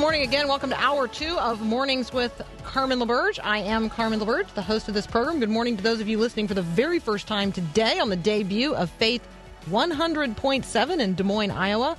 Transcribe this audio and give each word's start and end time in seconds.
good 0.00 0.04
morning 0.04 0.22
again. 0.22 0.48
Welcome 0.48 0.70
to 0.70 0.80
hour 0.80 1.06
two 1.06 1.38
of 1.38 1.60
Mornings 1.60 2.10
with 2.10 2.40
Carmen 2.64 3.00
LaBerge. 3.00 3.38
I 3.44 3.58
am 3.58 3.90
Carmen 3.90 4.18
LaBerge, 4.18 4.48
the 4.54 4.62
host 4.62 4.88
of 4.88 4.94
this 4.94 5.06
program. 5.06 5.40
Good 5.40 5.50
morning 5.50 5.76
to 5.76 5.82
those 5.82 6.00
of 6.00 6.08
you 6.08 6.16
listening 6.16 6.48
for 6.48 6.54
the 6.54 6.62
very 6.62 6.98
first 6.98 7.26
time 7.26 7.52
today 7.52 7.98
on 7.98 8.08
the 8.08 8.16
debut 8.16 8.74
of 8.74 8.88
Faith 8.88 9.20
100.7 9.68 11.00
in 11.00 11.14
Des 11.14 11.22
Moines, 11.22 11.50
Iowa. 11.50 11.98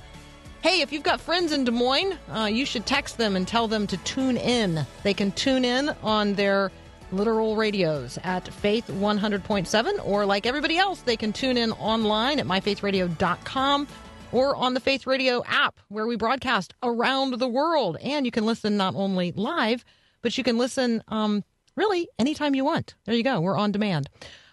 Hey, 0.62 0.80
if 0.80 0.92
you've 0.92 1.04
got 1.04 1.20
friends 1.20 1.52
in 1.52 1.62
Des 1.62 1.70
Moines, 1.70 2.18
uh, 2.28 2.46
you 2.46 2.66
should 2.66 2.86
text 2.86 3.18
them 3.18 3.36
and 3.36 3.46
tell 3.46 3.68
them 3.68 3.86
to 3.86 3.96
tune 3.98 4.36
in. 4.36 4.84
They 5.04 5.14
can 5.14 5.30
tune 5.30 5.64
in 5.64 5.90
on 6.02 6.34
their 6.34 6.72
literal 7.12 7.54
radios 7.54 8.18
at 8.24 8.48
Faith 8.48 8.88
100.7, 8.88 10.04
or 10.04 10.26
like 10.26 10.44
everybody 10.44 10.76
else, 10.76 11.02
they 11.02 11.16
can 11.16 11.32
tune 11.32 11.56
in 11.56 11.70
online 11.74 12.40
at 12.40 12.46
myfaithradio.com 12.46 13.86
or 14.32 14.56
on 14.56 14.74
the 14.74 14.80
Faith 14.80 15.06
Radio 15.06 15.44
app, 15.46 15.78
where 15.88 16.06
we 16.06 16.16
broadcast 16.16 16.74
around 16.82 17.38
the 17.38 17.48
world. 17.48 17.96
And 18.02 18.26
you 18.26 18.32
can 18.32 18.46
listen 18.46 18.76
not 18.76 18.94
only 18.94 19.32
live, 19.32 19.84
but 20.22 20.36
you 20.36 20.42
can 20.42 20.58
listen 20.58 21.02
um, 21.08 21.44
really 21.76 22.08
anytime 22.18 22.54
you 22.54 22.64
want. 22.64 22.94
There 23.04 23.14
you 23.14 23.22
go. 23.22 23.40
We're 23.40 23.56
on 23.56 23.72
demand. 23.72 24.08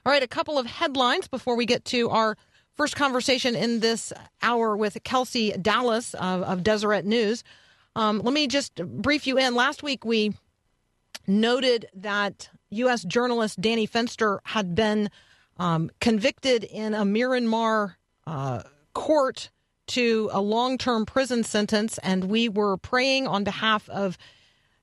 All 0.05 0.11
right, 0.11 0.23
a 0.23 0.27
couple 0.27 0.57
of 0.57 0.65
headlines 0.65 1.27
before 1.27 1.55
we 1.55 1.65
get 1.65 1.85
to 1.85 2.09
our 2.09 2.37
first 2.75 2.95
conversation 2.95 3.55
in 3.55 3.79
this 3.79 4.13
hour 4.41 4.75
with 4.77 4.97
Kelsey 5.03 5.51
Dallas 5.51 6.13
of, 6.13 6.43
of 6.43 6.63
Deseret 6.63 7.05
News. 7.05 7.43
Um, 7.95 8.19
let 8.19 8.33
me 8.33 8.47
just 8.47 8.75
brief 8.75 9.27
you 9.27 9.37
in. 9.37 9.55
Last 9.55 9.83
week, 9.83 10.05
we 10.05 10.33
noted 11.27 11.87
that 11.95 12.49
U.S. 12.71 13.03
journalist 13.03 13.59
Danny 13.59 13.87
Fenster 13.87 14.39
had 14.43 14.75
been 14.75 15.09
um, 15.57 15.89
convicted 15.99 16.63
in 16.63 16.93
a 16.93 17.03
Myanmar 17.03 17.95
uh, 18.25 18.63
court 18.93 19.49
to 19.89 20.29
a 20.31 20.41
long 20.41 20.77
term 20.77 21.05
prison 21.05 21.43
sentence, 21.43 21.97
and 21.99 22.25
we 22.25 22.49
were 22.49 22.77
praying 22.77 23.27
on 23.27 23.43
behalf 23.43 23.89
of 23.89 24.17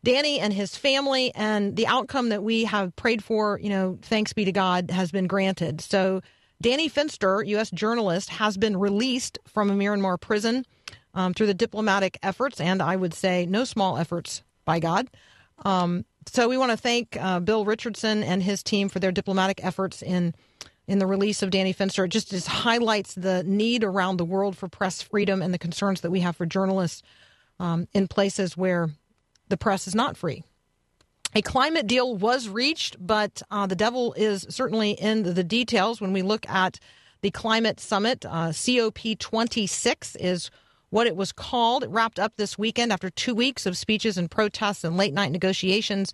Danny 0.05 0.39
and 0.39 0.53
his 0.53 0.77
family, 0.77 1.33
and 1.35 1.75
the 1.75 1.87
outcome 1.87 2.29
that 2.29 2.43
we 2.43 2.65
have 2.65 2.95
prayed 2.95 3.25
for, 3.25 3.59
you 3.59 3.71
know, 3.71 3.99
thanks 4.03 4.33
be 4.33 4.45
to 4.45 4.53
God, 4.53 4.91
has 4.91 5.11
been 5.11 5.27
granted. 5.27 5.81
So, 5.81 6.21
Danny 6.63 6.89
Fenster, 6.89 7.47
U.S. 7.49 7.71
journalist, 7.71 8.31
has 8.31 8.57
been 8.57 8.77
released 8.77 9.39
from 9.47 9.69
a 9.71 9.75
Myanmar 9.75 10.21
prison 10.21 10.65
um, 11.13 11.35
through 11.35 11.49
the 11.49 11.55
diplomatic 11.55 12.19
efforts, 12.23 12.61
and 12.61 12.81
I 12.81 12.97
would 12.97 13.15
say 13.15 13.47
no 13.47 13.65
small 13.65 13.99
efforts 13.99 14.43
by 14.65 14.79
God. 14.79 15.09
Um, 15.65 16.05
so, 16.27 16.49
we 16.49 16.57
want 16.57 16.71
to 16.71 16.77
thank 16.77 17.17
uh, 17.21 17.41
Bill 17.41 17.65
Richardson 17.65 18.23
and 18.23 18.43
his 18.43 18.63
team 18.63 18.89
for 18.89 19.01
their 19.01 19.13
diplomatic 19.13 19.65
efforts 19.65 20.03
in 20.03 20.35
in 20.87 20.99
the 20.99 21.07
release 21.07 21.43
of 21.43 21.51
Danny 21.51 21.75
Fenster. 21.75 22.05
It 22.05 22.09
just, 22.09 22.31
just 22.31 22.49
highlights 22.49 23.15
the 23.15 23.43
need 23.45 23.83
around 23.85 24.17
the 24.17 24.25
world 24.25 24.57
for 24.57 24.69
press 24.69 25.03
freedom 25.03 25.43
and 25.43 25.53
the 25.53 25.59
concerns 25.59 26.01
that 26.03 26.11
we 26.11 26.21
have 26.21 26.37
for 26.37 26.47
journalists 26.47 27.03
um, 27.59 27.89
in 27.93 28.09
places 28.09 28.57
where 28.57 28.91
the 29.49 29.57
press 29.57 29.87
is 29.87 29.95
not 29.95 30.17
free. 30.17 30.43
A 31.35 31.43
climate 31.43 31.87
deal 31.87 32.17
was 32.17 32.49
reached, 32.49 32.97
but 33.05 33.43
uh, 33.51 33.67
the 33.67 33.77
devil 33.77 34.15
is 34.15 34.47
certainly 34.49 34.93
in 34.93 35.35
the 35.35 35.45
details 35.45 36.01
when 36.01 36.13
we 36.13 36.23
look 36.23 36.49
at 36.49 36.79
the 37.21 37.31
climate 37.31 37.81
summit. 37.81 38.25
Uh, 38.25 38.49
COP26 38.49 40.17
is 40.19 40.51
what 40.91 41.07
it 41.07 41.17
was 41.17 41.33
called. 41.33 41.83
It 41.85 41.91
wrapped 41.91 42.19
up 42.19 42.37
this 42.37 42.57
weekend 42.57 42.93
after 42.93 43.11
two 43.11 43.35
weeks 43.35 43.67
of 43.67 43.77
speeches 43.77 44.17
and 44.17 44.31
protests 44.31 44.85
and 44.85 44.97
late 44.97 45.13
night 45.13 45.33
negotiations. 45.33 46.13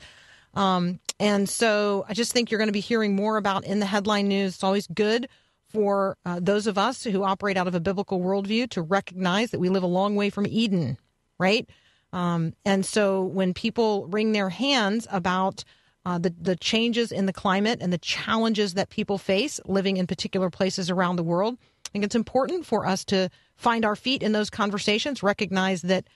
Um, 0.55 1.01
and 1.19 1.49
so 1.49 2.05
I 2.09 2.15
just 2.15 2.33
think 2.33 2.51
you're 2.51 2.59
going 2.59 2.69
to 2.69 2.73
be 2.73 2.81
hearing 2.81 3.15
more 3.15 3.37
about 3.37 3.65
in 3.65 3.81
the 3.81 3.87
headline 3.87 4.29
news. 4.29 4.55
It's 4.55 4.65
always 4.65 4.87
good 4.87 5.29
for 5.69 6.17
uh, 6.27 6.39
those 6.43 6.67
of 6.67 6.77
us 6.77 7.05
who 7.05 7.25
operate 7.25 7.57
out 7.57 7.67
of 7.67 7.75
a 7.75 7.81
biblical 7.81 8.21
worldview 8.21 8.69
to 8.71 8.83
recognize 8.83 9.51
that 9.51 9.61
we 9.61 9.69
live 9.69 9.83
a 9.83 9.87
long 9.87 10.17
way 10.17 10.29
from 10.29 10.47
Eden, 10.47 10.99
right? 11.39 11.69
Um, 12.13 12.53
and 12.65 12.85
so 12.85 13.23
when 13.23 13.55
people 13.55 14.07
wring 14.07 14.33
their 14.33 14.51
hands 14.51 15.07
about 15.11 15.65
uh, 16.05 16.19
the, 16.19 16.35
the 16.39 16.57
changes 16.57 17.11
in 17.11 17.27
the 17.27 17.33
climate 17.33 17.79
and 17.81 17.93
the 17.93 17.99
challenges 17.99 18.75
that 18.75 18.91
people 18.91 19.17
face 19.17 19.61
living 19.65 19.97
in 19.97 20.07
particular 20.07 20.51
places 20.51 20.91
around 20.91 21.17
the 21.17 21.23
world, 21.23 21.57
I 21.87 21.89
think 21.91 22.05
it's 22.05 22.15
important 22.15 22.67
for 22.67 22.87
us 22.87 23.05
to 23.07 23.31
find 23.57 23.85
our 23.85 23.97
feet 23.97 24.23
in 24.23 24.33
those 24.33 24.51
conversations, 24.51 25.23
recognize 25.23 25.83
that 25.83 26.07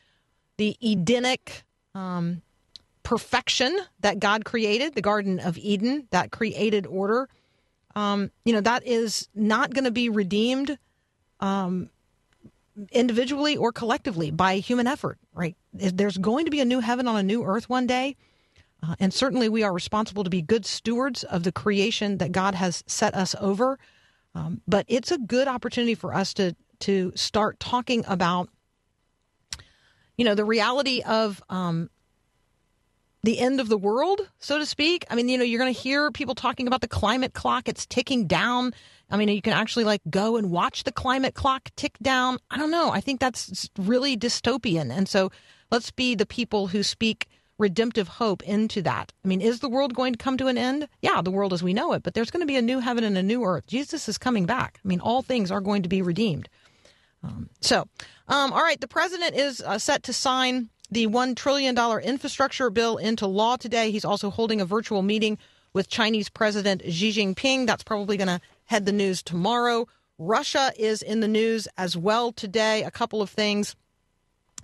the 0.59 0.77
Edenic 0.83 1.65
um, 1.95 2.43
perfection 3.07 3.79
that 4.01 4.19
God 4.19 4.45
created, 4.45 4.97
the 4.97 5.01
Garden 5.01 5.39
of 5.39 5.57
Eden, 5.57 6.09
that 6.11 6.33
created 6.33 6.89
order, 6.89 7.29
um, 7.95 8.33
you 8.45 8.53
know, 8.53 8.61
that 8.61 8.85
is 8.85 9.29
not 9.33 9.73
going 9.73 9.85
to 9.85 9.93
be 9.93 10.09
redeemed 10.09 10.77
um, 11.39 11.89
individually 12.91 13.57
or 13.57 13.71
collectively 13.71 14.33
by 14.33 14.57
human 14.57 14.89
effort, 14.89 15.19
right? 15.33 15.55
There's 15.73 16.19
going 16.19 16.47
to 16.47 16.51
be 16.51 16.59
a 16.59 16.65
new 16.65 16.81
heaven 16.81 17.07
on 17.07 17.15
a 17.15 17.23
new 17.23 17.45
earth 17.45 17.71
one 17.71 17.87
day. 17.87 18.17
Uh, 18.83 18.97
and 18.99 19.15
certainly 19.15 19.49
we 19.49 19.63
are 19.63 19.73
responsible 19.73 20.25
to 20.25 20.31
be 20.31 20.43
good 20.43 20.67
stewards 20.67 21.23
of 21.23 21.45
the 21.45 21.53
creation 21.53 22.19
that 22.19 22.33
God 22.33 22.57
has 22.57 22.83
set 22.89 23.15
us 23.15 23.37
over. 23.41 23.79
Um, 24.35 24.63
but 24.67 24.85
it's 24.89 25.13
a 25.13 25.19
good 25.19 25.47
opportunity 25.47 25.95
for 25.95 26.13
us 26.13 26.35
to 26.35 26.57
to 26.81 27.13
start 27.15 27.61
talking 27.61 28.05
about, 28.09 28.51
you 30.19 30.25
know, 30.25 30.35
the 30.35 30.45
reality 30.45 31.03
of 31.07 31.41
um, 31.49 31.89
the 33.27 33.41
end 33.41 33.61
of 33.61 33.69
the 33.69 33.77
world, 33.77 34.21
so 34.39 34.57
to 34.57 34.65
speak. 34.65 35.05
I 35.11 35.17
mean, 35.17 35.29
you 35.29 35.37
know, 35.37 35.43
you're 35.43 35.59
going 35.59 35.75
to 35.75 35.79
hear 35.79 36.13
people 36.13 36.37
talking 36.37 36.69
about 36.69 36.81
the 36.81 36.89
climate 36.89 37.35
clock. 37.35 37.69
It's 37.69 37.85
ticking 37.85 38.27
down. 38.27 38.73
I 39.11 39.17
mean, 39.17 39.29
you 39.29 39.43
can 39.43 39.53
actually 39.53 39.85
like 39.85 40.01
go 40.09 40.37
and 40.37 40.51
watch 40.51 40.85
the 40.85 40.93
climate 40.93 41.35
clock 41.35 41.71
tick 41.75 41.99
down. 42.01 42.39
I 42.53 42.57
don't 42.57 42.71
know. 42.71 42.91
I 42.93 43.01
think 43.01 43.19
that's 43.21 43.69
really 43.77 44.17
dystopian. 44.17 44.97
And 44.97 45.09
so 45.09 45.33
let's 45.73 45.91
be 45.91 46.15
the 46.15 46.25
people 46.25 46.69
who 46.69 46.85
speak 46.85 47.29
redemptive 47.59 48.07
hope 48.07 48.45
into 48.45 48.81
that. 48.83 49.13
I 49.25 49.29
mean, 49.29 49.41
is 49.41 49.59
the 49.59 49.69
world 49.69 49.95
going 49.95 50.13
to 50.13 50.19
come 50.19 50.37
to 50.39 50.47
an 50.47 50.57
end? 50.57 50.87
Yeah, 51.03 51.21
the 51.21 51.33
world 51.33 51.53
as 51.53 51.65
we 51.65 51.75
know 51.75 51.95
it, 51.95 52.05
but 52.05 52.15
there's 52.15 52.31
going 52.31 52.43
to 52.43 52.47
be 52.47 52.57
a 52.57 52.63
new 52.63 52.79
heaven 52.79 53.03
and 53.03 53.19
a 53.19 53.25
new 53.25 53.43
earth. 53.43 53.67
Jesus 53.67 54.09
is 54.09 54.19
coming 54.19 54.47
back. 54.47 54.79
I 54.85 54.87
mean, 54.87 55.01
all 55.01 55.23
things 55.23 55.51
are 55.51 55.61
going 55.61 55.83
to 55.83 55.89
be 55.89 56.01
redeemed. 56.01 56.49
Um, 57.25 57.49
so, 57.61 57.89
um, 58.29 58.53
all 58.53 58.63
right, 58.63 58.81
the 58.81 58.87
president 58.87 59.35
is 59.35 59.61
uh, 59.61 59.79
set 59.79 60.05
to 60.05 60.13
sign 60.13 60.69
the 60.91 61.07
$1 61.07 61.37
trillion 61.37 61.77
infrastructure 62.01 62.71
bill 62.71 62.97
into 62.97 63.27
law 63.27 63.57
today. 63.57 63.91
He's 63.91 64.05
also 64.05 64.31
holding 64.31 64.61
a 64.61 64.65
virtual 64.65 65.03
meeting 65.03 65.39
with 65.73 65.89
Chinese 65.89 66.29
President 66.29 66.83
Xi 66.89 67.13
Jinping. 67.13 67.67
That's 67.67 67.83
probably 67.83 68.17
going 68.17 68.29
to 68.29 68.41
head 68.65 68.87
the 68.87 68.93
news 68.93 69.23
tomorrow. 69.23 69.87
Russia 70.19 70.73
is 70.79 71.03
in 71.03 71.21
the 71.21 71.29
news 71.29 71.69
as 71.77 71.97
well 71.97 72.33
today. 72.33 72.83
A 72.83 72.91
couple 72.91 73.21
of 73.21 73.31
things 73.31 73.77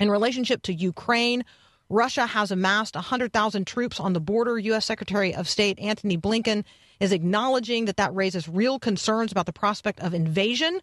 in 0.01 0.11
relationship 0.11 0.63
to 0.63 0.73
Ukraine. 0.73 1.45
Russia 1.89 2.27
has 2.27 2.51
amassed 2.51 2.95
100,000 2.95 3.67
troops 3.67 4.01
on 4.01 4.15
the 4.15 4.21
border. 4.21 4.59
U.S. 4.59 4.87
Secretary 4.87 5.35
of 5.35 5.49
State 5.49 5.79
Antony 5.79 6.17
Blinken 6.17 6.65
is 7.01 7.13
acknowledging 7.13 7.85
that 7.85 7.99
that 7.99 8.15
raises 8.15 8.49
real 8.49 8.79
concerns 8.79 9.31
about 9.31 9.45
the 9.45 9.53
prospect 9.53 10.01
of 10.01 10.15
invasion. 10.15 10.81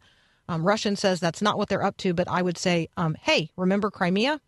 Um, 0.47 0.63
Russian 0.63 0.95
says 0.95 1.19
that's 1.19 1.41
not 1.41 1.57
what 1.57 1.69
they're 1.69 1.83
up 1.83 1.97
to, 1.97 2.13
but 2.13 2.27
I 2.27 2.41
would 2.41 2.57
say, 2.57 2.89
um, 2.97 3.15
hey, 3.21 3.49
remember 3.55 3.89
Crimea? 3.89 4.39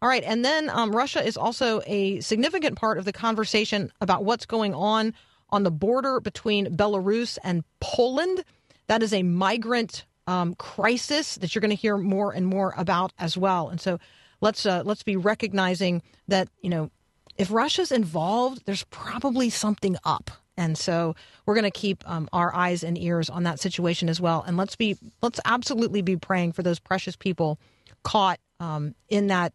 All 0.00 0.08
right. 0.08 0.22
And 0.24 0.44
then 0.44 0.70
um, 0.70 0.94
Russia 0.94 1.24
is 1.24 1.36
also 1.36 1.80
a 1.86 2.20
significant 2.20 2.76
part 2.76 2.98
of 2.98 3.04
the 3.04 3.12
conversation 3.12 3.92
about 4.00 4.24
what's 4.24 4.46
going 4.46 4.74
on 4.74 5.14
on 5.50 5.64
the 5.64 5.70
border 5.70 6.20
between 6.20 6.76
Belarus 6.76 7.38
and 7.42 7.64
Poland. 7.80 8.44
That 8.86 9.02
is 9.02 9.12
a 9.12 9.22
migrant 9.22 10.04
um, 10.28 10.54
crisis 10.54 11.36
that 11.36 11.54
you're 11.54 11.60
going 11.60 11.70
to 11.70 11.76
hear 11.76 11.96
more 11.96 12.32
and 12.32 12.46
more 12.46 12.74
about 12.76 13.12
as 13.18 13.36
well. 13.36 13.70
And 13.70 13.80
so 13.80 13.98
let's 14.40 14.66
uh, 14.66 14.82
let's 14.84 15.02
be 15.02 15.16
recognizing 15.16 16.02
that 16.28 16.48
you 16.60 16.70
know 16.70 16.90
if 17.36 17.50
Russia's 17.50 17.90
involved, 17.90 18.62
there's 18.66 18.84
probably 18.84 19.48
something 19.48 19.96
up. 20.04 20.30
And 20.56 20.76
so 20.76 21.14
we're 21.46 21.54
going 21.54 21.62
to 21.64 21.70
keep 21.70 22.02
um, 22.08 22.28
our 22.32 22.52
eyes 22.52 22.82
and 22.82 22.98
ears 22.98 23.30
on 23.30 23.44
that 23.44 23.60
situation 23.60 24.08
as 24.08 24.20
well. 24.20 24.44
And 24.46 24.56
let's 24.56 24.76
be 24.76 24.96
let's 25.22 25.40
absolutely 25.44 26.02
be 26.02 26.16
praying 26.16 26.52
for 26.52 26.62
those 26.62 26.78
precious 26.78 27.16
people 27.16 27.58
caught 28.02 28.38
um, 28.60 28.94
in 29.08 29.28
that 29.28 29.52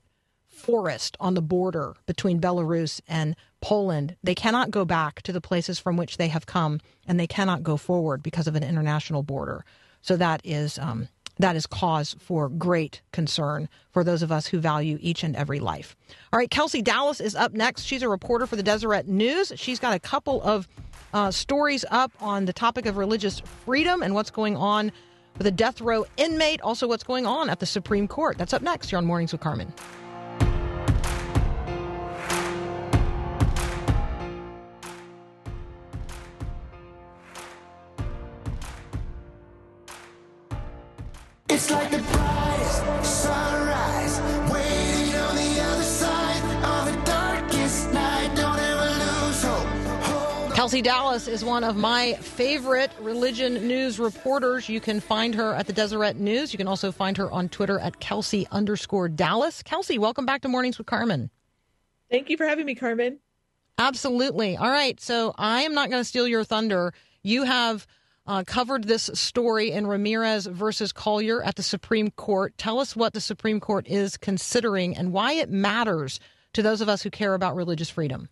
forest 0.63 1.17
on 1.19 1.33
the 1.33 1.41
border 1.41 1.93
between 2.05 2.39
Belarus 2.39 3.01
and 3.07 3.35
Poland, 3.61 4.15
they 4.23 4.33
cannot 4.33 4.71
go 4.71 4.85
back 4.85 5.21
to 5.23 5.33
the 5.33 5.41
places 5.41 5.77
from 5.77 5.97
which 5.97 6.17
they 6.17 6.29
have 6.29 6.45
come, 6.45 6.79
and 7.05 7.19
they 7.19 7.27
cannot 7.27 7.63
go 7.63 7.75
forward 7.75 8.23
because 8.23 8.47
of 8.47 8.55
an 8.55 8.63
international 8.63 9.23
border. 9.23 9.65
So 10.01 10.15
that 10.17 10.41
is 10.43 10.79
um, 10.79 11.09
that 11.39 11.55
is 11.55 11.65
cause 11.65 12.15
for 12.19 12.47
great 12.47 13.01
concern 13.11 13.67
for 13.91 14.03
those 14.03 14.21
of 14.21 14.31
us 14.31 14.47
who 14.47 14.59
value 14.59 14.97
each 15.01 15.23
and 15.23 15.35
every 15.35 15.59
life. 15.59 15.95
All 16.31 16.37
right, 16.37 16.49
Kelsey 16.49 16.81
Dallas 16.81 17.19
is 17.19 17.35
up 17.35 17.53
next. 17.53 17.83
She's 17.83 18.03
a 18.03 18.09
reporter 18.09 18.45
for 18.45 18.55
the 18.55 18.63
Deseret 18.63 19.07
News. 19.07 19.51
She's 19.55 19.79
got 19.79 19.93
a 19.93 19.99
couple 19.99 20.41
of 20.43 20.67
uh, 21.13 21.31
stories 21.31 21.83
up 21.89 22.11
on 22.21 22.45
the 22.45 22.53
topic 22.53 22.85
of 22.85 22.97
religious 22.97 23.39
freedom 23.65 24.03
and 24.03 24.13
what's 24.13 24.31
going 24.31 24.55
on 24.55 24.91
with 25.37 25.47
a 25.47 25.51
death 25.51 25.81
row 25.81 26.05
inmate, 26.17 26.61
also 26.61 26.87
what's 26.87 27.03
going 27.03 27.25
on 27.25 27.49
at 27.49 27.59
the 27.59 27.65
Supreme 27.65 28.07
Court. 28.07 28.37
That's 28.37 28.53
up 28.53 28.61
next 28.61 28.91
You're 28.91 28.99
on 28.99 29.05
Mornings 29.05 29.31
with 29.31 29.41
Carmen. 29.41 29.73
Kelsey 50.55 50.81
Dallas 50.81 51.27
is 51.27 51.45
one 51.45 51.63
of 51.63 51.75
my 51.75 52.13
favorite 52.13 52.89
religion 52.99 53.67
news 53.67 53.99
reporters. 53.99 54.67
You 54.67 54.79
can 54.79 54.99
find 54.99 55.35
her 55.35 55.53
at 55.53 55.67
the 55.67 55.73
Deseret 55.73 56.15
News. 56.15 56.53
You 56.53 56.57
can 56.57 56.67
also 56.67 56.91
find 56.91 57.15
her 57.17 57.31
on 57.31 57.49
Twitter 57.49 57.77
at 57.77 57.99
Kelsey 57.99 58.47
underscore 58.49 59.07
Dallas. 59.07 59.61
Kelsey, 59.61 59.99
welcome 59.99 60.25
back 60.25 60.41
to 60.41 60.47
Mornings 60.47 60.79
with 60.79 60.87
Carmen. 60.87 61.29
Thank 62.09 62.31
you 62.31 62.37
for 62.37 62.47
having 62.47 62.65
me, 62.65 62.73
Carmen. 62.73 63.19
Absolutely. 63.77 64.57
All 64.57 64.71
right. 64.71 64.99
So 64.99 65.35
I 65.37 65.61
am 65.61 65.75
not 65.75 65.91
going 65.91 66.01
to 66.01 66.07
steal 66.07 66.27
your 66.27 66.43
thunder. 66.43 66.95
You 67.21 67.43
have 67.43 67.85
uh, 68.25 68.43
covered 68.45 68.85
this 68.85 69.09
story 69.13 69.71
in 69.71 69.87
Ramirez 69.87 70.45
versus 70.45 70.91
Collier 70.91 71.43
at 71.43 71.55
the 71.55 71.63
Supreme 71.63 72.11
Court. 72.11 72.57
Tell 72.57 72.79
us 72.79 72.95
what 72.95 73.13
the 73.13 73.21
Supreme 73.21 73.59
Court 73.59 73.87
is 73.87 74.17
considering 74.17 74.95
and 74.95 75.11
why 75.11 75.33
it 75.33 75.49
matters 75.49 76.19
to 76.53 76.61
those 76.61 76.81
of 76.81 76.89
us 76.89 77.01
who 77.01 77.09
care 77.09 77.33
about 77.33 77.55
religious 77.55 77.89
freedom. 77.89 78.29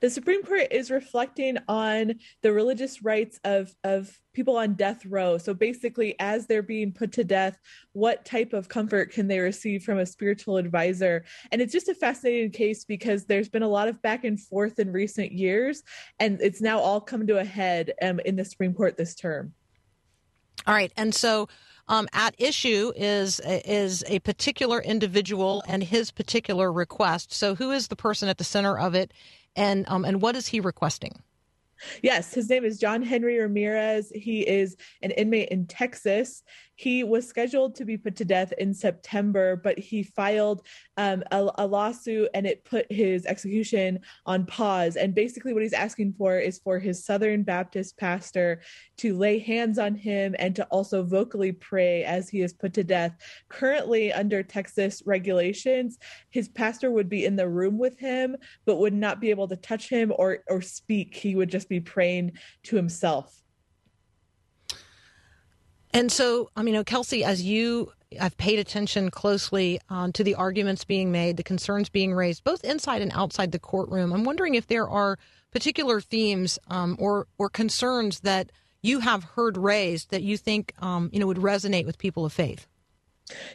The 0.00 0.10
Supreme 0.10 0.42
Court 0.42 0.68
is 0.70 0.90
reflecting 0.90 1.58
on 1.68 2.14
the 2.42 2.52
religious 2.52 3.02
rights 3.02 3.38
of, 3.44 3.74
of 3.84 4.18
people 4.32 4.56
on 4.56 4.74
death 4.74 5.04
row. 5.06 5.38
So 5.38 5.54
basically, 5.54 6.16
as 6.18 6.46
they're 6.46 6.62
being 6.62 6.92
put 6.92 7.12
to 7.12 7.24
death, 7.24 7.58
what 7.92 8.24
type 8.24 8.52
of 8.52 8.68
comfort 8.68 9.12
can 9.12 9.28
they 9.28 9.38
receive 9.38 9.82
from 9.82 9.98
a 9.98 10.06
spiritual 10.06 10.56
advisor? 10.56 11.24
And 11.52 11.62
it's 11.62 11.72
just 11.72 11.88
a 11.88 11.94
fascinating 11.94 12.50
case 12.50 12.84
because 12.84 13.24
there's 13.24 13.48
been 13.48 13.62
a 13.62 13.68
lot 13.68 13.88
of 13.88 14.02
back 14.02 14.24
and 14.24 14.40
forth 14.40 14.78
in 14.78 14.92
recent 14.92 15.32
years, 15.32 15.82
and 16.18 16.40
it's 16.40 16.60
now 16.60 16.78
all 16.78 17.00
come 17.00 17.26
to 17.26 17.38
a 17.38 17.44
head 17.44 17.92
um, 18.02 18.20
in 18.24 18.36
the 18.36 18.44
Supreme 18.44 18.74
Court 18.74 18.96
this 18.96 19.14
term. 19.14 19.52
All 20.66 20.74
right. 20.74 20.92
And 20.96 21.14
so 21.14 21.48
um, 21.88 22.08
at 22.12 22.34
issue 22.38 22.92
is 22.96 23.40
is 23.44 24.02
a 24.06 24.18
particular 24.20 24.80
individual 24.80 25.62
and 25.68 25.82
his 25.82 26.10
particular 26.10 26.72
request. 26.72 27.32
So 27.32 27.54
who 27.54 27.70
is 27.70 27.88
the 27.88 27.96
person 27.96 28.28
at 28.28 28.38
the 28.38 28.44
center 28.44 28.78
of 28.78 28.94
it, 28.94 29.12
and 29.56 29.84
um, 29.88 30.04
and 30.04 30.20
what 30.20 30.36
is 30.36 30.46
he 30.46 30.60
requesting? 30.60 31.22
Yes, 32.02 32.32
his 32.32 32.48
name 32.48 32.64
is 32.64 32.78
John 32.78 33.02
Henry 33.02 33.38
Ramirez. 33.38 34.10
He 34.14 34.40
is 34.40 34.76
an 35.02 35.10
inmate 35.10 35.48
in 35.48 35.66
Texas. 35.66 36.42
He 36.76 37.04
was 37.04 37.28
scheduled 37.28 37.74
to 37.76 37.84
be 37.84 37.96
put 37.96 38.16
to 38.16 38.24
death 38.24 38.52
in 38.58 38.74
September, 38.74 39.56
but 39.56 39.78
he 39.78 40.02
filed 40.02 40.66
um, 40.96 41.22
a, 41.30 41.48
a 41.58 41.66
lawsuit 41.66 42.28
and 42.34 42.46
it 42.46 42.64
put 42.64 42.90
his 42.90 43.26
execution 43.26 44.00
on 44.26 44.46
pause. 44.46 44.96
And 44.96 45.14
basically, 45.14 45.52
what 45.52 45.62
he's 45.62 45.72
asking 45.72 46.14
for 46.14 46.38
is 46.38 46.58
for 46.58 46.78
his 46.78 47.04
Southern 47.04 47.42
Baptist 47.42 47.96
pastor 47.96 48.60
to 48.98 49.16
lay 49.16 49.38
hands 49.38 49.78
on 49.78 49.94
him 49.94 50.34
and 50.38 50.54
to 50.56 50.64
also 50.66 51.02
vocally 51.02 51.52
pray 51.52 52.04
as 52.04 52.28
he 52.28 52.42
is 52.42 52.52
put 52.52 52.74
to 52.74 52.84
death. 52.84 53.12
Currently, 53.48 54.12
under 54.12 54.42
Texas 54.42 55.02
regulations, 55.06 55.98
his 56.30 56.48
pastor 56.48 56.90
would 56.90 57.08
be 57.08 57.24
in 57.24 57.36
the 57.36 57.48
room 57.48 57.78
with 57.78 57.98
him, 57.98 58.36
but 58.64 58.76
would 58.76 58.94
not 58.94 59.20
be 59.20 59.30
able 59.30 59.48
to 59.48 59.56
touch 59.56 59.88
him 59.88 60.12
or 60.16 60.38
or 60.48 60.60
speak. 60.60 61.14
He 61.14 61.36
would 61.36 61.50
just 61.50 61.68
be 61.68 61.80
praying 61.80 62.32
to 62.64 62.76
himself. 62.76 63.43
And 65.94 66.10
so, 66.10 66.50
I 66.56 66.64
mean, 66.64 66.82
Kelsey, 66.84 67.22
as 67.22 67.42
you 67.42 67.92
have 68.18 68.36
paid 68.36 68.58
attention 68.58 69.12
closely 69.12 69.80
um, 69.88 70.12
to 70.12 70.24
the 70.24 70.34
arguments 70.34 70.84
being 70.84 71.12
made, 71.12 71.36
the 71.36 71.44
concerns 71.44 71.88
being 71.88 72.12
raised, 72.12 72.42
both 72.42 72.64
inside 72.64 73.00
and 73.00 73.12
outside 73.14 73.52
the 73.52 73.60
courtroom, 73.60 74.12
I'm 74.12 74.24
wondering 74.24 74.56
if 74.56 74.66
there 74.66 74.88
are 74.88 75.18
particular 75.52 76.00
themes 76.00 76.58
um, 76.68 76.96
or 76.98 77.28
or 77.38 77.48
concerns 77.48 78.20
that 78.20 78.50
you 78.82 78.98
have 78.98 79.22
heard 79.22 79.56
raised 79.56 80.10
that 80.10 80.22
you 80.22 80.36
think 80.36 80.74
um, 80.80 81.10
you 81.12 81.20
know 81.20 81.28
would 81.28 81.36
resonate 81.36 81.86
with 81.86 81.96
people 81.96 82.24
of 82.24 82.32
faith. 82.32 82.66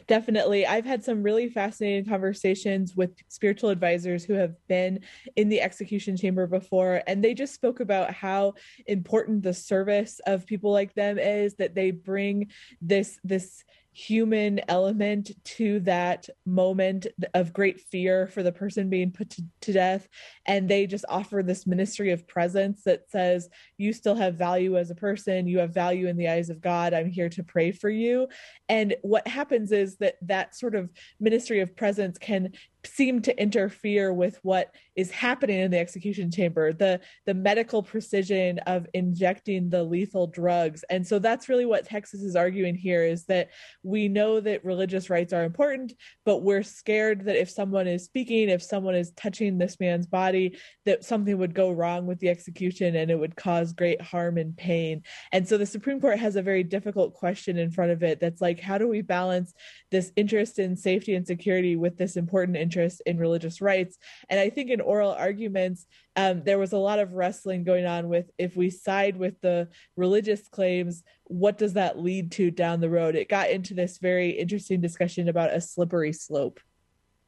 Definitely. 0.08 0.66
I've 0.66 0.84
had 0.84 1.04
some 1.04 1.22
really 1.22 1.48
fascinating 1.48 2.04
conversations 2.04 2.96
with 2.96 3.10
spiritual 3.28 3.70
advisors 3.70 4.24
who 4.24 4.32
have 4.32 4.54
been 4.66 5.00
in 5.36 5.48
the 5.48 5.60
execution 5.60 6.16
chamber 6.16 6.46
before, 6.46 7.02
and 7.06 7.22
they 7.22 7.34
just 7.34 7.54
spoke 7.54 7.78
about 7.78 8.12
how 8.12 8.54
important 8.86 9.42
the 9.42 9.54
service 9.54 10.20
of 10.26 10.46
people 10.46 10.72
like 10.72 10.94
them 10.94 11.18
is 11.18 11.54
that 11.54 11.74
they 11.74 11.92
bring 11.92 12.50
this 12.80 13.18
this 13.22 13.64
human 13.92 14.60
element 14.68 15.32
to 15.44 15.80
that 15.80 16.28
moment 16.46 17.06
of 17.34 17.52
great 17.52 17.80
fear 17.80 18.28
for 18.28 18.42
the 18.42 18.52
person 18.52 18.88
being 18.88 19.10
put 19.10 19.30
to, 19.30 19.42
to, 19.60 19.72
death. 19.72 20.08
And 20.46 20.68
they 20.68 20.86
just 20.86 21.04
offer 21.08 21.42
this 21.42 21.66
ministry 21.66 22.12
of 22.12 22.26
presence 22.28 22.82
that 22.84 23.10
says 23.10 23.48
you 23.78 23.92
still 23.92 24.14
have 24.14 24.36
value 24.36 24.78
as 24.78 24.90
a 24.90 24.94
person. 24.94 25.48
You 25.48 25.58
have 25.58 25.74
value 25.74 26.06
in 26.06 26.16
the 26.16 26.28
eyes 26.28 26.50
of 26.50 26.60
god. 26.60 26.94
I'm 26.94 27.10
here 27.10 27.28
to 27.30 27.42
pray 27.42 27.72
for 27.72 27.90
you. 27.90 28.28
And 28.68 28.94
what 29.02 29.26
happens 29.26 29.72
is 29.72 29.96
that 29.96 30.16
that 30.22 30.54
sort 30.54 30.74
of 30.74 30.90
ministry 31.18 31.60
of 31.60 31.74
presence 31.74 32.16
can 32.16 32.52
seem 32.84 33.20
to 33.22 33.40
interfere 33.40 34.12
with 34.12 34.38
what 34.42 34.74
is 34.96 35.10
happening 35.10 35.60
in 35.60 35.70
the 35.70 35.78
execution 35.78 36.30
chamber 36.30 36.72
the 36.72 37.00
the 37.26 37.34
medical 37.34 37.82
precision 37.82 38.58
of 38.60 38.86
injecting 38.94 39.68
the 39.70 39.82
lethal 39.82 40.26
drugs. 40.26 40.84
And 40.90 41.06
so 41.06 41.18
that's 41.18 41.48
really 41.48 41.66
what 41.66 41.84
texas 41.84 42.22
is 42.22 42.36
arguing 42.36 42.74
here 42.74 43.04
is 43.04 43.24
that 43.26 43.50
we 43.82 44.08
know 44.08 44.40
that 44.40 44.64
religious 44.64 45.10
rights 45.10 45.32
are 45.32 45.44
important 45.44 45.92
but 46.24 46.38
we're 46.38 46.62
scared 46.62 47.24
that 47.24 47.40
if 47.40 47.50
someone 47.50 47.86
is 47.86 48.04
speaking 48.04 48.48
if 48.48 48.62
someone 48.62 48.94
is 48.94 49.12
touching 49.12 49.58
this 49.58 49.78
man's 49.80 50.06
body 50.06 50.56
that 50.86 51.04
something 51.04 51.36
would 51.38 51.54
go 51.54 51.70
wrong 51.70 52.06
with 52.06 52.18
the 52.18 52.28
execution 52.28 52.96
and 52.96 53.10
it 53.10 53.18
would 53.18 53.36
cause 53.36 53.72
great 53.72 54.00
harm 54.00 54.38
and 54.38 54.56
pain. 54.56 55.02
And 55.32 55.46
so 55.46 55.58
the 55.58 55.66
supreme 55.66 56.00
court 56.00 56.18
has 56.18 56.36
a 56.36 56.42
very 56.42 56.62
difficult 56.62 57.14
question 57.14 57.58
in 57.58 57.70
front 57.70 57.90
of 57.90 58.02
it 58.02 58.20
that's 58.20 58.40
like 58.40 58.60
how 58.60 58.78
do 58.78 58.88
we 58.88 59.02
balance 59.02 59.54
this 59.90 60.12
interest 60.16 60.58
in 60.58 60.76
safety 60.76 61.14
and 61.14 61.26
security 61.26 61.76
with 61.76 61.96
this 61.96 62.16
important 62.16 62.56
interest 62.70 63.02
in 63.04 63.18
religious 63.18 63.60
rights. 63.60 63.98
And 64.28 64.38
I 64.38 64.48
think 64.48 64.70
in 64.70 64.80
oral 64.80 65.10
arguments, 65.10 65.86
um, 66.14 66.44
there 66.44 66.58
was 66.58 66.72
a 66.72 66.78
lot 66.78 67.00
of 67.00 67.14
wrestling 67.14 67.64
going 67.64 67.84
on 67.84 68.08
with 68.08 68.30
if 68.38 68.56
we 68.56 68.70
side 68.70 69.16
with 69.16 69.40
the 69.40 69.68
religious 69.96 70.46
claims, 70.48 71.02
what 71.24 71.58
does 71.58 71.72
that 71.72 71.98
lead 71.98 72.30
to 72.32 72.52
down 72.52 72.80
the 72.80 72.88
road? 72.88 73.16
It 73.16 73.28
got 73.28 73.50
into 73.50 73.74
this 73.74 73.98
very 73.98 74.30
interesting 74.30 74.80
discussion 74.80 75.28
about 75.28 75.52
a 75.52 75.60
slippery 75.60 76.12
slope. 76.12 76.60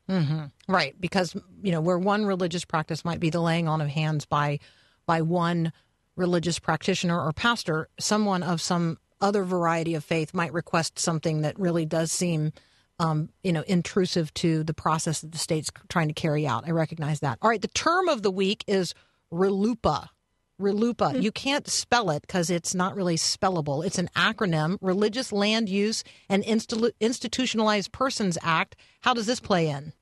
Mm-hmm. 0.09 0.45
Right, 0.69 1.01
because 1.01 1.35
you 1.63 1.73
know 1.73 1.81
where 1.81 1.99
one 1.99 2.25
religious 2.25 2.65
practice 2.65 3.05
might 3.05 3.21
be 3.21 3.31
the 3.31 3.41
laying 3.41 3.69
on 3.69 3.81
of 3.81 3.89
hands 3.89 4.27
by 4.27 4.59
by 5.07 5.23
one 5.23 5.73
religious 6.17 6.59
practitioner 6.59 7.21
or 7.21 7.33
pastor, 7.33 7.89
someone 7.99 8.43
of 8.43 8.61
some 8.61 8.99
other 9.21 9.45
variety 9.45 9.95
of 9.95 10.05
faith 10.05 10.35
might 10.35 10.53
request 10.53 10.99
something 10.99 11.43
that 11.43 11.59
really 11.59 11.87
does 11.87 12.13
seem 12.13 12.53
um, 13.03 13.31
you 13.43 13.53
know, 13.53 13.65
intrusive 13.67 14.33
to 14.35 14.63
the 14.63 14.75
process 14.75 15.21
that 15.21 15.33
the 15.33 15.39
state's 15.39 15.71
trying 15.89 16.09
to 16.09 16.15
carry 16.15 16.47
out. 16.47 16.65
I 16.67 16.71
recognize 16.71 17.21
that. 17.21 17.39
All 17.43 17.51
right, 17.51 17.61
the 17.61 17.69
term 17.69 18.09
of 18.09 18.23
the 18.23 18.31
week 18.31 18.65
is 18.67 18.95
RLUIPA. 19.33 20.09
RLUIPA. 20.61 20.95
Mm-hmm. 20.95 21.21
You 21.21 21.33
can't 21.33 21.69
spell 21.69 22.11
it 22.11 22.23
because 22.23 22.49
it's 22.49 22.75
not 22.75 22.95
really 22.95 23.17
spellable. 23.17 23.85
It's 23.85 23.99
an 23.99 24.09
acronym: 24.15 24.79
Religious 24.81 25.33
Land 25.33 25.69
Use 25.69 26.05
and 26.29 26.45
Insti- 26.45 26.93
Institutionalized 27.01 27.91
Persons 27.91 28.39
Act. 28.43 28.77
How 29.01 29.15
does 29.15 29.27
this 29.27 29.41
play 29.41 29.69
in? 29.69 29.93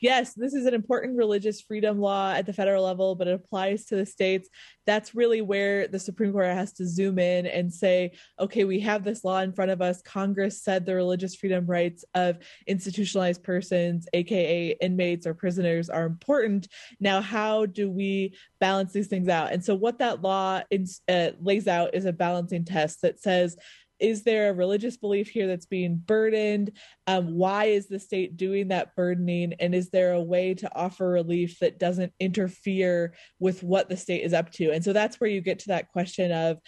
Yes, 0.00 0.34
this 0.34 0.54
is 0.54 0.66
an 0.66 0.74
important 0.74 1.16
religious 1.16 1.60
freedom 1.60 2.00
law 2.00 2.32
at 2.32 2.46
the 2.46 2.52
federal 2.52 2.84
level, 2.84 3.14
but 3.14 3.28
it 3.28 3.34
applies 3.34 3.84
to 3.86 3.96
the 3.96 4.06
states. 4.06 4.48
That's 4.86 5.14
really 5.14 5.40
where 5.40 5.86
the 5.86 5.98
Supreme 5.98 6.32
Court 6.32 6.46
has 6.46 6.72
to 6.74 6.86
zoom 6.86 7.18
in 7.18 7.46
and 7.46 7.72
say, 7.72 8.12
okay, 8.38 8.64
we 8.64 8.80
have 8.80 9.04
this 9.04 9.24
law 9.24 9.38
in 9.40 9.52
front 9.52 9.70
of 9.70 9.80
us. 9.80 10.02
Congress 10.02 10.62
said 10.62 10.84
the 10.84 10.94
religious 10.94 11.34
freedom 11.34 11.66
rights 11.66 12.04
of 12.14 12.38
institutionalized 12.66 13.42
persons, 13.42 14.08
AKA 14.12 14.76
inmates 14.80 15.26
or 15.26 15.34
prisoners, 15.34 15.88
are 15.88 16.06
important. 16.06 16.68
Now, 16.98 17.20
how 17.20 17.66
do 17.66 17.90
we 17.90 18.34
balance 18.58 18.92
these 18.92 19.08
things 19.08 19.28
out? 19.28 19.52
And 19.52 19.64
so, 19.64 19.74
what 19.74 19.98
that 19.98 20.22
law 20.22 20.62
in, 20.70 20.86
uh, 21.08 21.30
lays 21.40 21.68
out 21.68 21.94
is 21.94 22.04
a 22.04 22.12
balancing 22.12 22.64
test 22.64 23.02
that 23.02 23.20
says, 23.20 23.56
is 24.00 24.22
there 24.22 24.50
a 24.50 24.54
religious 24.54 24.96
belief 24.96 25.28
here 25.28 25.46
that's 25.46 25.66
being 25.66 25.96
burdened? 25.96 26.72
Um, 27.06 27.34
why 27.34 27.66
is 27.66 27.86
the 27.86 28.00
state 28.00 28.36
doing 28.36 28.68
that 28.68 28.96
burdening? 28.96 29.54
And 29.60 29.74
is 29.74 29.90
there 29.90 30.12
a 30.12 30.22
way 30.22 30.54
to 30.54 30.74
offer 30.76 31.08
relief 31.08 31.58
that 31.60 31.78
doesn't 31.78 32.12
interfere 32.18 33.14
with 33.38 33.62
what 33.62 33.88
the 33.88 33.96
state 33.96 34.22
is 34.22 34.32
up 34.32 34.50
to? 34.52 34.70
And 34.72 34.82
so 34.82 34.92
that's 34.92 35.20
where 35.20 35.30
you 35.30 35.40
get 35.40 35.60
to 35.60 35.68
that 35.68 35.92
question 35.92 36.32
of 36.32 36.58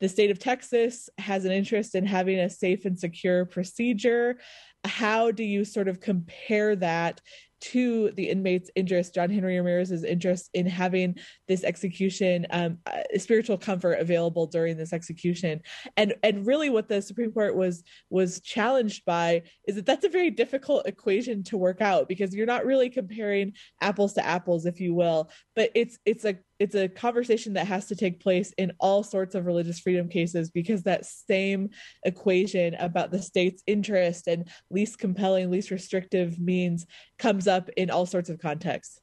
the 0.00 0.08
state 0.08 0.32
of 0.32 0.38
Texas 0.40 1.08
has 1.18 1.44
an 1.44 1.52
interest 1.52 1.94
in 1.94 2.04
having 2.04 2.38
a 2.40 2.50
safe 2.50 2.84
and 2.84 2.98
secure 2.98 3.44
procedure. 3.44 4.38
How 4.84 5.30
do 5.30 5.44
you 5.44 5.64
sort 5.64 5.86
of 5.86 6.00
compare 6.00 6.74
that 6.76 7.20
to 7.62 8.10
the 8.12 8.28
inmate's 8.28 8.70
interest, 8.74 9.14
John 9.14 9.30
Henry 9.30 9.56
Ramirez's 9.56 10.02
interest 10.02 10.50
in 10.52 10.66
having 10.66 11.16
this 11.46 11.62
execution, 11.62 12.46
um, 12.50 12.78
uh, 12.86 13.02
spiritual 13.18 13.56
comfort 13.56 13.94
available 13.94 14.46
during 14.46 14.76
this 14.76 14.92
execution, 14.92 15.60
and 15.96 16.14
and 16.22 16.46
really 16.46 16.70
what 16.70 16.88
the 16.88 17.00
Supreme 17.00 17.32
Court 17.32 17.54
was 17.54 17.84
was 18.10 18.40
challenged 18.40 19.04
by 19.04 19.42
is 19.68 19.76
that 19.76 19.86
that's 19.86 20.04
a 20.04 20.08
very 20.08 20.30
difficult 20.30 20.86
equation 20.86 21.42
to 21.44 21.56
work 21.56 21.80
out 21.80 22.08
because 22.08 22.34
you're 22.34 22.46
not 22.46 22.66
really 22.66 22.90
comparing 22.90 23.52
apples 23.80 24.14
to 24.14 24.26
apples, 24.26 24.66
if 24.66 24.80
you 24.80 24.94
will, 24.94 25.30
but 25.54 25.70
it's 25.74 25.98
it's 26.04 26.24
a 26.24 26.38
it's 26.62 26.76
a 26.76 26.88
conversation 26.88 27.54
that 27.54 27.66
has 27.66 27.86
to 27.86 27.96
take 27.96 28.20
place 28.20 28.52
in 28.56 28.70
all 28.78 29.02
sorts 29.02 29.34
of 29.34 29.46
religious 29.46 29.80
freedom 29.80 30.08
cases 30.08 30.48
because 30.48 30.84
that 30.84 31.04
same 31.04 31.70
equation 32.04 32.74
about 32.76 33.10
the 33.10 33.20
state's 33.20 33.64
interest 33.66 34.28
and 34.28 34.48
least 34.70 35.00
compelling, 35.00 35.50
least 35.50 35.72
restrictive 35.72 36.38
means 36.38 36.86
comes 37.18 37.48
up 37.48 37.68
in 37.76 37.90
all 37.90 38.06
sorts 38.06 38.30
of 38.30 38.38
contexts. 38.38 39.00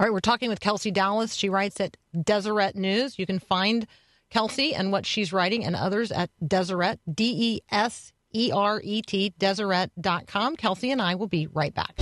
All 0.00 0.06
right, 0.06 0.12
we're 0.12 0.18
talking 0.18 0.48
with 0.48 0.58
Kelsey 0.58 0.90
Dallas. 0.90 1.32
She 1.32 1.48
writes 1.48 1.80
at 1.80 1.96
Deseret 2.12 2.74
News. 2.74 3.20
You 3.20 3.26
can 3.26 3.38
find 3.38 3.86
Kelsey 4.28 4.74
and 4.74 4.90
what 4.90 5.06
she's 5.06 5.32
writing 5.32 5.64
and 5.64 5.76
others 5.76 6.10
at 6.10 6.28
Deseret, 6.44 6.98
D 7.14 7.34
E 7.36 7.60
S 7.70 8.12
E 8.32 8.50
R 8.52 8.80
E 8.82 9.00
T, 9.00 9.32
Deseret.com. 9.38 10.56
Kelsey 10.56 10.90
and 10.90 11.00
I 11.00 11.14
will 11.14 11.28
be 11.28 11.46
right 11.46 11.72
back. 11.72 11.94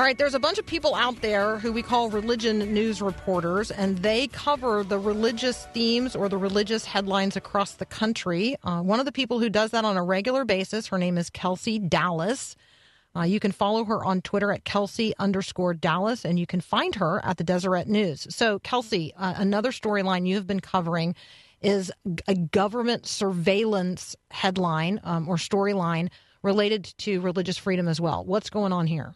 All 0.00 0.06
right, 0.06 0.16
there's 0.16 0.32
a 0.32 0.40
bunch 0.40 0.58
of 0.58 0.64
people 0.64 0.94
out 0.94 1.20
there 1.20 1.58
who 1.58 1.74
we 1.74 1.82
call 1.82 2.08
religion 2.08 2.60
news 2.72 3.02
reporters, 3.02 3.70
and 3.70 3.98
they 3.98 4.28
cover 4.28 4.82
the 4.82 4.98
religious 4.98 5.66
themes 5.74 6.16
or 6.16 6.30
the 6.30 6.38
religious 6.38 6.86
headlines 6.86 7.36
across 7.36 7.72
the 7.72 7.84
country. 7.84 8.56
Uh, 8.62 8.80
one 8.80 8.98
of 8.98 9.04
the 9.04 9.12
people 9.12 9.40
who 9.40 9.50
does 9.50 9.72
that 9.72 9.84
on 9.84 9.98
a 9.98 10.02
regular 10.02 10.46
basis, 10.46 10.86
her 10.86 10.96
name 10.96 11.18
is 11.18 11.28
Kelsey 11.28 11.78
Dallas. 11.78 12.56
Uh, 13.14 13.24
you 13.24 13.38
can 13.38 13.52
follow 13.52 13.84
her 13.84 14.02
on 14.02 14.22
Twitter 14.22 14.50
at 14.52 14.64
Kelsey 14.64 15.12
underscore 15.18 15.74
Dallas, 15.74 16.24
and 16.24 16.38
you 16.38 16.46
can 16.46 16.62
find 16.62 16.94
her 16.94 17.22
at 17.22 17.36
the 17.36 17.44
Deseret 17.44 17.86
News. 17.86 18.26
So, 18.30 18.58
Kelsey, 18.60 19.12
uh, 19.18 19.34
another 19.36 19.70
storyline 19.70 20.26
you 20.26 20.36
have 20.36 20.46
been 20.46 20.60
covering 20.60 21.14
is 21.60 21.92
a 22.26 22.34
government 22.34 23.06
surveillance 23.06 24.16
headline 24.30 24.98
um, 25.04 25.28
or 25.28 25.36
storyline 25.36 26.08
related 26.42 26.84
to 26.96 27.20
religious 27.20 27.58
freedom 27.58 27.86
as 27.86 28.00
well. 28.00 28.24
What's 28.24 28.48
going 28.48 28.72
on 28.72 28.86
here? 28.86 29.14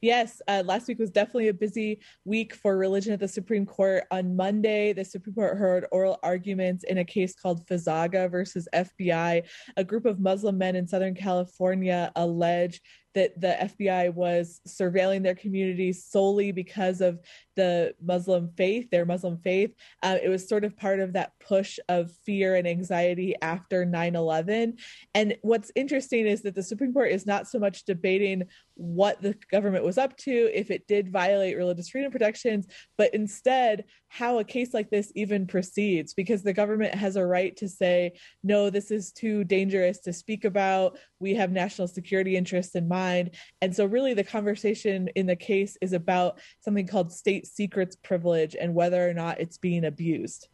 Yes, 0.00 0.40
uh, 0.48 0.62
last 0.64 0.88
week 0.88 0.98
was 0.98 1.10
definitely 1.10 1.48
a 1.48 1.54
busy 1.54 2.00
week 2.24 2.54
for 2.54 2.76
religion 2.76 3.12
at 3.12 3.20
the 3.20 3.28
Supreme 3.28 3.66
Court. 3.66 4.04
On 4.10 4.36
Monday, 4.36 4.92
the 4.92 5.04
Supreme 5.04 5.34
Court 5.34 5.56
heard 5.56 5.86
oral 5.92 6.18
arguments 6.22 6.84
in 6.84 6.98
a 6.98 7.04
case 7.04 7.34
called 7.34 7.66
Fazaga 7.66 8.30
versus 8.30 8.68
FBI. 8.74 9.42
A 9.76 9.84
group 9.84 10.06
of 10.06 10.20
Muslim 10.20 10.58
men 10.58 10.76
in 10.76 10.86
Southern 10.86 11.14
California 11.14 12.10
allege 12.16 12.80
that 13.14 13.40
the 13.40 13.56
FBI 13.60 14.12
was 14.12 14.60
surveilling 14.66 15.22
their 15.22 15.34
communities 15.34 16.04
solely 16.04 16.52
because 16.52 17.00
of 17.00 17.20
the 17.56 17.94
Muslim 18.02 18.50
faith, 18.56 18.90
their 18.90 19.06
Muslim 19.06 19.38
faith. 19.38 19.74
Uh, 20.02 20.18
it 20.22 20.28
was 20.28 20.48
sort 20.48 20.64
of 20.64 20.76
part 20.76 21.00
of 21.00 21.12
that 21.12 21.32
push 21.40 21.78
of 21.88 22.10
fear 22.24 22.56
and 22.56 22.66
anxiety 22.66 23.34
after 23.42 23.84
9 23.84 24.16
11. 24.16 24.76
And 25.14 25.36
what's 25.42 25.70
interesting 25.74 26.26
is 26.26 26.42
that 26.42 26.54
the 26.54 26.62
Supreme 26.62 26.92
Court 26.92 27.12
is 27.12 27.26
not 27.26 27.48
so 27.48 27.58
much 27.58 27.84
debating 27.84 28.44
what 28.74 29.22
the 29.22 29.36
government 29.50 29.84
was 29.84 29.98
up 29.98 30.16
to, 30.18 30.50
if 30.52 30.70
it 30.70 30.86
did 30.88 31.12
violate 31.12 31.56
religious 31.56 31.88
freedom 31.88 32.10
protections, 32.10 32.66
but 32.98 33.14
instead 33.14 33.84
how 34.14 34.38
a 34.38 34.44
case 34.44 34.72
like 34.72 34.90
this 34.90 35.10
even 35.16 35.44
proceeds, 35.44 36.14
because 36.14 36.44
the 36.44 36.52
government 36.52 36.94
has 36.94 37.16
a 37.16 37.26
right 37.26 37.56
to 37.56 37.68
say, 37.68 38.12
no, 38.44 38.70
this 38.70 38.92
is 38.92 39.10
too 39.10 39.42
dangerous 39.42 39.98
to 39.98 40.12
speak 40.12 40.44
about. 40.44 40.96
We 41.18 41.34
have 41.34 41.50
national 41.50 41.88
security 41.88 42.36
interests 42.36 42.76
in 42.76 42.86
mind. 42.86 43.32
And 43.60 43.74
so, 43.74 43.86
really, 43.86 44.14
the 44.14 44.22
conversation 44.22 45.08
in 45.16 45.26
the 45.26 45.34
case 45.34 45.76
is 45.80 45.92
about 45.92 46.38
something 46.60 46.86
called 46.86 47.12
state 47.12 47.44
secrets 47.48 47.96
privilege 47.96 48.54
and 48.54 48.72
whether 48.72 49.08
or 49.08 49.14
not 49.14 49.40
it's 49.40 49.58
being 49.58 49.84
abused. 49.84 50.46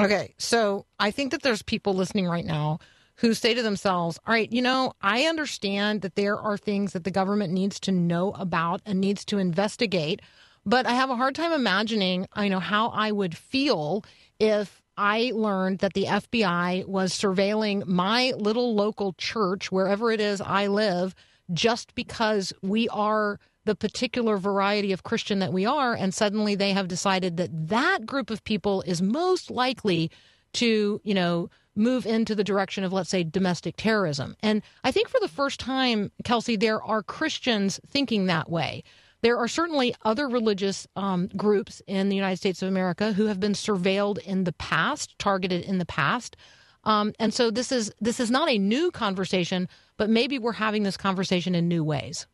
Okay, 0.00 0.34
so 0.36 0.84
I 0.98 1.12
think 1.12 1.30
that 1.30 1.42
there's 1.42 1.62
people 1.62 1.94
listening 1.94 2.26
right 2.26 2.44
now 2.44 2.80
who 3.16 3.34
say 3.34 3.54
to 3.54 3.62
themselves, 3.62 4.18
all 4.26 4.34
right, 4.34 4.50
you 4.50 4.62
know, 4.62 4.94
I 5.00 5.26
understand 5.26 6.00
that 6.00 6.16
there 6.16 6.36
are 6.36 6.56
things 6.56 6.92
that 6.94 7.04
the 7.04 7.12
government 7.12 7.52
needs 7.52 7.78
to 7.80 7.92
know 7.92 8.32
about 8.32 8.80
and 8.84 9.00
needs 9.00 9.24
to 9.26 9.38
investigate, 9.38 10.22
but 10.64 10.86
I 10.86 10.92
have 10.92 11.10
a 11.10 11.16
hard 11.16 11.34
time 11.34 11.52
imagining, 11.52 12.26
I 12.32 12.48
know, 12.48 12.60
how 12.60 12.88
I 12.88 13.12
would 13.12 13.36
feel 13.36 14.04
if 14.38 14.80
I 14.96 15.32
learned 15.34 15.78
that 15.78 15.94
the 15.94 16.04
FBI 16.04 16.86
was 16.86 17.12
surveilling 17.12 17.86
my 17.86 18.32
little 18.36 18.74
local 18.74 19.14
church, 19.14 19.72
wherever 19.72 20.10
it 20.10 20.20
is 20.20 20.40
I 20.40 20.66
live, 20.66 21.14
just 21.52 21.94
because 21.94 22.52
we 22.62 22.88
are 22.90 23.40
the 23.64 23.74
particular 23.74 24.36
variety 24.36 24.92
of 24.92 25.04
Christian 25.04 25.38
that 25.38 25.52
we 25.52 25.64
are. 25.64 25.94
And 25.94 26.12
suddenly 26.12 26.54
they 26.54 26.72
have 26.72 26.88
decided 26.88 27.36
that 27.36 27.68
that 27.68 28.06
group 28.06 28.30
of 28.30 28.44
people 28.44 28.82
is 28.82 29.00
most 29.00 29.50
likely 29.50 30.10
to, 30.54 31.00
you 31.04 31.14
know, 31.14 31.48
move 31.74 32.04
into 32.04 32.34
the 32.34 32.44
direction 32.44 32.84
of, 32.84 32.92
let's 32.92 33.08
say, 33.08 33.24
domestic 33.24 33.76
terrorism. 33.76 34.36
And 34.42 34.62
I 34.84 34.90
think 34.90 35.08
for 35.08 35.20
the 35.20 35.28
first 35.28 35.58
time, 35.58 36.10
Kelsey, 36.24 36.56
there 36.56 36.82
are 36.82 37.02
Christians 37.02 37.80
thinking 37.86 38.26
that 38.26 38.50
way. 38.50 38.82
There 39.22 39.38
are 39.38 39.48
certainly 39.48 39.94
other 40.04 40.28
religious 40.28 40.86
um, 40.96 41.28
groups 41.36 41.80
in 41.86 42.08
the 42.08 42.16
United 42.16 42.38
States 42.38 42.60
of 42.60 42.68
America 42.68 43.12
who 43.12 43.26
have 43.26 43.38
been 43.38 43.52
surveilled 43.52 44.18
in 44.18 44.44
the 44.44 44.52
past, 44.52 45.18
targeted 45.18 45.64
in 45.64 45.78
the 45.78 45.86
past. 45.86 46.36
Um, 46.84 47.12
and 47.20 47.32
so 47.32 47.50
this 47.50 47.70
is 47.70 47.92
this 48.00 48.18
is 48.18 48.30
not 48.30 48.48
a 48.48 48.58
new 48.58 48.90
conversation, 48.90 49.68
but 49.96 50.10
maybe 50.10 50.38
we're 50.38 50.52
having 50.52 50.82
this 50.82 50.96
conversation 50.96 51.54
in 51.54 51.68
new 51.68 51.84
ways. 51.84 52.26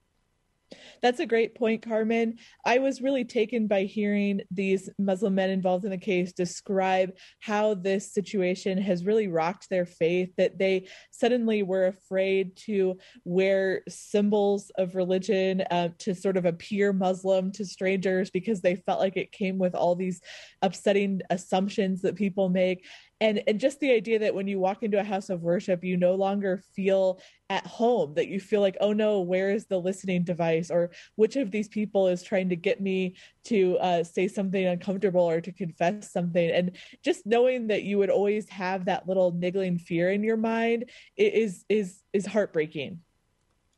That's 1.02 1.20
a 1.20 1.26
great 1.26 1.54
point, 1.54 1.82
Carmen. 1.82 2.38
I 2.64 2.78
was 2.78 3.00
really 3.00 3.24
taken 3.24 3.66
by 3.66 3.84
hearing 3.84 4.40
these 4.50 4.88
Muslim 4.98 5.34
men 5.34 5.50
involved 5.50 5.84
in 5.84 5.90
the 5.90 5.98
case 5.98 6.32
describe 6.32 7.12
how 7.40 7.74
this 7.74 8.12
situation 8.12 8.78
has 8.78 9.04
really 9.04 9.28
rocked 9.28 9.68
their 9.70 9.86
faith, 9.86 10.30
that 10.36 10.58
they 10.58 10.88
suddenly 11.10 11.62
were 11.62 11.86
afraid 11.86 12.56
to 12.56 12.98
wear 13.24 13.82
symbols 13.88 14.70
of 14.76 14.94
religion 14.94 15.62
uh, 15.70 15.88
to 15.98 16.14
sort 16.14 16.36
of 16.36 16.44
appear 16.44 16.92
Muslim 16.92 17.52
to 17.52 17.64
strangers 17.64 18.30
because 18.30 18.60
they 18.60 18.76
felt 18.76 19.00
like 19.00 19.16
it 19.16 19.32
came 19.32 19.58
with 19.58 19.74
all 19.74 19.94
these 19.94 20.20
upsetting 20.62 21.20
assumptions 21.30 22.02
that 22.02 22.16
people 22.16 22.48
make 22.48 22.84
and 23.20 23.42
and 23.46 23.58
just 23.58 23.80
the 23.80 23.92
idea 23.92 24.18
that 24.18 24.34
when 24.34 24.46
you 24.46 24.58
walk 24.58 24.82
into 24.82 24.98
a 24.98 25.04
house 25.04 25.30
of 25.30 25.42
worship 25.42 25.82
you 25.82 25.96
no 25.96 26.14
longer 26.14 26.62
feel 26.74 27.20
at 27.50 27.66
home 27.66 28.14
that 28.14 28.28
you 28.28 28.38
feel 28.38 28.60
like 28.60 28.76
oh 28.80 28.92
no 28.92 29.20
where 29.20 29.50
is 29.50 29.66
the 29.66 29.78
listening 29.78 30.24
device? 30.24 30.70
Or 30.70 30.90
which 31.16 31.36
of 31.36 31.50
these 31.50 31.68
people 31.68 32.08
is 32.08 32.22
trying 32.22 32.48
to 32.48 32.56
get 32.56 32.80
me 32.80 33.14
to 33.44 33.78
uh, 33.78 34.04
say 34.04 34.28
something 34.28 34.64
uncomfortable 34.64 35.22
or 35.22 35.40
to 35.40 35.52
confess 35.52 36.10
something? 36.12 36.50
And 36.50 36.72
just 37.02 37.26
knowing 37.26 37.66
that 37.68 37.82
you 37.82 37.98
would 37.98 38.10
always 38.10 38.48
have 38.48 38.84
that 38.86 39.08
little 39.08 39.32
niggling 39.32 39.78
fear 39.78 40.10
in 40.10 40.22
your 40.22 40.36
mind 40.36 40.90
is 41.16 41.64
is 41.68 42.02
is 42.12 42.26
heartbreaking. 42.26 43.00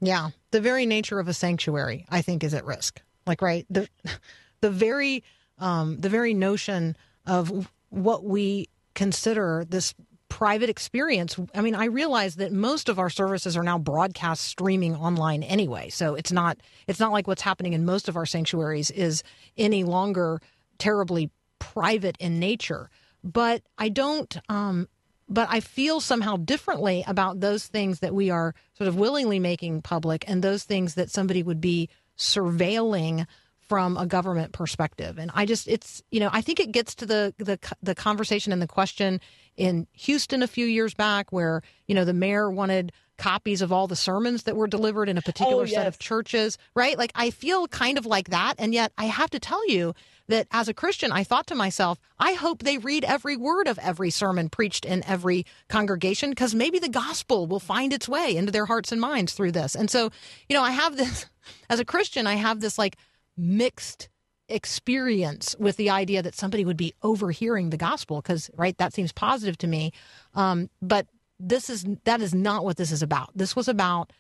Yeah, 0.01 0.31
the 0.51 0.63
very 0.63 0.87
nature 0.87 1.21
of 1.21 1.29
a 1.29 1.35
sanctuary, 1.35 2.07
I 2.09 2.23
think, 2.23 2.43
is 2.43 2.55
at 2.55 2.65
risk. 2.65 3.03
Like, 3.27 3.43
right, 3.43 3.67
the 3.69 3.89
the 4.61 4.71
very 4.71 5.23
um, 5.59 5.99
the 5.99 6.09
very 6.09 6.35
notion 6.35 6.97
of 7.27 7.71
what 7.91 8.25
we 8.25 8.69
consider 9.01 9.65
this 9.67 9.95
private 10.29 10.69
experience. 10.69 11.41
I 11.55 11.63
mean, 11.63 11.75
I 11.75 11.87
realize 11.87 12.37
that 12.37 12.53
most 12.53 12.91
of 12.91 12.99
our 12.99 13.09
services 13.09 13.57
are 13.57 13.63
now 13.63 13.79
broadcast 13.79 14.45
streaming 14.45 14.95
online 14.95 15.43
anyway, 15.43 15.89
so 15.89 16.17
it's 16.17 16.31
not 16.31 16.59
it's 16.87 17.01
not 17.01 17.11
like 17.11 17.27
what's 17.27 17.41
happening 17.41 17.73
in 17.73 17.87
most 17.87 18.11
of 18.11 18.17
our 18.19 18.27
sanctuaries 18.27 18.91
is 18.91 19.23
any 19.57 19.85
longer 19.85 20.43
terribly 20.77 21.31
private 21.59 22.19
in 22.21 22.39
nature. 22.39 22.91
But 23.25 23.63
I 23.79 23.89
don't. 23.89 24.37
Um, 24.51 24.87
but 25.31 25.49
I 25.51 25.61
feel 25.61 26.01
somehow 26.01 26.37
differently 26.37 27.03
about 27.07 27.41
those 27.41 27.67
things 27.67 28.01
that 28.01 28.13
we 28.13 28.29
are 28.29 28.55
sort 28.77 28.89
of 28.89 28.97
willingly 28.97 29.39
making 29.39 29.81
public 29.81 30.29
and 30.29 30.43
those 30.43 30.65
things 30.65 30.97
that 30.97 31.09
somebody 31.11 31.43
would 31.43 31.61
be 31.61 31.89
surveilling 32.19 33.27
from 33.71 33.97
a 33.97 34.05
government 34.05 34.51
perspective. 34.51 35.17
And 35.17 35.31
I 35.33 35.47
just, 35.47 35.69
it's, 35.69 36.03
you 36.11 36.19
know, 36.19 36.29
I 36.33 36.41
think 36.41 36.59
it 36.59 36.73
gets 36.73 36.93
to 36.97 37.07
the, 37.07 37.33
the, 37.39 37.57
the 37.81 37.95
conversation 37.95 38.53
and 38.53 38.61
the 38.61 38.67
question 38.67 39.21
in 39.57 39.87
Houston 39.93 40.43
a 40.43 40.49
few 40.49 40.67
years 40.67 40.93
back 40.93 41.31
where, 41.31 41.63
you 41.87 41.95
know, 41.95 42.05
the 42.05 42.13
mayor 42.13 42.51
wanted 42.51 42.91
copies 43.17 43.63
of 43.63 43.71
all 43.71 43.87
the 43.87 43.95
sermons 43.95 44.43
that 44.43 44.57
were 44.57 44.67
delivered 44.67 45.09
in 45.09 45.19
a 45.19 45.23
particular 45.23 45.63
Oh, 45.63 45.67
set 45.67 45.87
of 45.87 46.01
churches, 46.01 46.59
right? 46.75 46.99
Like 46.99 47.13
I 47.15 47.31
feel 47.31 47.69
kind 47.69 47.97
of 47.97 48.07
like 48.07 48.31
that. 48.31 48.55
And 48.59 48.75
yet 48.75 48.91
I 48.99 49.05
have 49.05 49.31
to 49.31 49.39
tell 49.39 49.65
you 49.69 49.95
that 50.27 50.49
as 50.51 50.69
a 50.69 50.75
Christian, 50.75 51.13
I 51.13 51.23
thought 51.23 51.47
to 51.49 51.55
myself, 51.55 52.01
I 52.19 52.33
hope 52.33 52.65
they 52.65 52.79
read 52.79 53.05
every 53.05 53.37
word 53.37 53.69
of 53.69 53.79
every 53.79 54.11
sermon 54.11 54.49
preached 54.49 54.85
in 54.85 55.05
every 55.07 55.47
congregation 55.69 56.31
because 56.31 56.57
maybe 56.57 56.81
the 56.81 56.89
gospel 56.89 57.47
will 57.47 57.61
find 57.61 57.93
its 57.93 58.09
way 58.09 58.35
into 58.35 58.51
their 58.51 58.67
hearts 58.67 58.91
and 58.91 59.01
minds 59.01 59.33
through 59.33 59.53
this. 59.53 59.77
And 59.77 59.89
so, 59.89 60.11
you 60.49 60.57
know, 60.57 60.63
I 60.63 60.73
have 60.73 60.97
this, 60.97 61.27
as 61.71 61.79
a 61.79 61.85
Christian, 61.85 62.27
I 62.27 62.35
have 62.35 62.59
this 62.59 62.79
like 62.79 62.97
mixed 63.41 64.09
experience 64.49 65.55
with 65.59 65.77
the 65.77 65.91
idea 65.91 66.23
that 66.23 66.35
somebody 66.35 66.65
would 66.65 66.77
be 66.77 66.93
overhearing 67.03 67.71
the 67.71 67.77
gospel 67.77 68.21
because 68.21 68.51
right 68.57 68.77
that 68.79 68.93
seems 68.93 69.13
positive 69.13 69.57
to 69.59 69.67
me. 69.67 69.93
Um, 70.35 70.69
but 70.83 71.07
this 71.39 71.71
is 71.71 71.87
that 72.05 72.21
is 72.21 72.35
not 72.35 72.65
what 72.65 72.77
this 72.77 72.93
is 72.93 73.03
about. 73.03 73.31
This 73.35 73.57
was 73.57 73.69
about 73.69 74.13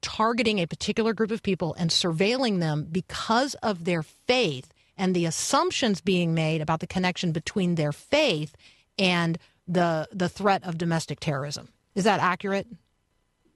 targeting 0.00 0.58
a 0.58 0.66
particular 0.66 1.12
group 1.12 1.30
of 1.30 1.42
people 1.42 1.74
and 1.78 1.90
surveilling 1.90 2.60
them 2.60 2.86
because 2.90 3.54
of 3.56 3.84
their 3.84 4.02
faith 4.02 4.72
and 4.96 5.14
the 5.14 5.26
assumptions 5.26 6.00
being 6.00 6.34
made 6.34 6.60
about 6.60 6.80
the 6.80 6.86
connection 6.86 7.32
between 7.32 7.74
their 7.74 7.92
faith 7.92 8.56
and 8.98 9.38
the 9.66 10.08
the 10.12 10.28
threat 10.28 10.64
of 10.64 10.78
domestic 10.78 11.20
terrorism. 11.20 11.68
Is 11.94 12.04
that 12.04 12.20
accurate? 12.20 12.66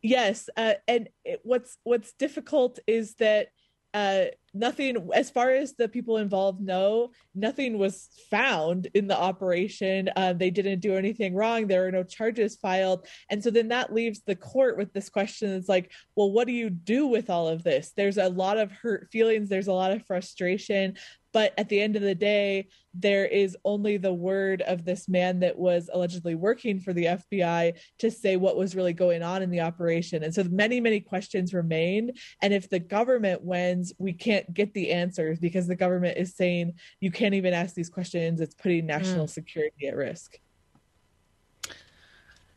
Yes, 0.02 0.50
uh, 0.56 0.74
and 0.86 1.08
it, 1.24 1.40
what's 1.42 1.78
what's 1.84 2.12
difficult 2.12 2.78
is 2.86 3.14
that 3.14 3.52
uh, 3.94 4.26
nothing, 4.54 5.08
as 5.14 5.30
far 5.30 5.50
as 5.50 5.74
the 5.74 5.88
people 5.88 6.16
involved 6.18 6.60
know, 6.60 7.12
nothing 7.34 7.78
was 7.78 8.08
found 8.30 8.88
in 8.94 9.06
the 9.06 9.18
operation. 9.18 10.10
Uh, 10.16 10.32
they 10.32 10.50
didn't 10.50 10.80
do 10.80 10.94
anything 10.94 11.34
wrong. 11.34 11.66
There 11.66 11.86
are 11.86 11.92
no 11.92 12.02
charges 12.02 12.56
filed, 12.56 13.06
and 13.30 13.42
so 13.42 13.50
then 13.50 13.68
that 13.68 13.92
leaves 13.92 14.22
the 14.26 14.36
court 14.36 14.76
with 14.76 14.92
this 14.92 15.08
question: 15.08 15.50
It's 15.52 15.68
like, 15.68 15.90
well, 16.16 16.30
what 16.30 16.46
do 16.46 16.52
you 16.52 16.70
do 16.70 17.06
with 17.06 17.30
all 17.30 17.48
of 17.48 17.62
this? 17.62 17.92
There's 17.96 18.18
a 18.18 18.28
lot 18.28 18.58
of 18.58 18.70
hurt 18.72 19.08
feelings. 19.10 19.48
There's 19.48 19.68
a 19.68 19.72
lot 19.72 19.92
of 19.92 20.06
frustration. 20.06 20.96
But 21.32 21.54
at 21.56 21.68
the 21.68 21.80
end 21.80 21.96
of 21.96 22.02
the 22.02 22.14
day, 22.14 22.68
there 22.94 23.24
is 23.24 23.56
only 23.64 23.96
the 23.96 24.12
word 24.12 24.60
of 24.62 24.84
this 24.84 25.08
man 25.08 25.40
that 25.40 25.58
was 25.58 25.88
allegedly 25.92 26.34
working 26.34 26.78
for 26.78 26.92
the 26.92 27.06
FBI 27.06 27.74
to 28.00 28.10
say 28.10 28.36
what 28.36 28.56
was 28.56 28.76
really 28.76 28.92
going 28.92 29.22
on 29.22 29.42
in 29.42 29.50
the 29.50 29.60
operation. 29.60 30.22
And 30.22 30.34
so 30.34 30.44
many, 30.44 30.78
many 30.78 31.00
questions 31.00 31.54
remain. 31.54 32.12
And 32.42 32.52
if 32.52 32.68
the 32.68 32.78
government 32.78 33.42
wins, 33.42 33.92
we 33.98 34.12
can't 34.12 34.41
get 34.52 34.72
the 34.74 34.90
answers 34.90 35.38
because 35.38 35.66
the 35.66 35.76
government 35.76 36.16
is 36.16 36.34
saying 36.34 36.74
you 37.00 37.10
can't 37.10 37.34
even 37.34 37.52
ask 37.52 37.74
these 37.74 37.88
questions. 37.88 38.40
It's 38.40 38.54
putting 38.54 38.86
national 38.86 39.26
mm. 39.26 39.30
security 39.30 39.88
at 39.88 39.96
risk. 39.96 40.38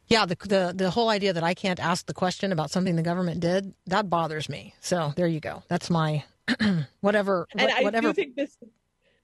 Yeah, 0.07 0.25
the, 0.25 0.35
the 0.35 0.73
the 0.75 0.91
whole 0.91 1.09
idea 1.09 1.33
that 1.33 1.43
I 1.43 1.53
can't 1.53 1.79
ask 1.79 2.05
the 2.05 2.13
question 2.13 2.51
about 2.51 2.69
something 2.69 2.95
the 2.95 3.01
government 3.01 3.39
did 3.39 3.73
that 3.87 4.09
bothers 4.09 4.49
me. 4.49 4.75
So 4.79 5.13
there 5.15 5.27
you 5.27 5.39
go. 5.39 5.63
That's 5.67 5.89
my 5.89 6.23
whatever. 7.01 7.47
And 7.53 7.61
what- 7.61 7.79
I 7.79 7.83
whatever. 7.83 8.09
do 8.09 8.13
think 8.13 8.35
this 8.35 8.57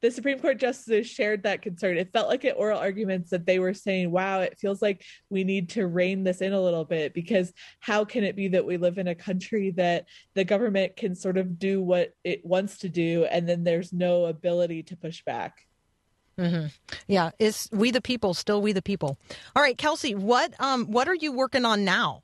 the 0.01 0.11
Supreme 0.11 0.39
Court 0.39 0.57
justices 0.57 1.07
shared 1.07 1.43
that 1.43 1.61
concern. 1.61 1.97
It 1.97 2.11
felt 2.11 2.27
like 2.27 2.43
at 2.43 2.57
oral 2.57 2.79
arguments 2.79 3.29
that 3.29 3.45
they 3.45 3.59
were 3.59 3.73
saying, 3.73 4.11
wow, 4.11 4.41
it 4.41 4.57
feels 4.59 4.81
like 4.81 5.03
we 5.29 5.43
need 5.43 5.69
to 5.69 5.85
rein 5.87 6.23
this 6.23 6.41
in 6.41 6.53
a 6.53 6.61
little 6.61 6.85
bit 6.85 7.13
because 7.13 7.53
how 7.79 8.03
can 8.03 8.23
it 8.23 8.35
be 8.35 8.49
that 8.49 8.65
we 8.65 8.77
live 8.77 8.97
in 8.97 9.07
a 9.07 9.15
country 9.15 9.71
that 9.71 10.05
the 10.33 10.43
government 10.43 10.95
can 10.95 11.15
sort 11.15 11.37
of 11.37 11.59
do 11.59 11.81
what 11.81 12.13
it 12.23 12.43
wants 12.45 12.79
to 12.79 12.89
do 12.89 13.25
and 13.25 13.47
then 13.47 13.63
there's 13.63 13.93
no 13.93 14.25
ability 14.25 14.83
to 14.83 14.97
push 14.97 15.23
back? 15.23 15.67
yeah, 17.07 17.31
it's 17.37 17.69
we 17.71 17.91
the 17.91 18.01
people 18.01 18.33
still 18.33 18.61
we 18.61 18.71
the 18.71 18.81
people? 18.81 19.19
All 19.55 19.61
right, 19.61 19.77
Kelsey, 19.77 20.15
what 20.15 20.53
um 20.59 20.85
what 20.85 21.07
are 21.07 21.15
you 21.15 21.31
working 21.31 21.65
on 21.65 21.85
now? 21.85 22.23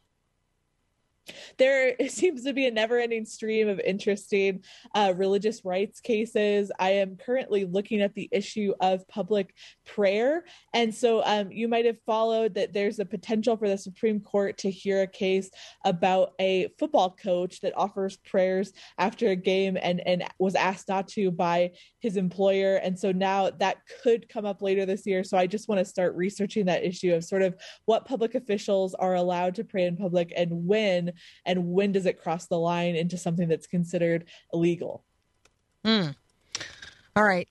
There 1.57 1.96
seems 2.07 2.43
to 2.43 2.53
be 2.53 2.67
a 2.67 2.72
never-ending 2.72 3.25
stream 3.25 3.67
of 3.67 3.79
interesting 3.79 4.63
uh, 4.96 5.13
religious 5.15 5.63
rights 5.65 6.00
cases. 6.00 6.72
I 6.79 6.91
am 6.91 7.17
currently 7.17 7.65
looking 7.65 8.01
at 8.01 8.13
the 8.13 8.29
issue 8.31 8.74
of 8.79 9.07
public 9.07 9.53
prayer, 9.86 10.46
and 10.74 10.93
so 10.93 11.24
um, 11.25 11.51
you 11.51 11.67
might 11.67 11.86
have 11.86 12.01
followed 12.05 12.55
that 12.55 12.74
there's 12.74 13.00
a 13.00 13.05
potential 13.05 13.57
for 13.57 13.67
the 13.67 13.77
Supreme 13.77 14.19
Court 14.19 14.57
to 14.60 14.72
hear 14.72 15.01
a 15.01 15.07
case 15.07 15.50
about 15.86 16.34
a 16.39 16.69
football 16.79 17.12
coach 17.12 17.62
that 17.62 17.75
offers 17.75 18.17
prayers 18.17 18.74
after 18.98 19.29
a 19.29 19.35
game 19.35 19.77
and 19.81 20.05
and 20.07 20.24
was 20.40 20.55
asked 20.55 20.90
not 20.90 21.07
to 21.09 21.31
by 21.31 21.72
his 22.00 22.18
employer, 22.18 22.75
and 22.77 22.98
so 22.98 23.11
now 23.11 23.50
that 23.50 23.77
could 24.03 24.29
come 24.29 24.46
up 24.46 24.61
later 24.61 24.85
this 24.85 25.05
year. 25.05 25.24
So 25.24 25.37
I 25.37 25.48
just 25.48 25.68
want 25.68 25.79
to 25.79 25.85
start 25.85 26.16
researching 26.16 26.66
that 26.66 26.83
issue 26.83 27.13
of 27.13 27.24
sort 27.24 27.42
of 27.42 27.55
what 27.85 28.05
public 28.05 28.35
officials 28.35 28.94
are 28.96 29.16
allowed 29.16 29.55
to 29.55 29.63
pray 29.63 29.85
in 29.85 29.98
public 29.98 30.31
and 30.35 30.68
when 30.68 31.11
and 31.46 31.68
when 31.68 31.92
does 31.92 32.06
it 32.06 32.22
cross 32.22 32.48
the 32.48 32.60
line 32.60 32.96
into 32.96 33.18
something 33.18 33.48
that's 33.48 33.68
considered 33.68 34.25
illegal 34.53 35.03
All 37.16 37.24
right. 37.24 37.48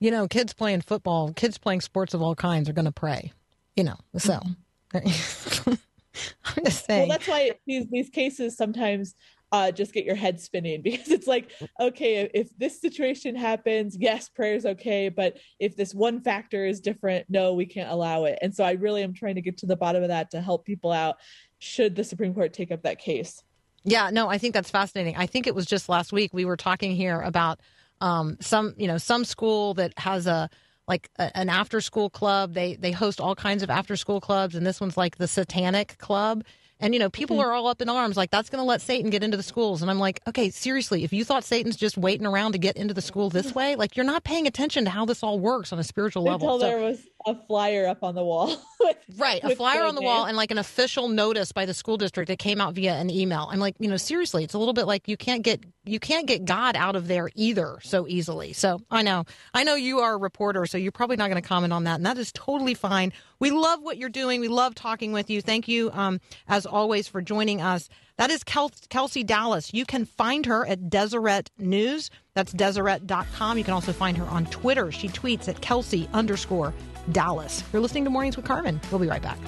You 0.00 0.10
know, 0.10 0.28
kids 0.28 0.52
playing 0.52 0.82
football, 0.82 1.32
kids 1.32 1.56
playing 1.56 1.80
sports 1.80 2.12
of 2.12 2.20
all 2.20 2.34
kinds 2.34 2.68
are 2.68 2.74
going 2.74 2.84
to 2.84 2.92
pray. 2.92 3.32
You 3.76 3.84
know, 3.84 3.96
so 4.16 4.40
I'm 4.94 6.64
just 6.64 6.84
saying. 6.84 7.08
well 7.08 7.18
that's 7.18 7.26
why 7.26 7.52
these 7.66 7.86
these 7.90 8.10
cases 8.10 8.56
sometimes 8.56 9.14
uh, 9.52 9.70
just 9.70 9.92
get 9.92 10.04
your 10.04 10.16
head 10.16 10.40
spinning 10.40 10.82
because 10.84 11.10
it's 11.10 11.28
like 11.28 11.52
okay 11.80 12.28
if 12.34 12.56
this 12.58 12.80
situation 12.80 13.36
happens 13.36 13.96
yes 13.98 14.28
prayer 14.28 14.54
is 14.54 14.66
okay 14.66 15.08
but 15.08 15.36
if 15.60 15.76
this 15.76 15.94
one 15.94 16.20
factor 16.20 16.66
is 16.66 16.80
different 16.80 17.24
no 17.28 17.54
we 17.54 17.64
can't 17.64 17.90
allow 17.90 18.24
it 18.24 18.36
and 18.42 18.52
so 18.52 18.64
i 18.64 18.72
really 18.72 19.02
am 19.02 19.14
trying 19.14 19.36
to 19.36 19.40
get 19.40 19.56
to 19.58 19.66
the 19.66 19.76
bottom 19.76 20.02
of 20.02 20.08
that 20.08 20.30
to 20.30 20.40
help 20.40 20.64
people 20.64 20.90
out 20.90 21.16
should 21.58 21.96
the 21.96 22.04
supreme 22.04 22.34
court 22.34 22.52
take 22.52 22.70
up 22.70 22.82
that 22.82 22.98
case 22.98 23.42
Yeah, 23.84 24.08
no, 24.10 24.28
I 24.28 24.38
think 24.38 24.54
that's 24.54 24.70
fascinating. 24.70 25.16
I 25.16 25.26
think 25.26 25.46
it 25.46 25.54
was 25.54 25.66
just 25.66 25.88
last 25.90 26.10
week 26.10 26.32
we 26.32 26.46
were 26.46 26.56
talking 26.56 26.96
here 26.96 27.20
about 27.20 27.60
um, 28.00 28.38
some, 28.40 28.74
you 28.78 28.86
know, 28.86 28.98
some 28.98 29.24
school 29.24 29.74
that 29.74 29.92
has 29.98 30.26
a 30.26 30.48
like 30.88 31.10
a, 31.18 31.36
an 31.36 31.48
after 31.48 31.80
school 31.80 32.10
club. 32.10 32.54
They 32.54 32.76
they 32.76 32.92
host 32.92 33.20
all 33.20 33.34
kinds 33.34 33.62
of 33.62 33.70
after 33.70 33.96
school 33.96 34.20
clubs, 34.20 34.54
and 34.54 34.66
this 34.66 34.80
one's 34.80 34.96
like 34.96 35.16
the 35.16 35.28
Satanic 35.28 35.98
Club. 35.98 36.44
And 36.80 36.92
you 36.92 37.00
know, 37.00 37.08
people 37.08 37.36
mm-hmm. 37.36 37.48
are 37.48 37.52
all 37.52 37.66
up 37.66 37.80
in 37.80 37.88
arms, 37.88 38.16
like 38.16 38.30
that's 38.30 38.50
going 38.50 38.60
to 38.60 38.66
let 38.66 38.80
Satan 38.80 39.10
get 39.10 39.22
into 39.22 39.36
the 39.36 39.42
schools. 39.42 39.80
And 39.80 39.90
I'm 39.90 39.98
like, 39.98 40.20
okay, 40.26 40.50
seriously, 40.50 41.04
if 41.04 41.12
you 41.12 41.24
thought 41.24 41.44
Satan's 41.44 41.76
just 41.76 41.96
waiting 41.96 42.26
around 42.26 42.52
to 42.52 42.58
get 42.58 42.76
into 42.76 42.94
the 42.94 43.02
school 43.02 43.30
this 43.30 43.54
way, 43.54 43.76
like 43.76 43.96
you're 43.96 44.04
not 44.04 44.24
paying 44.24 44.46
attention 44.46 44.84
to 44.84 44.90
how 44.90 45.04
this 45.04 45.22
all 45.22 45.38
works 45.38 45.72
on 45.72 45.78
a 45.78 45.84
spiritual 45.84 46.24
level. 46.24 46.54
until 46.54 46.60
So- 46.60 46.66
there 46.66 46.84
was 46.84 47.06
a 47.26 47.34
flyer 47.46 47.86
up 47.86 48.02
on 48.02 48.14
the 48.14 48.24
wall 48.24 48.54
with, 48.80 48.96
Right, 49.16 49.42
a 49.42 49.56
flyer 49.56 49.84
on 49.84 49.94
the 49.94 50.02
wall 50.02 50.26
and 50.26 50.36
like 50.36 50.50
an 50.50 50.58
official 50.58 51.08
notice 51.08 51.52
by 51.52 51.64
the 51.64 51.74
school 51.74 51.96
district 51.96 52.28
that 52.28 52.38
came 52.38 52.60
out 52.60 52.74
via 52.74 52.94
an 52.94 53.10
email. 53.10 53.48
I'm 53.50 53.60
like, 53.60 53.76
you 53.78 53.88
know, 53.88 53.96
seriously, 53.96 54.44
it's 54.44 54.54
a 54.54 54.58
little 54.58 54.74
bit 54.74 54.86
like 54.86 55.08
you 55.08 55.16
can't 55.16 55.42
get 55.42 55.64
you 55.84 56.00
can't 56.00 56.26
get 56.26 56.44
God 56.44 56.76
out 56.76 56.96
of 56.96 57.08
there 57.08 57.30
either 57.34 57.78
so 57.82 58.06
easily. 58.08 58.52
So 58.52 58.80
I 58.90 59.02
know, 59.02 59.24
I 59.52 59.64
know 59.64 59.74
you 59.74 60.00
are 60.00 60.14
a 60.14 60.16
reporter, 60.16 60.66
so 60.66 60.78
you're 60.78 60.92
probably 60.92 61.16
not 61.16 61.28
going 61.30 61.40
to 61.40 61.46
comment 61.46 61.72
on 61.72 61.84
that, 61.84 61.96
and 61.96 62.06
that 62.06 62.18
is 62.18 62.32
totally 62.32 62.74
fine. 62.74 63.12
We 63.38 63.50
love 63.50 63.82
what 63.82 63.96
you're 63.96 64.08
doing. 64.08 64.40
We 64.40 64.48
love 64.48 64.74
talking 64.74 65.12
with 65.12 65.30
you. 65.30 65.40
Thank 65.40 65.68
you, 65.68 65.90
um, 65.92 66.20
as 66.48 66.66
always, 66.66 67.08
for 67.08 67.20
joining 67.20 67.60
us. 67.60 67.88
That 68.16 68.30
is 68.30 68.44
Kel- 68.44 68.70
Kelsey 68.90 69.24
Dallas. 69.24 69.74
You 69.74 69.84
can 69.84 70.04
find 70.04 70.46
her 70.46 70.66
at 70.66 70.88
Deseret 70.88 71.50
News. 71.58 72.10
That's 72.34 72.52
Deseret.com. 72.52 73.58
You 73.58 73.64
can 73.64 73.74
also 73.74 73.92
find 73.92 74.16
her 74.16 74.26
on 74.26 74.46
Twitter. 74.46 74.92
She 74.92 75.08
tweets 75.08 75.48
at 75.48 75.60
Kelsey 75.60 76.08
underscore 76.12 76.72
Dallas. 77.12 77.62
You're 77.72 77.82
listening 77.82 78.04
to 78.04 78.10
Mornings 78.10 78.36
with 78.36 78.46
Carmen. 78.46 78.80
We'll 78.90 79.00
be 79.00 79.08
right 79.08 79.22
back. 79.22 79.38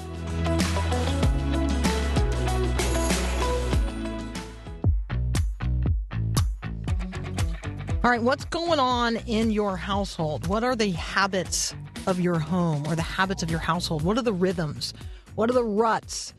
All 8.07 8.13
right, 8.13 8.23
what's 8.23 8.45
going 8.45 8.79
on 8.79 9.17
in 9.27 9.51
your 9.51 9.77
household? 9.77 10.47
What 10.47 10.63
are 10.63 10.77
the 10.77 10.91
habits 10.91 11.75
of 12.07 12.21
your 12.21 12.39
home 12.39 12.87
or 12.87 12.95
the 12.95 13.03
habits 13.03 13.43
of 13.43 13.51
your 13.51 13.61
household? 13.61 14.03
What 14.03 14.19
are 14.19 14.23
the 14.23 14.33
rhythms? 14.33 14.95
What 15.35 15.51
are 15.51 15.55
the 15.55 15.65
ruts? 15.65 16.35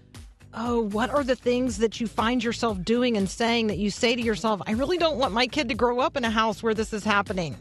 Oh, 0.54 0.82
what 0.82 1.10
are 1.10 1.24
the 1.24 1.36
things 1.36 1.78
that 1.78 2.00
you 2.00 2.08
find 2.08 2.44
yourself 2.44 2.84
doing 2.84 3.16
and 3.16 3.30
saying 3.30 3.68
that 3.68 3.78
you 3.78 3.92
say 3.92 4.16
to 4.16 4.22
yourself, 4.22 4.62
I 4.66 4.72
really 4.72 4.98
don't 4.98 5.18
want 5.18 5.34
my 5.34 5.46
kid 5.48 5.70
to 5.70 5.76
grow 5.76 6.00
up 6.00 6.18
in 6.18 6.24
a 6.24 6.30
house 6.30 6.64
where 6.64 6.74
this 6.74 6.94
is 6.94 7.04
happening? 7.04 7.56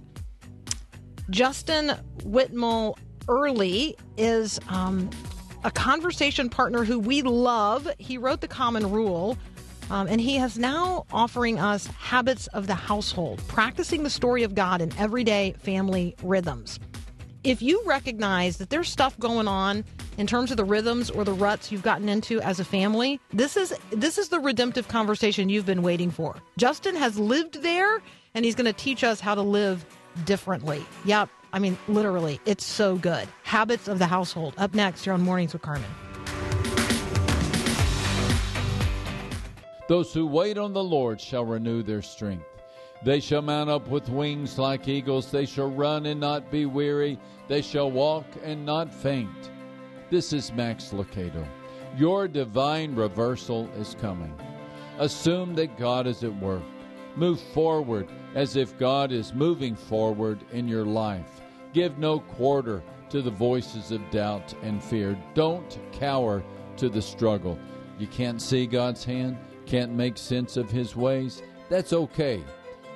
Justin 1.29 1.93
Whitmel 2.23 2.97
Earley 3.29 3.97
is 4.17 4.61
um, 4.69 5.11
a 5.65 5.71
conversation 5.71 6.49
partner 6.49 6.85
who 6.85 6.99
we 6.99 7.23
love. 7.23 7.89
He 7.99 8.17
wrote 8.17 8.41
The 8.41 8.49
Common 8.49 8.91
Rule, 8.91 9.37
um, 9.91 10.07
and 10.07 10.21
he 10.21 10.39
is 10.39 10.57
now 10.57 11.05
offering 11.13 11.59
us 11.59 11.87
habits 11.89 12.47
of 12.49 12.67
the 12.67 12.75
household, 12.75 13.43
practicing 13.49 14.05
the 14.05 14.11
story 14.11 14.45
of 14.45 14.55
God 14.55 14.81
in 14.81 14.97
everyday 14.97 15.53
family 15.59 16.15
rhythms. 16.23 16.79
If 17.47 17.63
you 17.63 17.81
recognize 17.87 18.57
that 18.57 18.71
there's 18.71 18.89
stuff 18.89 19.17
going 19.21 19.47
on 19.47 19.85
in 20.19 20.27
terms 20.27 20.51
of 20.51 20.57
the 20.57 20.65
rhythms 20.65 21.11
or 21.11 21.25
the 21.25 21.33
ruts 21.33 21.71
you've 21.71 21.85
gotten 21.85 22.09
into 22.09 22.41
as 22.41 22.59
a 22.59 22.65
family, 22.65 23.21
this 23.33 23.57
is 23.57 23.73
this 23.91 24.19
is 24.19 24.31
the 24.31 24.41
redemptive 24.41 24.89
conversation 24.89 25.49
you've 25.49 25.65
been 25.65 25.83
waiting 25.83 26.11
for. 26.11 26.35
Justin 26.59 26.97
has 26.97 27.17
lived 27.19 27.63
there 27.63 28.03
and 28.35 28.45
he's 28.45 28.57
going 28.57 28.67
to 28.67 28.73
teach 28.73 29.05
us 29.05 29.21
how 29.21 29.35
to 29.35 29.43
live 29.43 29.87
differently. 30.25 30.85
Yep. 31.05 31.29
I 31.53 31.61
mean, 31.61 31.79
literally, 31.87 32.41
it's 32.47 32.67
so 32.67 32.97
good. 32.97 33.29
Habits 33.45 33.87
of 33.87 34.01
the 34.01 34.07
household. 34.07 34.55
Up 34.59 34.75
next 34.75 35.05
here 35.05 35.13
on 35.13 35.23
Mornings 35.23 35.53
with 35.53 35.63
Carmen. 35.63 35.89
Those 39.89 40.13
who 40.13 40.27
wait 40.27 40.59
on 40.59 40.73
the 40.73 40.83
Lord 40.83 41.21
shall 41.21 41.45
renew 41.45 41.85
their 41.85 42.03
strength. 42.03 42.45
They 43.05 43.21
shall 43.21 43.43
mount 43.43 43.71
up 43.71 43.89
with 43.89 44.09
wings 44.09 44.59
like 44.59 44.89
eagles. 44.89 45.31
They 45.31 45.47
shall 45.47 45.71
run 45.71 46.07
and 46.07 46.19
not 46.21 46.51
be 46.51 46.67
weary. 46.67 47.19
They 47.49 47.63
shall 47.63 47.91
walk 47.91 48.27
and 48.43 48.67
not 48.67 48.93
faint. 48.93 49.51
This 50.11 50.33
is 50.33 50.53
Max 50.53 50.91
Lucado. 50.93 51.47
Your 51.97 52.27
divine 52.29 52.95
reversal 52.95 53.69
is 53.79 53.97
coming. 54.01 54.35
Assume 54.99 55.55
that 55.55 55.79
God 55.79 56.07
is 56.07 56.25
at 56.25 56.35
work. 56.41 56.63
Move 57.15 57.41
forward 57.41 58.09
as 58.35 58.57
if 58.57 58.77
God 58.79 59.13
is 59.13 59.33
moving 59.33 59.77
forward 59.77 60.41
in 60.53 60.69
your 60.69 60.85
life. 60.85 61.41
Give 61.73 61.99
no 61.99 62.21
quarter 62.21 62.83
to 63.11 63.23
the 63.23 63.31
voices 63.31 63.93
of 63.93 64.11
doubt 64.11 64.55
and 64.63 64.83
fear. 64.83 65.17
Don't 65.35 65.79
cower 65.93 66.43
to 66.77 66.89
the 66.89 67.01
struggle. 67.01 67.59
You 67.99 68.07
can't 68.09 68.43
see 68.43 68.67
God's 68.67 69.05
hand, 69.05 69.39
can't 69.67 69.93
make 69.93 70.19
sense 70.19 70.57
of 70.57 70.71
His 70.71 70.97
ways. 70.97 71.43
That's 71.69 71.93
okay. 71.93 72.43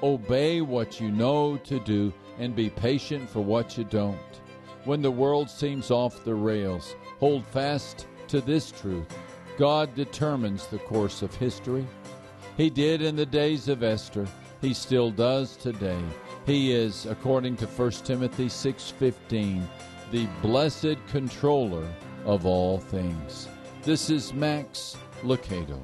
Obey 0.02 0.60
what 0.60 1.00
you 1.00 1.10
know 1.10 1.56
to 1.58 1.78
do 1.80 2.12
and 2.38 2.56
be 2.56 2.70
patient 2.70 3.28
for 3.28 3.40
what 3.40 3.78
you 3.78 3.84
don't. 3.84 4.39
When 4.84 5.02
the 5.02 5.10
world 5.10 5.50
seems 5.50 5.90
off 5.90 6.24
the 6.24 6.34
rails, 6.34 6.96
hold 7.18 7.44
fast 7.46 8.06
to 8.28 8.40
this 8.40 8.70
truth 8.70 9.06
God 9.58 9.94
determines 9.94 10.66
the 10.66 10.78
course 10.78 11.20
of 11.20 11.34
history. 11.34 11.86
He 12.56 12.70
did 12.70 13.02
in 13.02 13.14
the 13.14 13.26
days 13.26 13.68
of 13.68 13.82
Esther. 13.82 14.26
He 14.62 14.72
still 14.72 15.10
does 15.10 15.54
today. 15.56 16.00
He 16.46 16.72
is, 16.72 17.04
according 17.04 17.56
to 17.58 17.66
1 17.66 18.04
Timothy 18.06 18.48
6:15, 18.48 19.68
the 20.10 20.26
blessed 20.40 20.96
controller 21.08 21.86
of 22.24 22.46
all 22.46 22.78
things. 22.78 23.48
This 23.82 24.08
is 24.08 24.32
Max 24.32 24.96
Lucado. 25.22 25.78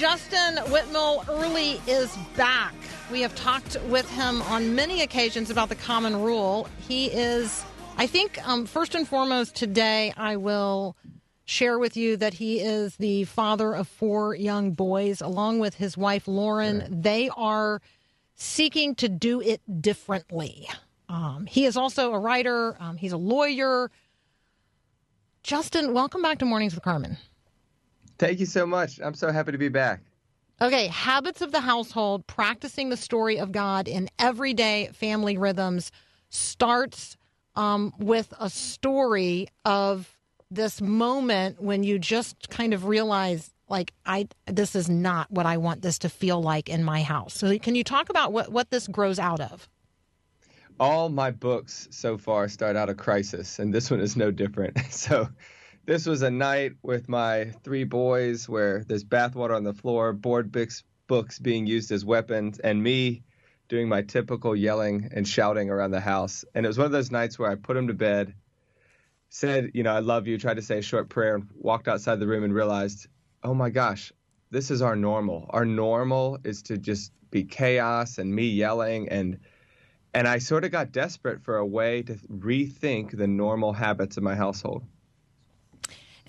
Justin 0.00 0.56
Whitmel 0.72 1.28
Earley 1.28 1.78
is 1.86 2.16
back. 2.34 2.72
We 3.12 3.20
have 3.20 3.34
talked 3.34 3.76
with 3.90 4.10
him 4.12 4.40
on 4.40 4.74
many 4.74 5.02
occasions 5.02 5.50
about 5.50 5.68
the 5.68 5.74
common 5.74 6.22
rule. 6.22 6.70
He 6.88 7.08
is, 7.08 7.62
I 7.98 8.06
think, 8.06 8.42
um, 8.48 8.64
first 8.64 8.94
and 8.94 9.06
foremost, 9.06 9.54
today 9.54 10.14
I 10.16 10.36
will 10.36 10.96
share 11.44 11.78
with 11.78 11.98
you 11.98 12.16
that 12.16 12.32
he 12.32 12.60
is 12.60 12.96
the 12.96 13.24
father 13.24 13.74
of 13.74 13.88
four 13.88 14.34
young 14.34 14.70
boys, 14.70 15.20
along 15.20 15.58
with 15.58 15.74
his 15.74 15.98
wife 15.98 16.26
Lauren. 16.26 17.02
They 17.02 17.28
are 17.36 17.82
seeking 18.36 18.94
to 18.94 19.08
do 19.10 19.42
it 19.42 19.60
differently. 19.82 20.66
Um, 21.10 21.44
he 21.44 21.66
is 21.66 21.76
also 21.76 22.14
a 22.14 22.18
writer, 22.18 22.74
um, 22.80 22.96
he's 22.96 23.12
a 23.12 23.18
lawyer. 23.18 23.90
Justin, 25.42 25.92
welcome 25.92 26.22
back 26.22 26.38
to 26.38 26.46
Mornings 26.46 26.74
with 26.74 26.84
Carmen. 26.84 27.18
Thank 28.20 28.38
you 28.38 28.44
so 28.44 28.66
much. 28.66 29.00
I'm 29.02 29.14
so 29.14 29.32
happy 29.32 29.50
to 29.50 29.56
be 29.56 29.70
back. 29.70 30.02
Okay, 30.60 30.88
habits 30.88 31.40
of 31.40 31.52
the 31.52 31.60
household, 31.60 32.26
practicing 32.26 32.90
the 32.90 32.96
story 32.98 33.38
of 33.38 33.50
God 33.50 33.88
in 33.88 34.10
everyday 34.18 34.90
family 34.92 35.38
rhythms 35.38 35.90
starts 36.28 37.16
um, 37.56 37.94
with 37.98 38.34
a 38.38 38.50
story 38.50 39.48
of 39.64 40.18
this 40.50 40.82
moment 40.82 41.62
when 41.62 41.82
you 41.82 41.98
just 41.98 42.50
kind 42.50 42.74
of 42.74 42.84
realize, 42.84 43.54
like, 43.70 43.94
I 44.04 44.28
this 44.44 44.76
is 44.76 44.90
not 44.90 45.30
what 45.30 45.46
I 45.46 45.56
want 45.56 45.80
this 45.80 45.98
to 46.00 46.10
feel 46.10 46.42
like 46.42 46.68
in 46.68 46.84
my 46.84 47.02
house. 47.02 47.32
So, 47.32 47.58
can 47.58 47.74
you 47.74 47.84
talk 47.84 48.10
about 48.10 48.34
what 48.34 48.52
what 48.52 48.70
this 48.70 48.86
grows 48.86 49.18
out 49.18 49.40
of? 49.40 49.66
All 50.78 51.08
my 51.08 51.30
books 51.30 51.88
so 51.90 52.18
far 52.18 52.48
start 52.48 52.76
out 52.76 52.90
a 52.90 52.94
crisis, 52.94 53.58
and 53.58 53.72
this 53.72 53.90
one 53.90 54.00
is 54.00 54.14
no 54.14 54.30
different. 54.30 54.78
So, 54.90 55.26
this 55.86 56.06
was 56.06 56.22
a 56.22 56.30
night 56.30 56.72
with 56.82 57.08
my 57.08 57.52
three 57.64 57.84
boys 57.84 58.48
where 58.48 58.84
there's 58.84 59.04
bathwater 59.04 59.56
on 59.56 59.64
the 59.64 59.72
floor, 59.72 60.12
board 60.12 60.52
books, 60.52 60.84
books 61.06 61.38
being 61.38 61.66
used 61.66 61.90
as 61.90 62.04
weapons, 62.04 62.58
and 62.58 62.82
me 62.82 63.22
doing 63.68 63.88
my 63.88 64.02
typical 64.02 64.54
yelling 64.54 65.10
and 65.12 65.26
shouting 65.26 65.70
around 65.70 65.92
the 65.92 66.00
house. 66.00 66.44
And 66.54 66.64
it 66.64 66.68
was 66.68 66.78
one 66.78 66.86
of 66.86 66.92
those 66.92 67.10
nights 67.10 67.38
where 67.38 67.50
I 67.50 67.54
put 67.54 67.74
them 67.74 67.88
to 67.88 67.94
bed, 67.94 68.34
said, 69.28 69.70
you 69.74 69.82
know, 69.82 69.94
I 69.94 70.00
love 70.00 70.26
you, 70.26 70.38
tried 70.38 70.56
to 70.56 70.62
say 70.62 70.78
a 70.78 70.82
short 70.82 71.08
prayer, 71.08 71.36
and 71.36 71.48
walked 71.54 71.88
outside 71.88 72.20
the 72.20 72.26
room 72.26 72.44
and 72.44 72.54
realized, 72.54 73.06
oh 73.42 73.54
my 73.54 73.70
gosh, 73.70 74.12
this 74.50 74.70
is 74.70 74.82
our 74.82 74.96
normal. 74.96 75.46
Our 75.50 75.64
normal 75.64 76.38
is 76.44 76.62
to 76.64 76.78
just 76.78 77.12
be 77.30 77.44
chaos 77.44 78.18
and 78.18 78.34
me 78.34 78.48
yelling 78.48 79.08
and 79.08 79.38
and 80.12 80.26
I 80.26 80.38
sort 80.38 80.64
of 80.64 80.72
got 80.72 80.90
desperate 80.90 81.44
for 81.44 81.58
a 81.58 81.66
way 81.66 82.02
to 82.02 82.14
rethink 82.14 83.16
the 83.16 83.28
normal 83.28 83.72
habits 83.72 84.16
of 84.16 84.24
my 84.24 84.34
household. 84.34 84.82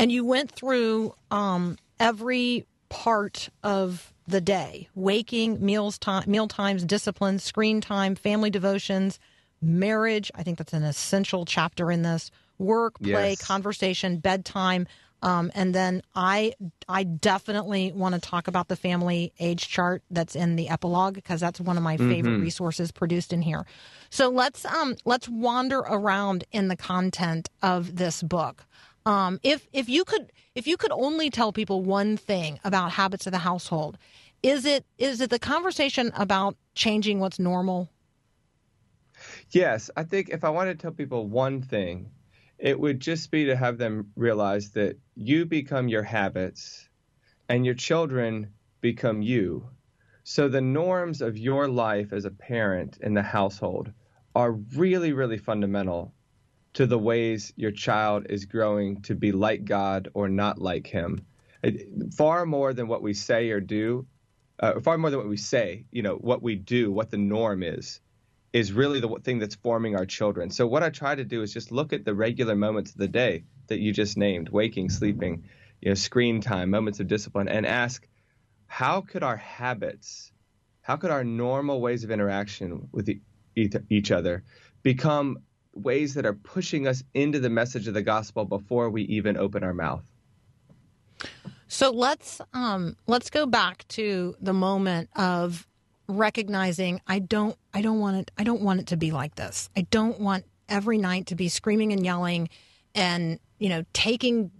And 0.01 0.11
you 0.11 0.25
went 0.25 0.51
through 0.51 1.13
um, 1.29 1.77
every 1.99 2.65
part 2.89 3.49
of 3.61 4.11
the 4.27 4.41
day: 4.41 4.89
waking, 4.95 5.63
meals 5.63 5.99
time, 5.99 6.23
meal 6.25 6.47
times, 6.47 6.83
discipline, 6.83 7.37
screen 7.37 7.81
time, 7.81 8.15
family 8.15 8.49
devotions, 8.49 9.19
marriage. 9.61 10.31
I 10.33 10.41
think 10.41 10.57
that's 10.57 10.73
an 10.73 10.81
essential 10.81 11.45
chapter 11.45 11.91
in 11.91 12.01
this. 12.01 12.31
Work, 12.57 12.99
play, 12.99 13.29
Yes. 13.29 13.41
conversation, 13.41 14.17
bedtime, 14.17 14.87
um, 15.21 15.51
and 15.53 15.75
then 15.75 16.01
I 16.15 16.53
I 16.89 17.03
definitely 17.03 17.91
want 17.91 18.15
to 18.15 18.21
talk 18.21 18.47
about 18.47 18.69
the 18.69 18.75
family 18.75 19.33
age 19.39 19.67
chart 19.69 20.01
that's 20.09 20.35
in 20.35 20.55
the 20.55 20.69
epilogue 20.69 21.13
because 21.13 21.39
that's 21.39 21.59
one 21.61 21.77
of 21.77 21.83
my 21.83 21.97
favorite 21.97 22.39
resources 22.39 22.91
produced 22.91 23.33
in 23.33 23.43
here. 23.43 23.67
So 24.09 24.29
let's 24.29 24.65
um 24.65 24.95
let's 25.05 25.29
wander 25.29 25.79
around 25.79 26.43
in 26.51 26.69
the 26.69 26.75
content 26.75 27.49
of 27.61 27.97
this 27.97 28.23
book. 28.23 28.65
Um, 29.05 29.39
if 29.43 29.67
if 29.73 29.89
you 29.89 30.03
could 30.03 30.31
if 30.55 30.67
you 30.67 30.77
could 30.77 30.91
only 30.91 31.29
tell 31.29 31.51
people 31.51 31.81
one 31.81 32.17
thing 32.17 32.59
about 32.63 32.91
habits 32.91 33.25
of 33.25 33.31
the 33.31 33.39
household, 33.39 33.97
is 34.43 34.65
it 34.65 34.85
is 34.97 35.21
it 35.21 35.29
the 35.29 35.39
conversation 35.39 36.11
about 36.15 36.55
changing 36.75 37.19
what's 37.19 37.39
normal? 37.39 37.89
Yes, 39.51 39.89
I 39.95 40.03
think 40.03 40.29
if 40.29 40.43
I 40.43 40.49
wanted 40.49 40.79
to 40.79 40.81
tell 40.81 40.91
people 40.91 41.27
one 41.27 41.61
thing, 41.61 42.11
it 42.57 42.79
would 42.79 42.99
just 42.99 43.31
be 43.31 43.45
to 43.45 43.55
have 43.55 43.77
them 43.77 44.11
realize 44.15 44.71
that 44.71 44.97
you 45.15 45.45
become 45.45 45.87
your 45.87 46.03
habits 46.03 46.87
and 47.49 47.65
your 47.65 47.75
children 47.75 48.53
become 48.81 49.21
you. 49.21 49.67
So 50.23 50.47
the 50.47 50.61
norms 50.61 51.21
of 51.21 51.37
your 51.37 51.67
life 51.67 52.13
as 52.13 52.25
a 52.25 52.31
parent 52.31 52.97
in 53.01 53.13
the 53.13 53.23
household 53.23 53.91
are 54.35 54.51
really, 54.51 55.11
really 55.11 55.37
fundamental 55.37 56.13
to 56.73 56.85
the 56.85 56.97
ways 56.99 57.53
your 57.55 57.71
child 57.71 58.27
is 58.29 58.45
growing 58.45 59.01
to 59.01 59.15
be 59.15 59.31
like 59.31 59.65
God 59.65 60.09
or 60.13 60.29
not 60.29 60.61
like 60.61 60.87
Him. 60.87 61.25
It- 61.63 62.13
far 62.13 62.45
more 62.45 62.73
than 62.73 62.87
what 62.87 63.01
we 63.01 63.13
say 63.13 63.49
or 63.51 63.59
do, 63.59 64.05
uh, 64.59 64.79
far 64.79 64.97
more 64.97 65.09
than 65.09 65.19
what 65.19 65.29
we 65.29 65.37
say, 65.37 65.85
you 65.91 66.01
know, 66.01 66.15
what 66.15 66.41
we 66.41 66.55
do, 66.55 66.91
what 66.91 67.09
the 67.09 67.17
norm 67.17 67.63
is 67.63 67.99
is 68.53 68.73
really 68.73 68.99
the 68.99 69.09
thing 69.23 69.39
that's 69.39 69.55
forming 69.55 69.95
our 69.95 70.05
children. 70.05 70.49
So 70.49 70.67
what 70.67 70.83
I 70.83 70.89
try 70.89 71.15
to 71.15 71.23
do 71.23 71.41
is 71.41 71.53
just 71.53 71.71
look 71.71 71.93
at 71.93 72.03
the 72.03 72.13
regular 72.13 72.55
moments 72.55 72.91
of 72.91 72.97
the 72.97 73.07
day 73.07 73.45
that 73.67 73.79
you 73.79 73.93
just 73.93 74.17
named, 74.17 74.49
waking, 74.49 74.89
sleeping, 74.89 75.45
you 75.81 75.89
know, 75.89 75.95
screen 75.95 76.41
time, 76.41 76.69
moments 76.69 76.99
of 76.99 77.07
discipline 77.07 77.47
and 77.47 77.65
ask 77.65 78.05
how 78.67 79.01
could 79.01 79.23
our 79.23 79.37
habits, 79.37 80.31
how 80.81 80.97
could 80.97 81.11
our 81.11 81.23
normal 81.23 81.79
ways 81.79 82.03
of 82.03 82.11
interaction 82.11 82.89
with 82.91 83.09
each 83.55 84.11
other 84.11 84.43
become 84.83 85.39
ways 85.73 86.13
that 86.15 86.25
are 86.25 86.33
pushing 86.33 86.87
us 86.87 87.03
into 87.13 87.39
the 87.39 87.49
message 87.49 87.87
of 87.87 87.93
the 87.93 88.01
gospel 88.01 88.45
before 88.45 88.89
we 88.89 89.03
even 89.03 89.37
open 89.37 89.63
our 89.63 89.73
mouth? 89.73 90.03
So 91.67 91.89
let's 91.91 92.41
um, 92.53 92.97
let's 93.07 93.29
go 93.29 93.45
back 93.45 93.87
to 93.89 94.35
the 94.41 94.53
moment 94.53 95.09
of 95.15 95.67
recognizing 96.07 96.99
I 97.07 97.19
don't 97.19 97.55
I 97.73 97.81
don't 97.81 97.99
want 97.99 98.17
it 98.17 98.31
I 98.37 98.43
don't 98.43 98.61
want 98.61 98.81
it 98.81 98.87
to 98.87 98.97
be 98.97 99.11
like 99.11 99.35
this. 99.35 99.69
I 99.75 99.81
don't 99.89 100.19
want 100.19 100.45
every 100.67 100.97
night 100.97 101.27
to 101.27 101.35
be 101.35 101.47
screaming 101.47 101.93
and 101.93 102.03
yelling 102.03 102.49
and 102.93 103.39
you 103.59 103.69
know 103.69 103.83
taking 103.93 104.51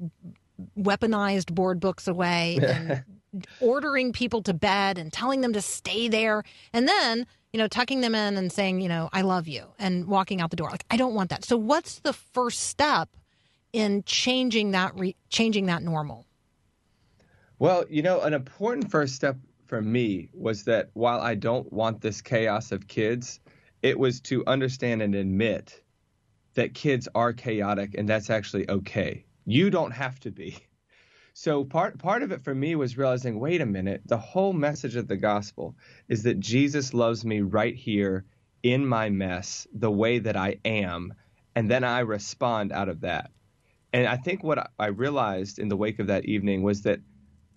weaponized 0.78 1.54
board 1.54 1.80
books 1.80 2.08
away 2.08 2.60
and 2.66 3.04
ordering 3.60 4.12
people 4.14 4.42
to 4.44 4.54
bed 4.54 4.98
and 4.98 5.12
telling 5.12 5.42
them 5.42 5.54
to 5.54 5.62
stay 5.62 6.08
there 6.08 6.44
and 6.74 6.88
then 6.88 7.26
you 7.54 7.58
know 7.58 7.68
tucking 7.68 8.02
them 8.02 8.14
in 8.14 8.38
and 8.38 8.52
saying 8.52 8.82
you 8.82 8.90
know 8.90 9.10
I 9.14 9.22
love 9.22 9.48
you 9.48 9.66
and 9.80 10.08
walking 10.08 10.42
out 10.42 10.50
the 10.50 10.56
door 10.56 10.70
like 10.70 10.86
I 10.92 10.98
don't 10.98 11.14
want 11.14 11.30
that. 11.30 11.46
So 11.46 11.58
what's 11.58 12.00
the 12.00 12.14
first 12.14 12.62
step 12.62 13.10
in 13.74 14.04
changing 14.06 14.72
that 14.72 14.98
re- 14.98 15.16
changing 15.30 15.68
that 15.68 15.82
normal? 15.84 16.26
Well, 17.60 17.86
you 17.90 18.02
know, 18.02 18.22
an 18.22 18.34
important 18.34 18.90
first 18.90 19.16
step 19.16 19.38
for 19.66 19.82
me 19.82 20.30
was 20.34 20.64
that 20.64 20.90
while 20.94 21.22
I 21.22 21.36
don't 21.36 21.72
want 21.72 22.02
this 22.02 22.22
chaos 22.22 22.72
of 22.72 22.88
kids, 22.88 23.40
it 23.82 23.98
was 23.98 24.20
to 24.22 24.44
understand 24.48 25.02
and 25.02 25.16
admit 25.16 25.82
that 26.56 26.74
kids 26.74 27.08
are 27.16 27.32
chaotic 27.32 27.96
and 27.98 28.10
that's 28.10 28.30
actually 28.30 28.70
okay. 28.70 29.24
You 29.46 29.70
don't 29.70 29.92
have 29.92 30.20
to 30.22 30.32
be. 30.32 30.58
So 31.34 31.64
part 31.64 31.98
part 31.98 32.24
of 32.24 32.32
it 32.32 32.44
for 32.44 32.54
me 32.54 32.76
was 32.76 32.98
realizing, 32.98 33.40
wait 33.40 33.62
a 33.62 33.66
minute, 33.66 34.02
the 34.06 34.18
whole 34.18 34.54
message 34.54 34.96
of 34.96 35.08
the 35.08 35.18
gospel 35.18 35.76
is 36.10 36.24
that 36.24 36.40
Jesus 36.40 36.94
loves 36.94 37.24
me 37.24 37.42
right 37.42 37.76
here 37.76 38.26
in 38.64 38.86
my 38.86 39.10
mess, 39.10 39.66
the 39.74 39.92
way 39.92 40.20
that 40.20 40.36
I 40.36 40.58
am, 40.66 41.14
and 41.56 41.72
then 41.72 41.84
I 41.84 42.00
respond 42.00 42.72
out 42.72 42.90
of 42.90 43.02
that. 43.02 43.32
And 43.94 44.08
I 44.08 44.18
think 44.18 44.44
what 44.44 44.72
I 44.78 44.88
realized 44.88 45.60
in 45.60 45.68
the 45.68 45.78
wake 45.78 46.00
of 46.00 46.08
that 46.08 46.26
evening 46.26 46.64
was 46.64 46.84
that 46.84 47.00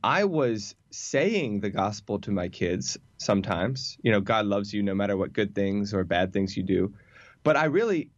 I 0.02 0.24
was 0.24 0.74
saying 0.90 1.60
the 1.60 1.70
gospel 1.70 2.18
to 2.20 2.30
my 2.30 2.48
kids 2.48 2.98
sometimes. 3.18 3.96
You 4.02 4.12
know, 4.12 4.20
God 4.20 4.46
loves 4.46 4.72
you 4.72 4.82
no 4.82 4.94
matter 4.94 5.16
what 5.16 5.32
good 5.32 5.54
things 5.54 5.94
or 5.94 6.04
bad 6.04 6.32
things 6.32 6.56
you 6.56 6.62
do. 6.62 6.94
But 7.42 7.56
I 7.56 7.64
really 7.66 8.10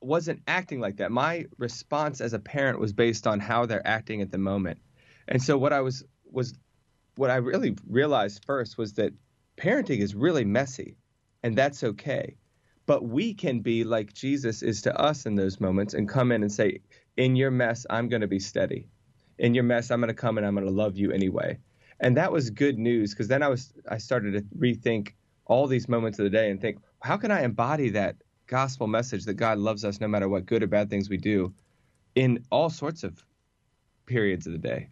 wasn't 0.00 0.42
acting 0.46 0.80
like 0.80 0.96
that. 0.98 1.10
My 1.10 1.46
response 1.58 2.20
as 2.20 2.32
a 2.32 2.38
parent 2.38 2.78
was 2.78 2.92
based 2.92 3.26
on 3.26 3.40
how 3.40 3.66
they're 3.66 3.86
acting 3.86 4.22
at 4.22 4.30
the 4.30 4.38
moment. 4.38 4.78
And 5.28 5.42
so 5.42 5.56
what 5.58 5.72
I 5.72 5.80
was 5.80 6.04
was 6.30 6.54
what 7.16 7.30
I 7.30 7.36
really 7.36 7.76
realized 7.88 8.44
first 8.44 8.78
was 8.78 8.94
that 8.94 9.12
parenting 9.56 10.00
is 10.00 10.14
really 10.14 10.44
messy 10.44 10.96
and 11.42 11.56
that's 11.56 11.84
okay. 11.84 12.36
But 12.86 13.04
we 13.04 13.34
can 13.34 13.60
be 13.60 13.84
like 13.84 14.14
Jesus 14.14 14.62
is 14.62 14.80
to 14.82 14.98
us 14.98 15.26
in 15.26 15.34
those 15.34 15.60
moments 15.60 15.94
and 15.94 16.08
come 16.08 16.32
in 16.32 16.42
and 16.42 16.50
say, 16.50 16.80
In 17.16 17.36
your 17.36 17.50
mess, 17.50 17.84
I'm 17.90 18.08
going 18.08 18.22
to 18.22 18.28
be 18.28 18.38
steady. 18.38 18.88
In 19.38 19.54
your 19.54 19.64
mess, 19.64 19.90
I'm 19.90 20.00
going 20.00 20.08
to 20.08 20.14
come 20.14 20.38
and 20.38 20.46
I'm 20.46 20.54
going 20.54 20.66
to 20.66 20.72
love 20.72 20.96
you 20.96 21.12
anyway. 21.12 21.58
And 22.00 22.16
that 22.16 22.32
was 22.32 22.50
good 22.50 22.78
news 22.78 23.12
because 23.12 23.28
then 23.28 23.42
I 23.42 23.48
was 23.48 23.74
I 23.88 23.98
started 23.98 24.32
to 24.32 24.40
rethink 24.56 25.12
all 25.44 25.66
these 25.66 25.88
moments 25.88 26.18
of 26.18 26.24
the 26.24 26.30
day 26.30 26.50
and 26.50 26.60
think, 26.60 26.78
how 27.00 27.16
can 27.16 27.30
I 27.30 27.42
embody 27.42 27.90
that 27.90 28.16
gospel 28.46 28.86
message 28.86 29.24
that 29.24 29.34
God 29.34 29.58
loves 29.58 29.84
us 29.84 30.00
no 30.00 30.08
matter 30.08 30.28
what 30.28 30.46
good 30.46 30.62
or 30.62 30.66
bad 30.66 30.88
things 30.88 31.10
we 31.10 31.16
do 31.16 31.52
in 32.14 32.44
all 32.50 32.70
sorts 32.70 33.04
of 33.04 33.22
periods 34.06 34.46
of 34.46 34.52
the 34.52 34.58
day? 34.58 34.88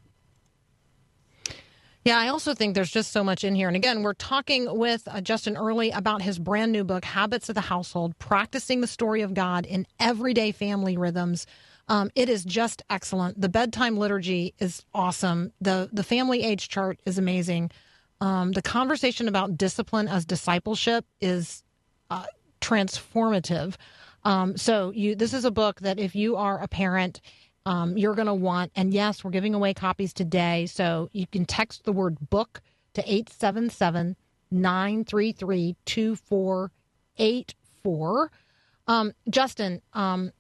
Yeah, 2.07 2.21
I 2.21 2.29
also 2.29 2.55
think 2.55 2.77
there's 2.77 2.93
just 2.93 3.11
so 3.11 3.25
much 3.25 3.43
in 3.43 3.57
here. 3.57 3.67
And 3.67 3.77
again, 3.77 4.05
we're 4.05 4.15
talking 4.15 4.79
with 4.79 5.09
uh, 5.11 5.21
Justin 5.21 5.57
Earley 5.57 5.91
about 5.91 6.23
his 6.23 6.39
brand 6.39 6.71
new 6.71 6.85
book, 6.85 7.05
Habits 7.05 7.49
of 7.49 7.57
the 7.57 7.63
Household 7.63 8.17
Practicing 8.21 8.81
the 8.81 8.87
Story 8.87 9.23
of 9.23 9.35
God 9.35 9.67
in 9.67 9.89
Everyday 9.99 10.53
Family 10.53 10.97
Rhythms. 10.97 11.49
Um, 11.89 12.13
it 12.15 12.29
is 12.29 12.45
just 12.45 12.81
excellent. 12.89 13.41
The 13.41 13.49
bedtime 13.49 13.97
liturgy 13.97 14.55
is 14.61 14.85
awesome. 14.95 15.51
The, 15.61 15.91
the 15.93 16.05
family 16.05 16.45
age 16.45 16.69
chart 16.69 17.01
is 17.05 17.19
amazing. 17.19 17.73
Um, 18.21 18.53
the 18.53 18.63
conversation 18.63 19.27
about 19.27 19.59
discipline 19.59 20.07
as 20.07 20.25
discipleship 20.25 21.05
is 21.21 21.65
uh, 22.11 22.27
transformative. 22.61 23.75
Um, 24.23 24.57
so 24.57 24.93
you, 24.93 25.17
this 25.17 25.35
is 25.35 25.45
a 25.45 25.51
book 25.51 25.81
that 25.81 25.99
if 25.99 26.15
you 26.15 26.37
are 26.37 26.63
a 26.63 26.69
parent 26.69 27.21
um, 27.67 27.99
you're 27.99 28.15
going 28.15 28.29
to 28.29 28.35
want. 28.35 28.73
And 28.77 28.95
yes, 28.95 29.23
we're 29.23 29.33
giving 29.33 29.55
away 29.55 29.75
copies 29.75 30.15
today. 30.15 30.65
So 30.67 31.11
you 31.13 31.27
can 31.27 31.45
text 31.45 31.85
the 31.85 31.93
word 31.93 32.17
book 32.31 32.63
to 32.95 33.03
877 33.03 34.17
933 34.51 35.77
2484. 35.85 38.31
Um, 38.87 39.13
Justin, 39.29 39.83
um, 39.93 40.33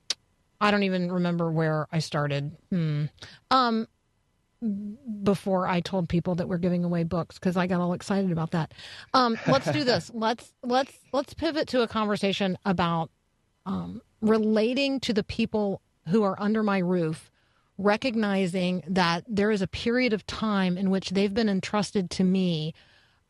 I 0.60 0.70
don't 0.70 0.84
even 0.84 1.10
remember 1.10 1.50
where 1.50 1.88
I 1.90 1.98
started. 1.98 2.56
Hmm. 2.70 3.06
Um, 3.50 3.88
before 5.22 5.68
I 5.68 5.80
told 5.80 6.08
people 6.08 6.34
that 6.36 6.48
we're 6.48 6.56
giving 6.56 6.82
away 6.82 7.04
books 7.04 7.38
because 7.38 7.58
I 7.58 7.66
got 7.66 7.80
all 7.80 7.92
excited 7.92 8.32
about 8.32 8.52
that. 8.52 8.72
Um, 9.12 9.36
let's 9.46 9.70
do 9.70 9.84
this. 9.84 10.10
let's 10.14 10.54
let's 10.62 10.98
let's 11.12 11.34
pivot 11.34 11.68
to 11.68 11.82
a 11.82 11.88
conversation 11.88 12.56
about 12.64 13.10
um, 13.66 14.00
relating 14.22 14.98
to 15.00 15.12
the 15.12 15.22
people 15.22 15.82
who 16.08 16.22
are 16.22 16.40
under 16.40 16.62
my 16.62 16.78
roof, 16.78 17.30
recognizing 17.78 18.82
that 18.86 19.24
there 19.28 19.50
is 19.50 19.62
a 19.62 19.66
period 19.66 20.12
of 20.12 20.26
time 20.26 20.78
in 20.78 20.90
which 20.90 21.10
they've 21.10 21.34
been 21.34 21.48
entrusted 21.48 22.10
to 22.10 22.24
me 22.24 22.74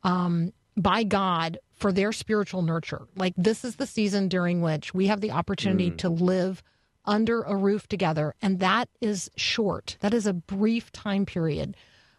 um, 0.02 0.52
by 0.76 1.02
God 1.02 1.58
for 1.74 1.92
their 1.92 2.12
spiritual 2.12 2.62
nurture. 2.62 3.06
Like 3.16 3.34
this 3.36 3.64
is 3.64 3.76
the 3.76 3.86
season 3.86 4.28
during 4.28 4.60
which 4.60 4.94
we 4.94 5.06
have 5.08 5.20
the 5.20 5.32
opportunity 5.32 5.90
to 5.92 6.08
live 6.08 6.62
under 7.04 7.42
a 7.42 7.56
roof 7.56 7.86
together, 7.86 8.34
and 8.42 8.60
that 8.60 8.88
is 9.00 9.30
short. 9.36 9.96
That 10.00 10.14
is 10.14 10.26
a 10.26 10.32
brief 10.32 10.90
time 10.92 11.24
period. 11.24 11.76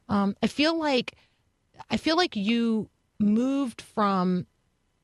Um, 0.10 0.36
I 0.42 0.48
feel 0.48 0.78
like 0.80 1.16
I 1.90 1.98
feel 1.98 2.16
like 2.16 2.36
you 2.36 2.90
moved 3.20 3.82
from 3.82 4.48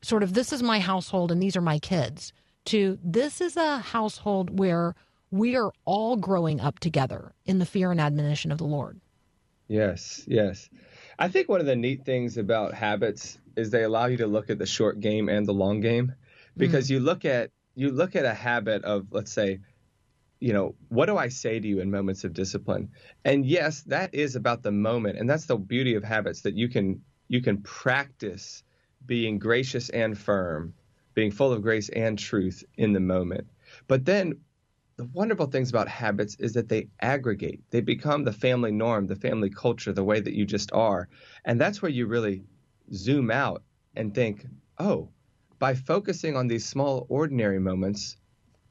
sort 0.01 0.23
of 0.23 0.33
this 0.33 0.53
is 0.53 0.61
my 0.61 0.79
household 0.79 1.31
and 1.31 1.41
these 1.41 1.55
are 1.55 1.61
my 1.61 1.79
kids 1.79 2.33
to 2.65 2.97
this 3.03 3.41
is 3.41 3.57
a 3.57 3.79
household 3.79 4.59
where 4.59 4.95
we 5.33 5.55
are 5.55 5.71
all 5.83 6.15
growing 6.15 6.61
up 6.61 6.77
together 6.77 7.33
in 7.47 7.57
the 7.57 7.65
fear 7.65 7.89
and 7.89 7.99
admonition 7.99 8.51
of 8.51 8.59
the 8.59 8.65
Lord. 8.65 9.01
Yes, 9.67 10.23
yes. 10.27 10.69
I 11.17 11.27
think 11.27 11.49
one 11.49 11.59
of 11.59 11.65
the 11.65 11.75
neat 11.75 12.05
things 12.05 12.37
about 12.37 12.75
habits 12.75 13.39
is 13.55 13.71
they 13.71 13.81
allow 13.81 14.05
you 14.05 14.17
to 14.17 14.27
look 14.27 14.51
at 14.51 14.59
the 14.59 14.67
short 14.67 14.99
game 14.99 15.29
and 15.29 15.47
the 15.47 15.53
long 15.53 15.79
game 15.79 16.13
because 16.55 16.85
mm-hmm. 16.85 16.93
you 16.93 16.99
look 16.99 17.25
at 17.25 17.49
you 17.73 17.89
look 17.89 18.15
at 18.15 18.25
a 18.25 18.33
habit 18.33 18.83
of 18.83 19.07
let's 19.09 19.31
say 19.31 19.61
you 20.39 20.53
know 20.53 20.75
what 20.89 21.07
do 21.07 21.17
I 21.17 21.29
say 21.29 21.59
to 21.59 21.67
you 21.67 21.79
in 21.79 21.89
moments 21.89 22.23
of 22.23 22.33
discipline 22.33 22.89
and 23.25 23.43
yes 23.43 23.81
that 23.87 24.13
is 24.13 24.35
about 24.35 24.61
the 24.61 24.71
moment 24.71 25.17
and 25.17 25.27
that's 25.27 25.45
the 25.45 25.57
beauty 25.57 25.95
of 25.95 26.03
habits 26.03 26.41
that 26.41 26.55
you 26.55 26.69
can 26.69 27.01
you 27.27 27.41
can 27.41 27.63
practice 27.63 28.63
being 29.03 29.39
gracious 29.39 29.89
and 29.89 30.15
firm 30.15 30.75
being 31.15 31.31
full 31.31 31.51
of 31.51 31.63
grace 31.63 31.89
and 31.89 32.19
truth 32.19 32.63
in 32.77 32.93
the 32.93 32.99
moment 32.99 33.47
but 33.87 34.05
then 34.05 34.35
the 34.95 35.05
wonderful 35.05 35.47
things 35.47 35.69
about 35.69 35.87
habits 35.87 36.35
is 36.39 36.53
that 36.53 36.69
they 36.69 36.87
aggregate. 37.01 37.61
They 37.71 37.81
become 37.81 38.23
the 38.23 38.31
family 38.31 38.71
norm, 38.71 39.07
the 39.07 39.15
family 39.15 39.49
culture, 39.49 39.91
the 39.91 40.03
way 40.03 40.19
that 40.19 40.33
you 40.33 40.45
just 40.45 40.71
are. 40.71 41.09
And 41.45 41.59
that's 41.59 41.81
where 41.81 41.91
you 41.91 42.05
really 42.05 42.43
zoom 42.93 43.31
out 43.31 43.63
and 43.95 44.13
think, 44.13 44.45
oh, 44.77 45.09
by 45.57 45.73
focusing 45.73 46.35
on 46.35 46.47
these 46.47 46.65
small, 46.65 47.05
ordinary 47.09 47.59
moments, 47.59 48.17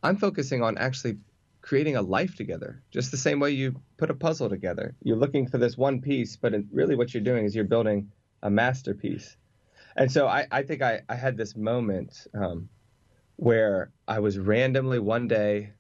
I'm 0.03 0.17
focusing 0.17 0.63
on 0.63 0.79
actually 0.79 1.19
creating 1.61 1.97
a 1.97 2.03
life 2.03 2.37
together, 2.37 2.83
just 2.91 3.11
the 3.11 3.17
same 3.17 3.41
way 3.41 3.51
you 3.51 3.81
put 3.97 4.11
a 4.11 4.15
puzzle 4.15 4.49
together. 4.49 4.95
You're 5.03 5.17
looking 5.17 5.47
for 5.49 5.59
this 5.59 5.77
one 5.77 6.01
piece, 6.01 6.37
but 6.37 6.53
really 6.73 6.97
what 6.97 7.15
you're 7.15 7.23
doing 7.23 7.45
is 7.45 7.55
you're 7.55 7.65
building 7.65 8.11
a 8.43 8.51
masterpiece. 8.51 9.37
And 9.97 10.11
so 10.11 10.27
I, 10.27 10.47
I 10.51 10.63
think 10.63 10.83
I, 10.83 11.03
I 11.09 11.15
had 11.15 11.37
this 11.37 11.57
moment 11.57 12.27
um, 12.35 12.69
where 13.37 13.91
I 14.09 14.19
was 14.19 14.39
randomly 14.39 14.99
one 14.99 15.29
day 15.29 15.73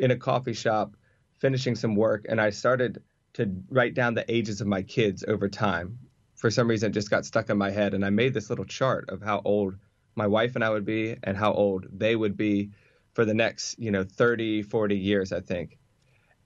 in 0.00 0.10
a 0.10 0.16
coffee 0.16 0.54
shop 0.54 0.96
finishing 1.38 1.74
some 1.74 1.94
work 1.94 2.26
and 2.28 2.40
I 2.40 2.50
started 2.50 3.02
to 3.34 3.54
write 3.70 3.94
down 3.94 4.14
the 4.14 4.30
ages 4.32 4.60
of 4.60 4.66
my 4.66 4.82
kids 4.82 5.24
over 5.28 5.48
time. 5.48 5.98
For 6.34 6.50
some 6.50 6.68
reason, 6.68 6.90
it 6.90 6.94
just 6.94 7.10
got 7.10 7.26
stuck 7.26 7.50
in 7.50 7.58
my 7.58 7.70
head. 7.70 7.94
And 7.94 8.04
I 8.04 8.10
made 8.10 8.34
this 8.34 8.50
little 8.50 8.64
chart 8.64 9.10
of 9.10 9.22
how 9.22 9.40
old 9.44 9.76
my 10.16 10.26
wife 10.26 10.56
and 10.56 10.64
I 10.64 10.70
would 10.70 10.84
be 10.84 11.16
and 11.22 11.36
how 11.36 11.52
old 11.52 11.86
they 11.92 12.16
would 12.16 12.36
be 12.36 12.70
for 13.12 13.24
the 13.24 13.34
next, 13.34 13.78
you 13.78 13.90
know, 13.90 14.04
30, 14.04 14.62
40 14.62 14.96
years, 14.96 15.32
I 15.32 15.40
think. 15.40 15.78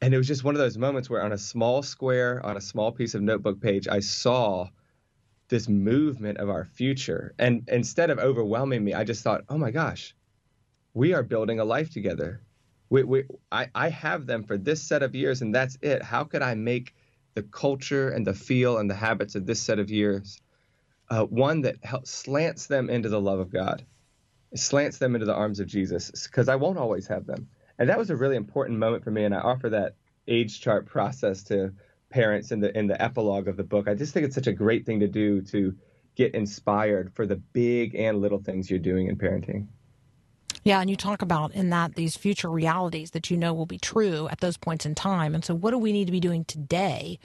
And 0.00 0.12
it 0.12 0.18
was 0.18 0.26
just 0.26 0.44
one 0.44 0.54
of 0.54 0.58
those 0.58 0.76
moments 0.76 1.08
where 1.08 1.22
on 1.22 1.32
a 1.32 1.38
small 1.38 1.82
square, 1.82 2.44
on 2.44 2.56
a 2.56 2.60
small 2.60 2.92
piece 2.92 3.14
of 3.14 3.22
notebook 3.22 3.60
page, 3.60 3.88
I 3.88 4.00
saw 4.00 4.68
this 5.48 5.68
movement 5.68 6.38
of 6.38 6.50
our 6.50 6.64
future. 6.64 7.34
And 7.38 7.68
instead 7.68 8.10
of 8.10 8.18
overwhelming 8.18 8.84
me, 8.84 8.94
I 8.94 9.04
just 9.04 9.22
thought, 9.22 9.44
oh 9.48 9.58
my 9.58 9.70
gosh, 9.70 10.14
we 10.92 11.14
are 11.14 11.22
building 11.22 11.60
a 11.60 11.64
life 11.64 11.90
together 11.90 12.42
we, 12.90 13.02
we, 13.02 13.24
I, 13.50 13.68
I 13.74 13.88
have 13.88 14.26
them 14.26 14.44
for 14.44 14.56
this 14.56 14.82
set 14.82 15.02
of 15.02 15.14
years 15.14 15.42
and 15.42 15.54
that's 15.54 15.76
it. 15.82 16.02
How 16.02 16.24
could 16.24 16.42
I 16.42 16.54
make 16.54 16.94
the 17.34 17.42
culture 17.42 18.10
and 18.10 18.26
the 18.26 18.34
feel 18.34 18.78
and 18.78 18.88
the 18.88 18.94
habits 18.94 19.34
of 19.34 19.46
this 19.46 19.60
set 19.60 19.78
of 19.78 19.90
years 19.90 20.40
uh, 21.10 21.24
one 21.24 21.62
that 21.62 21.84
helps, 21.84 22.10
slants 22.10 22.66
them 22.66 22.88
into 22.88 23.08
the 23.08 23.20
love 23.20 23.38
of 23.38 23.52
God, 23.52 23.84
slants 24.54 24.98
them 24.98 25.14
into 25.14 25.26
the 25.26 25.34
arms 25.34 25.60
of 25.60 25.66
Jesus? 25.66 26.10
Because 26.10 26.48
I 26.48 26.56
won't 26.56 26.78
always 26.78 27.06
have 27.08 27.26
them. 27.26 27.48
And 27.78 27.88
that 27.88 27.98
was 27.98 28.10
a 28.10 28.16
really 28.16 28.36
important 28.36 28.78
moment 28.78 29.04
for 29.04 29.10
me. 29.10 29.24
And 29.24 29.34
I 29.34 29.40
offer 29.40 29.70
that 29.70 29.96
age 30.28 30.60
chart 30.60 30.86
process 30.86 31.42
to 31.44 31.72
parents 32.10 32.52
in 32.52 32.60
the 32.60 32.76
in 32.78 32.86
the 32.86 33.00
epilogue 33.02 33.48
of 33.48 33.56
the 33.56 33.64
book. 33.64 33.88
I 33.88 33.94
just 33.94 34.14
think 34.14 34.24
it's 34.24 34.36
such 34.36 34.46
a 34.46 34.52
great 34.52 34.86
thing 34.86 35.00
to 35.00 35.08
do 35.08 35.42
to 35.42 35.74
get 36.14 36.34
inspired 36.34 37.12
for 37.14 37.26
the 37.26 37.36
big 37.36 37.96
and 37.96 38.20
little 38.20 38.38
things 38.38 38.70
you're 38.70 38.78
doing 38.78 39.08
in 39.08 39.16
parenting. 39.16 39.66
Yeah, 40.64 40.80
and 40.80 40.88
you 40.88 40.96
talk 40.96 41.20
about 41.22 41.52
in 41.52 41.70
that 41.70 41.94
these 41.94 42.16
future 42.16 42.50
realities 42.50 43.10
that 43.12 43.30
you 43.30 43.36
know 43.36 43.52
will 43.52 43.66
be 43.66 43.78
true 43.78 44.28
at 44.28 44.40
those 44.40 44.56
points 44.56 44.86
in 44.86 44.94
time. 44.94 45.34
And 45.34 45.44
so, 45.44 45.54
what 45.54 45.72
do 45.72 45.78
we 45.78 45.92
need 45.92 46.06
to 46.06 46.12
be 46.12 46.20
doing 46.20 46.44
today? 46.46 47.18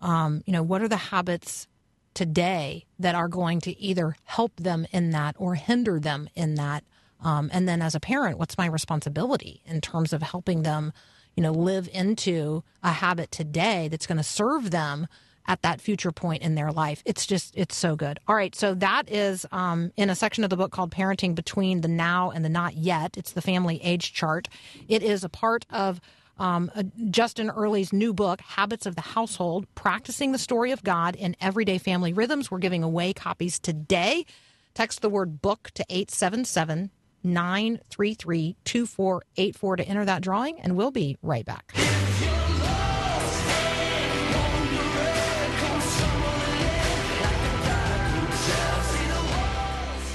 Um, 0.00 0.42
you 0.46 0.52
know, 0.52 0.62
what 0.62 0.82
are 0.82 0.88
the 0.88 0.96
habits 0.96 1.68
today 2.14 2.86
that 2.98 3.14
are 3.14 3.28
going 3.28 3.60
to 3.62 3.78
either 3.78 4.16
help 4.24 4.56
them 4.56 4.86
in 4.92 5.10
that 5.10 5.36
or 5.38 5.56
hinder 5.56 6.00
them 6.00 6.28
in 6.34 6.54
that? 6.54 6.84
Um, 7.22 7.50
and 7.52 7.68
then, 7.68 7.82
as 7.82 7.94
a 7.94 8.00
parent, 8.00 8.38
what's 8.38 8.56
my 8.56 8.66
responsibility 8.66 9.60
in 9.66 9.82
terms 9.82 10.14
of 10.14 10.22
helping 10.22 10.62
them, 10.62 10.92
you 11.36 11.42
know, 11.42 11.52
live 11.52 11.90
into 11.92 12.64
a 12.82 12.92
habit 12.92 13.30
today 13.30 13.88
that's 13.88 14.06
going 14.06 14.18
to 14.18 14.24
serve 14.24 14.70
them 14.70 15.06
at 15.46 15.62
that 15.62 15.80
future 15.80 16.12
point 16.12 16.42
in 16.42 16.54
their 16.54 16.72
life. 16.72 17.02
It's 17.04 17.26
just, 17.26 17.56
it's 17.56 17.76
so 17.76 17.96
good. 17.96 18.18
All 18.26 18.34
right. 18.34 18.54
So 18.54 18.74
that 18.74 19.10
is 19.10 19.46
um, 19.52 19.92
in 19.96 20.10
a 20.10 20.14
section 20.14 20.44
of 20.44 20.50
the 20.50 20.56
book 20.56 20.72
called 20.72 20.90
Parenting 20.90 21.34
Between 21.34 21.80
the 21.80 21.88
Now 21.88 22.30
and 22.30 22.44
the 22.44 22.48
Not 22.48 22.74
Yet. 22.74 23.16
It's 23.16 23.32
the 23.32 23.42
family 23.42 23.80
age 23.82 24.12
chart. 24.12 24.48
It 24.88 25.02
is 25.02 25.24
a 25.24 25.28
part 25.28 25.66
of 25.70 26.00
um, 26.38 26.70
uh, 26.74 26.82
Justin 27.10 27.50
Earley's 27.50 27.92
new 27.92 28.12
book, 28.12 28.40
Habits 28.40 28.86
of 28.86 28.94
the 28.94 29.00
Household 29.00 29.66
Practicing 29.74 30.32
the 30.32 30.38
Story 30.38 30.70
of 30.70 30.82
God 30.82 31.16
in 31.16 31.36
Everyday 31.40 31.78
Family 31.78 32.12
Rhythms. 32.12 32.50
We're 32.50 32.58
giving 32.58 32.82
away 32.82 33.12
copies 33.12 33.58
today. 33.58 34.26
Text 34.74 35.00
the 35.00 35.08
word 35.08 35.40
book 35.40 35.70
to 35.74 35.84
877 35.88 36.90
933 37.24 38.56
2484 38.64 39.76
to 39.76 39.84
enter 39.84 40.04
that 40.04 40.22
drawing, 40.22 40.60
and 40.60 40.76
we'll 40.76 40.90
be 40.90 41.16
right 41.22 41.44
back. 41.44 41.74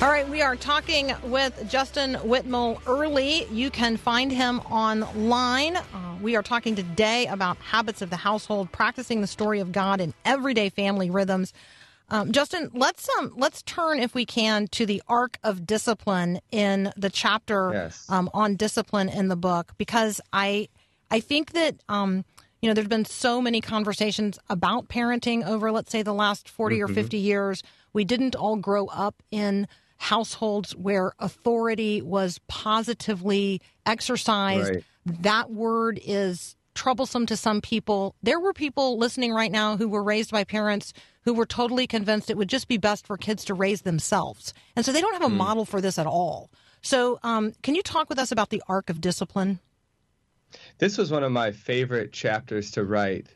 All 0.02 0.10
right, 0.10 0.28
we 0.28 0.42
are 0.42 0.56
talking 0.56 1.14
with 1.26 1.70
Justin 1.70 2.16
Whitmel 2.16 2.82
Earley. 2.88 3.46
You 3.52 3.70
can 3.70 3.98
find 3.98 4.32
him 4.32 4.60
online. 4.62 5.76
Uh, 5.76 5.84
we 6.20 6.36
are 6.36 6.42
talking 6.42 6.76
today 6.76 7.28
about 7.28 7.58
habits 7.58 8.02
of 8.02 8.10
the 8.10 8.16
household, 8.16 8.72
practicing 8.72 9.22
the 9.22 9.28
story 9.28 9.60
of 9.60 9.72
God 9.72 10.02
in 10.02 10.16
everyday 10.26 10.70
family 10.70 11.12
rhythms. 11.12 11.54
Um, 12.10 12.32
Justin, 12.32 12.72
let's 12.74 13.08
um, 13.20 13.32
let's 13.38 13.62
turn, 13.62 14.00
if 14.00 14.16
we 14.16 14.26
can, 14.26 14.68
to 14.70 14.88
the 14.88 15.04
arc 15.08 15.38
of 15.44 15.68
discipline 15.68 16.40
in 16.52 16.92
the 16.98 17.12
chapter 17.12 17.70
Yes. 17.72 18.08
um, 18.10 18.28
on 18.34 18.56
discipline 18.56 19.08
in 19.08 19.28
the 19.28 19.36
book, 19.36 19.74
because 19.78 20.20
I 20.34 20.68
I 21.12 21.20
think 21.20 21.52
that 21.52 21.76
um, 21.90 22.26
you 22.60 22.68
know 22.68 22.74
there's 22.74 22.88
been 22.88 23.06
so 23.06 23.40
many 23.40 23.62
conversations 23.62 24.40
about 24.50 24.88
parenting 24.90 25.46
over, 25.46 25.72
let's 25.72 25.92
say, 25.92 26.02
the 26.02 26.12
last 26.14 26.50
40 26.50 26.82
or 26.82 26.88
fifty 26.88 27.18
years. 27.18 27.62
We 27.94 28.04
didn't 28.04 28.36
all 28.36 28.56
grow 28.56 28.88
up 28.88 29.22
in 29.32 29.68
households 30.02 30.76
where 30.76 31.14
authority 31.20 32.02
was 32.02 32.40
positively 32.48 33.62
exercised. 33.86 34.70
Right. 34.70 34.84
That 35.06 35.52
word 35.52 36.00
is 36.04 36.56
troublesome 36.74 37.28
to 37.28 37.38
some 37.38 37.62
people. 37.62 38.16
There 38.24 38.40
were 38.40 38.52
people 38.52 38.98
listening 38.98 39.32
right 39.32 39.52
now 39.52 39.78
who 39.78 39.88
were 39.88 40.04
raised 40.04 40.32
by 40.32 40.44
parents 40.44 40.92
who 41.24 41.36
were 41.36 41.46
totally 41.46 41.86
convinced 41.86 42.32
it 42.32 42.38
would 42.38 42.50
just 42.50 42.68
be 42.68 42.78
best 42.78 43.06
for 43.06 43.16
kids 43.16 43.46
to 43.46 43.54
raise 43.54 43.84
themselves. 43.84 44.56
And 44.76 44.84
so 44.84 44.92
they 44.92 45.02
don't 45.02 45.14
have 45.14 45.22
a 45.22 45.30
model 45.30 45.66
for 45.66 45.80
this 45.80 46.00
at 46.00 46.08
all. 46.08 46.50
So, 46.82 47.20
um, 47.22 47.54
can 47.62 47.76
you 47.76 47.84
talk 47.84 48.10
with 48.10 48.18
us 48.18 48.32
about 48.32 48.50
the 48.50 48.64
arc 48.68 48.90
of 48.90 49.02
discipline? 49.02 49.60
This 50.80 50.98
was 50.98 51.12
one 51.12 51.24
of 51.24 51.32
my 51.32 51.52
favorite 51.52 52.12
chapters 52.12 52.72
to 52.72 52.84
write. 52.84 53.28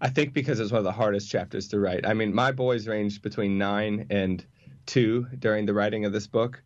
I 0.00 0.08
think 0.08 0.32
because 0.32 0.58
it's 0.58 0.72
one 0.72 0.80
of 0.80 0.84
the 0.84 0.90
hardest 0.90 1.30
chapters 1.30 1.68
to 1.68 1.78
write. 1.78 2.04
I 2.04 2.14
mean, 2.14 2.34
my 2.34 2.50
boys 2.50 2.88
ranged 2.88 3.22
between 3.22 3.58
nine 3.58 4.08
and 4.10 4.44
two 4.90 5.26
during 5.38 5.66
the 5.66 5.72
writing 5.72 6.04
of 6.04 6.12
this 6.12 6.26
book. 6.26 6.62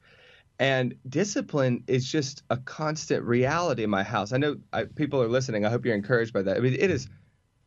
And 0.59 0.95
discipline 1.09 1.85
is 1.87 2.11
just 2.11 2.43
a 2.49 2.57
constant 2.57 3.23
reality 3.25 3.83
in 3.83 3.91
my 3.91 4.03
house. 4.03 4.33
I 4.33 4.39
know 4.39 4.57
I, 4.73 4.85
people 4.85 5.23
are 5.23 5.29
listening. 5.29 5.67
I 5.67 5.71
hope 5.71 5.85
you're 5.85 5.95
encouraged 5.95 6.33
by 6.33 6.43
that. 6.43 6.57
I 6.57 6.61
mean, 6.61 6.77
it 6.79 6.91
is 6.91 7.09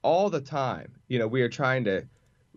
all 0.01 0.29
the 0.29 0.41
time. 0.41 0.93
You 1.07 1.19
know, 1.19 1.27
we 1.27 1.41
are 1.41 1.49
trying 1.49 1.83
to 1.83 2.07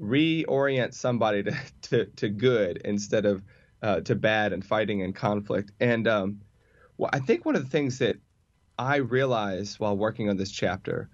reorient 0.00 0.94
somebody 0.94 1.42
to, 1.42 1.54
to, 1.82 2.06
to 2.06 2.28
good 2.28 2.78
instead 2.84 3.26
of 3.26 3.42
uh, 3.82 4.00
to 4.00 4.14
bad 4.14 4.52
and 4.52 4.64
fighting 4.64 5.02
and 5.02 5.14
conflict. 5.14 5.72
And 5.80 6.06
um, 6.08 6.40
well, 6.96 7.10
I 7.12 7.18
think 7.18 7.44
one 7.44 7.56
of 7.56 7.64
the 7.64 7.70
things 7.70 7.98
that 7.98 8.16
I 8.78 8.96
realized 8.96 9.78
while 9.78 9.96
working 9.96 10.30
on 10.30 10.36
this 10.36 10.50
chapter 10.50 11.10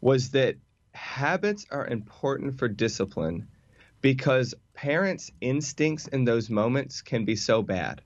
was 0.00 0.30
that 0.30 0.56
habits 0.94 1.66
are 1.70 1.86
important 1.86 2.58
for 2.58 2.68
discipline 2.68 3.48
because 4.02 4.54
parents' 4.78 5.32
instincts 5.40 6.06
in 6.06 6.24
those 6.24 6.48
moments 6.48 7.02
can 7.02 7.24
be 7.24 7.34
so 7.34 7.62
bad. 7.62 8.00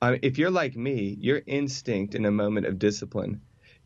Um, 0.00 0.16
if 0.22 0.38
you're 0.38 0.48
like 0.48 0.76
me, 0.76 1.16
your 1.18 1.42
instinct 1.44 2.14
in 2.14 2.24
a 2.24 2.30
moment 2.30 2.66
of 2.66 2.78
discipline 2.78 3.40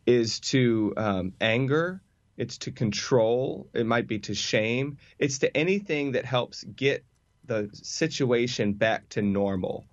is 0.05 0.39
to 0.51 0.93
um, 0.95 1.33
anger, 1.41 2.03
it's 2.37 2.59
to 2.59 2.71
control, 2.71 3.67
it 3.73 3.87
might 3.87 4.05
be 4.05 4.19
to 4.19 4.35
shame, 4.35 4.97
it's 5.17 5.39
to 5.39 5.57
anything 5.57 6.11
that 6.11 6.23
helps 6.23 6.63
get 6.63 7.03
the 7.45 7.67
situation 7.73 8.73
back 8.73 9.09
to 9.09 9.23
normal. 9.23 9.87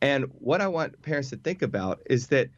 And 0.00 0.24
what 0.40 0.60
I 0.60 0.66
want 0.66 1.00
parents 1.00 1.30
to 1.30 1.36
think 1.36 1.62
about 1.62 2.00
is 2.06 2.26
that 2.28 2.48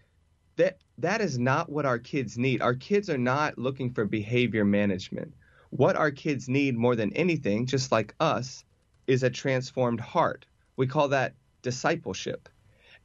that 0.56 0.78
that 0.96 1.20
is 1.20 1.38
not 1.38 1.68
what 1.68 1.84
our 1.84 1.98
kids 1.98 2.38
need. 2.38 2.62
Our 2.62 2.74
kids 2.74 3.10
are 3.10 3.18
not 3.18 3.58
looking 3.58 3.92
for 3.92 4.06
behavior 4.06 4.64
management. 4.64 5.34
What 5.68 5.96
our 5.96 6.10
kids 6.10 6.48
need 6.48 6.74
more 6.74 6.96
than 6.96 7.12
anything, 7.12 7.66
just 7.66 7.92
like 7.92 8.14
us, 8.18 8.64
is 9.10 9.24
a 9.24 9.30
transformed 9.30 10.00
heart. 10.00 10.46
We 10.76 10.86
call 10.86 11.08
that 11.08 11.34
discipleship. 11.62 12.48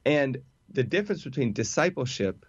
And 0.06 0.38
the 0.70 0.84
difference 0.84 1.24
between 1.24 1.52
discipleship 1.52 2.46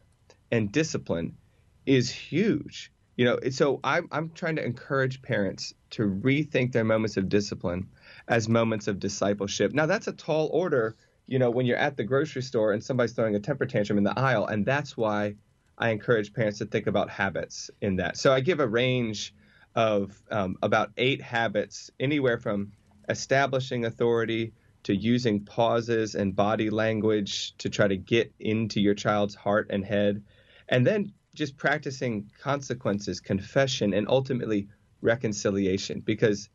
and 0.52 0.70
discipline 0.70 1.38
is 1.86 2.10
huge. 2.10 2.92
You 3.16 3.24
know, 3.24 3.38
so 3.48 3.80
I'm, 3.82 4.08
I'm 4.12 4.28
trying 4.28 4.56
to 4.56 4.64
encourage 4.64 5.22
parents 5.22 5.72
to 5.92 6.02
rethink 6.02 6.72
their 6.72 6.84
moments 6.84 7.16
of 7.16 7.30
discipline 7.30 7.88
as 8.28 8.46
moments 8.46 8.88
of 8.88 8.98
discipleship. 8.98 9.72
Now, 9.72 9.86
that's 9.86 10.06
a 10.06 10.12
tall 10.12 10.50
order, 10.52 10.94
you 11.26 11.38
know, 11.38 11.48
when 11.48 11.64
you're 11.64 11.78
at 11.78 11.96
the 11.96 12.04
grocery 12.04 12.42
store 12.42 12.74
and 12.74 12.84
somebody's 12.84 13.14
throwing 13.14 13.36
a 13.36 13.40
temper 13.40 13.64
tantrum 13.64 13.96
in 13.96 14.04
the 14.04 14.18
aisle. 14.18 14.44
And 14.44 14.66
that's 14.66 14.98
why 14.98 15.36
I 15.78 15.88
encourage 15.88 16.34
parents 16.34 16.58
to 16.58 16.66
think 16.66 16.88
about 16.88 17.08
habits 17.08 17.70
in 17.80 17.96
that. 17.96 18.18
So 18.18 18.34
I 18.34 18.40
give 18.40 18.60
a 18.60 18.68
range 18.68 19.34
of 19.74 20.22
um, 20.30 20.56
about 20.62 20.90
eight 20.98 21.22
habits, 21.22 21.90
anywhere 21.98 22.36
from 22.36 22.72
establishing 23.08 23.84
authority 23.84 24.52
to 24.84 24.94
using 24.94 25.44
pauses 25.44 26.14
and 26.14 26.36
body 26.36 26.70
language 26.70 27.56
to 27.58 27.68
try 27.68 27.88
to 27.88 27.96
get 27.96 28.32
into 28.38 28.80
your 28.80 28.94
child's 28.94 29.34
heart 29.34 29.66
and 29.70 29.84
head, 29.84 30.22
and 30.68 30.86
then 30.86 31.12
just 31.34 31.56
practicing 31.56 32.30
consequences, 32.40 33.20
confession, 33.20 33.92
and 33.92 34.08
ultimately 34.08 34.68
reconciliation. 35.00 36.00
Because 36.00 36.48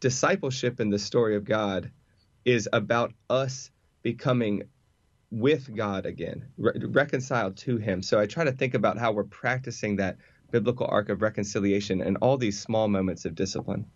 discipleship 0.00 0.80
in 0.80 0.90
the 0.90 0.98
story 0.98 1.36
of 1.36 1.44
God 1.44 1.90
is 2.44 2.68
about 2.72 3.12
us 3.30 3.70
becoming 4.02 4.64
with 5.30 5.74
God 5.74 6.04
again, 6.04 6.46
re- 6.58 6.72
reconciled 6.84 7.56
to 7.58 7.78
Him. 7.78 8.02
So 8.02 8.20
I 8.20 8.26
try 8.26 8.44
to 8.44 8.52
think 8.52 8.74
about 8.74 8.98
how 8.98 9.12
we're 9.12 9.24
practicing 9.24 9.96
that 9.96 10.18
biblical 10.50 10.86
arc 10.86 11.08
of 11.08 11.22
reconciliation 11.22 12.02
and 12.02 12.18
all 12.20 12.36
these 12.36 12.60
small 12.60 12.88
moments 12.88 13.24
of 13.24 13.34
discipline. 13.34 13.86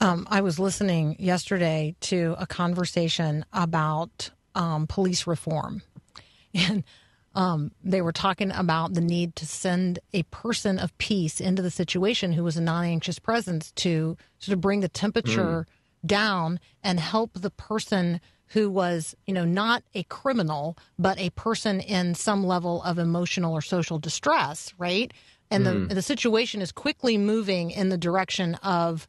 Um, 0.00 0.26
I 0.30 0.42
was 0.42 0.58
listening 0.58 1.16
yesterday 1.18 1.94
to 2.02 2.36
a 2.38 2.46
conversation 2.46 3.44
about 3.52 4.30
um, 4.54 4.86
police 4.86 5.26
reform, 5.26 5.82
and 6.54 6.84
um, 7.34 7.70
they 7.84 8.00
were 8.02 8.12
talking 8.12 8.50
about 8.50 8.94
the 8.94 9.00
need 9.00 9.36
to 9.36 9.46
send 9.46 9.98
a 10.12 10.22
person 10.24 10.78
of 10.78 10.96
peace 10.98 11.40
into 11.40 11.62
the 11.62 11.70
situation 11.70 12.32
who 12.32 12.44
was 12.44 12.56
a 12.56 12.62
non-anxious 12.62 13.18
presence 13.18 13.72
to 13.72 14.16
sort 14.38 14.54
of 14.54 14.60
bring 14.60 14.80
the 14.80 14.88
temperature 14.88 15.66
down 16.04 16.60
and 16.82 16.98
help 16.98 17.32
the 17.34 17.50
person 17.50 18.20
who 18.48 18.70
was, 18.70 19.14
you 19.26 19.34
know, 19.34 19.44
not 19.44 19.82
a 19.94 20.04
criminal, 20.04 20.78
but 20.98 21.18
a 21.18 21.30
person 21.30 21.80
in 21.80 22.14
some 22.14 22.46
level 22.46 22.82
of 22.84 22.98
emotional 22.98 23.52
or 23.52 23.60
social 23.60 23.98
distress, 23.98 24.72
right? 24.78 25.12
And 25.50 25.64
the 25.66 25.94
the 25.94 26.02
situation 26.02 26.62
is 26.62 26.72
quickly 26.72 27.18
moving 27.18 27.70
in 27.70 27.88
the 27.88 27.98
direction 27.98 28.54
of 28.56 29.06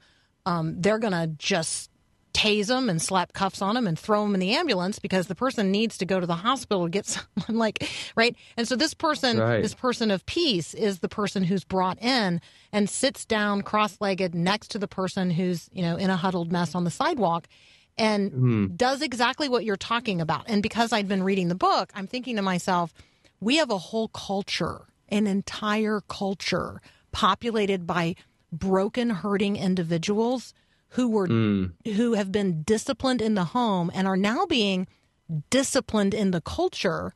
um, 0.47 0.75
they're 0.81 0.99
going 0.99 1.13
to 1.13 1.27
just 1.37 1.89
tase 2.33 2.67
them 2.67 2.87
and 2.87 3.01
slap 3.01 3.33
cuffs 3.33 3.63
on 3.63 3.73
them 3.73 3.87
and 3.87 3.97
throw 3.97 4.21
them 4.21 4.35
in 4.35 4.39
the 4.39 4.51
ambulance 4.51 4.99
because 4.99 5.25
the 5.25 5.33
person 5.33 5.71
needs 5.71 5.97
to 5.97 6.05
go 6.05 6.19
to 6.19 6.27
the 6.27 6.35
hospital 6.35 6.83
to 6.85 6.89
get 6.89 7.05
someone 7.15 7.57
like 7.57 7.89
right? 8.15 8.35
And 8.55 8.67
so 8.67 8.75
this 8.75 8.93
person 8.93 9.39
Right. 9.39 9.61
this 9.63 9.73
person 9.73 10.11
of 10.11 10.23
peace 10.27 10.73
is 10.75 10.99
the 10.99 11.09
person 11.09 11.43
who's 11.43 11.63
brought 11.63 11.97
in 12.01 12.39
and 12.71 12.89
sits 12.89 13.25
down 13.25 13.63
cross-legged 13.63 14.35
next 14.35 14.67
to 14.71 14.77
the 14.79 14.87
person 14.87 15.31
who's 15.31 15.67
you 15.73 15.81
know 15.81 15.95
in 15.95 16.09
a 16.11 16.15
huddled 16.17 16.51
mess 16.51 16.75
on 16.75 16.83
the 16.83 16.91
sidewalk 16.91 17.47
and 17.97 18.77
does 18.77 19.01
exactly 19.01 19.49
what 19.49 19.65
you're 19.65 19.75
talking 19.75 20.21
about. 20.21 20.43
And 20.47 20.61
because 20.61 20.93
i'd 20.93 21.07
been 21.07 21.23
reading 21.23 21.47
the 21.47 21.55
book 21.55 21.89
i'm 21.95 22.05
thinking 22.07 22.35
to 22.35 22.43
myself 22.43 22.93
we 23.39 23.55
have 23.57 23.71
a 23.71 23.77
whole 23.79 24.09
culture 24.09 24.81
an 25.09 25.25
entire 25.25 26.01
culture 26.07 26.81
populated 27.11 27.87
by 27.87 28.13
broken 28.59 29.09
hurting 29.09 29.55
individuals 29.55 30.53
who 30.89 31.09
were 31.09 31.27
hmm. 31.27 31.65
who 31.85 32.13
have 32.13 32.31
been 32.31 32.63
disciplined 32.63 33.21
in 33.21 33.35
the 33.35 33.45
home 33.45 33.91
and 33.93 34.07
are 34.07 34.17
now 34.17 34.45
being 34.45 34.87
disciplined 35.49 36.13
in 36.13 36.31
the 36.31 36.41
culture 36.41 37.13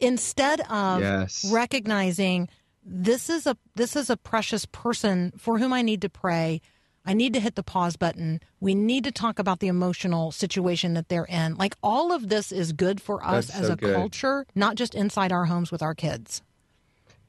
instead 0.00 0.60
of 0.70 1.00
Yes. 1.00 1.50
recognizing 1.50 2.48
this 2.84 3.28
is 3.30 3.46
a 3.46 3.56
this 3.74 3.96
is 3.96 4.10
a 4.10 4.16
precious 4.16 4.66
person 4.66 5.32
for 5.36 5.58
whom 5.58 5.72
I 5.72 5.82
need 5.82 6.02
to 6.02 6.08
pray. 6.08 6.60
I 7.08 7.14
need 7.14 7.34
to 7.34 7.40
hit 7.40 7.54
the 7.54 7.62
pause 7.62 7.96
button. 7.96 8.40
We 8.58 8.74
need 8.74 9.04
to 9.04 9.12
talk 9.12 9.38
about 9.38 9.60
the 9.60 9.68
emotional 9.68 10.32
situation 10.32 10.94
that 10.94 11.08
they're 11.08 11.24
in. 11.26 11.54
Like 11.54 11.76
all 11.80 12.12
of 12.12 12.28
this 12.28 12.50
is 12.50 12.72
good 12.72 13.00
for 13.00 13.24
us 13.24 13.46
That's 13.46 13.60
as 13.60 13.66
so 13.68 13.72
a 13.74 13.76
good. 13.76 13.94
culture, 13.94 14.44
not 14.56 14.74
just 14.74 14.94
inside 14.94 15.30
our 15.30 15.44
homes 15.44 15.70
with 15.70 15.82
our 15.82 15.94
kids. 15.94 16.42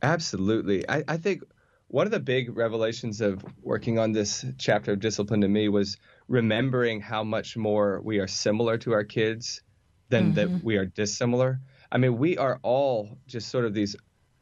Absolutely. 0.02 0.88
I, 0.90 1.04
I 1.08 1.18
think 1.18 1.44
one 1.90 2.06
of 2.06 2.12
the 2.12 2.20
big 2.20 2.56
revelations 2.56 3.22
of 3.22 3.44
working 3.62 3.98
on 3.98 4.12
this 4.12 4.46
chapter 4.58 4.94
of 4.94 5.00
discipline 5.00 5.42
to 5.42 5.48
me 5.48 5.70
was 5.70 5.98
remembering 6.28 7.00
how 7.00 7.24
much 7.24 7.56
more 7.56 8.02
we 8.02 8.20
are 8.20 8.28
similar 8.28 8.78
to 8.78 8.92
our 8.92 9.04
kids 9.04 9.62
than 10.10 10.34
that 10.34 10.64
we 10.64 10.76
are 10.76 10.86
dissimilar. 10.86 11.60
I 11.92 11.98
mean, 11.98 12.18
we 12.18 12.38
are 12.38 12.60
all 12.64 13.18
just 13.28 13.50
sort 13.50 13.66
of 13.66 13.74
these 13.74 13.96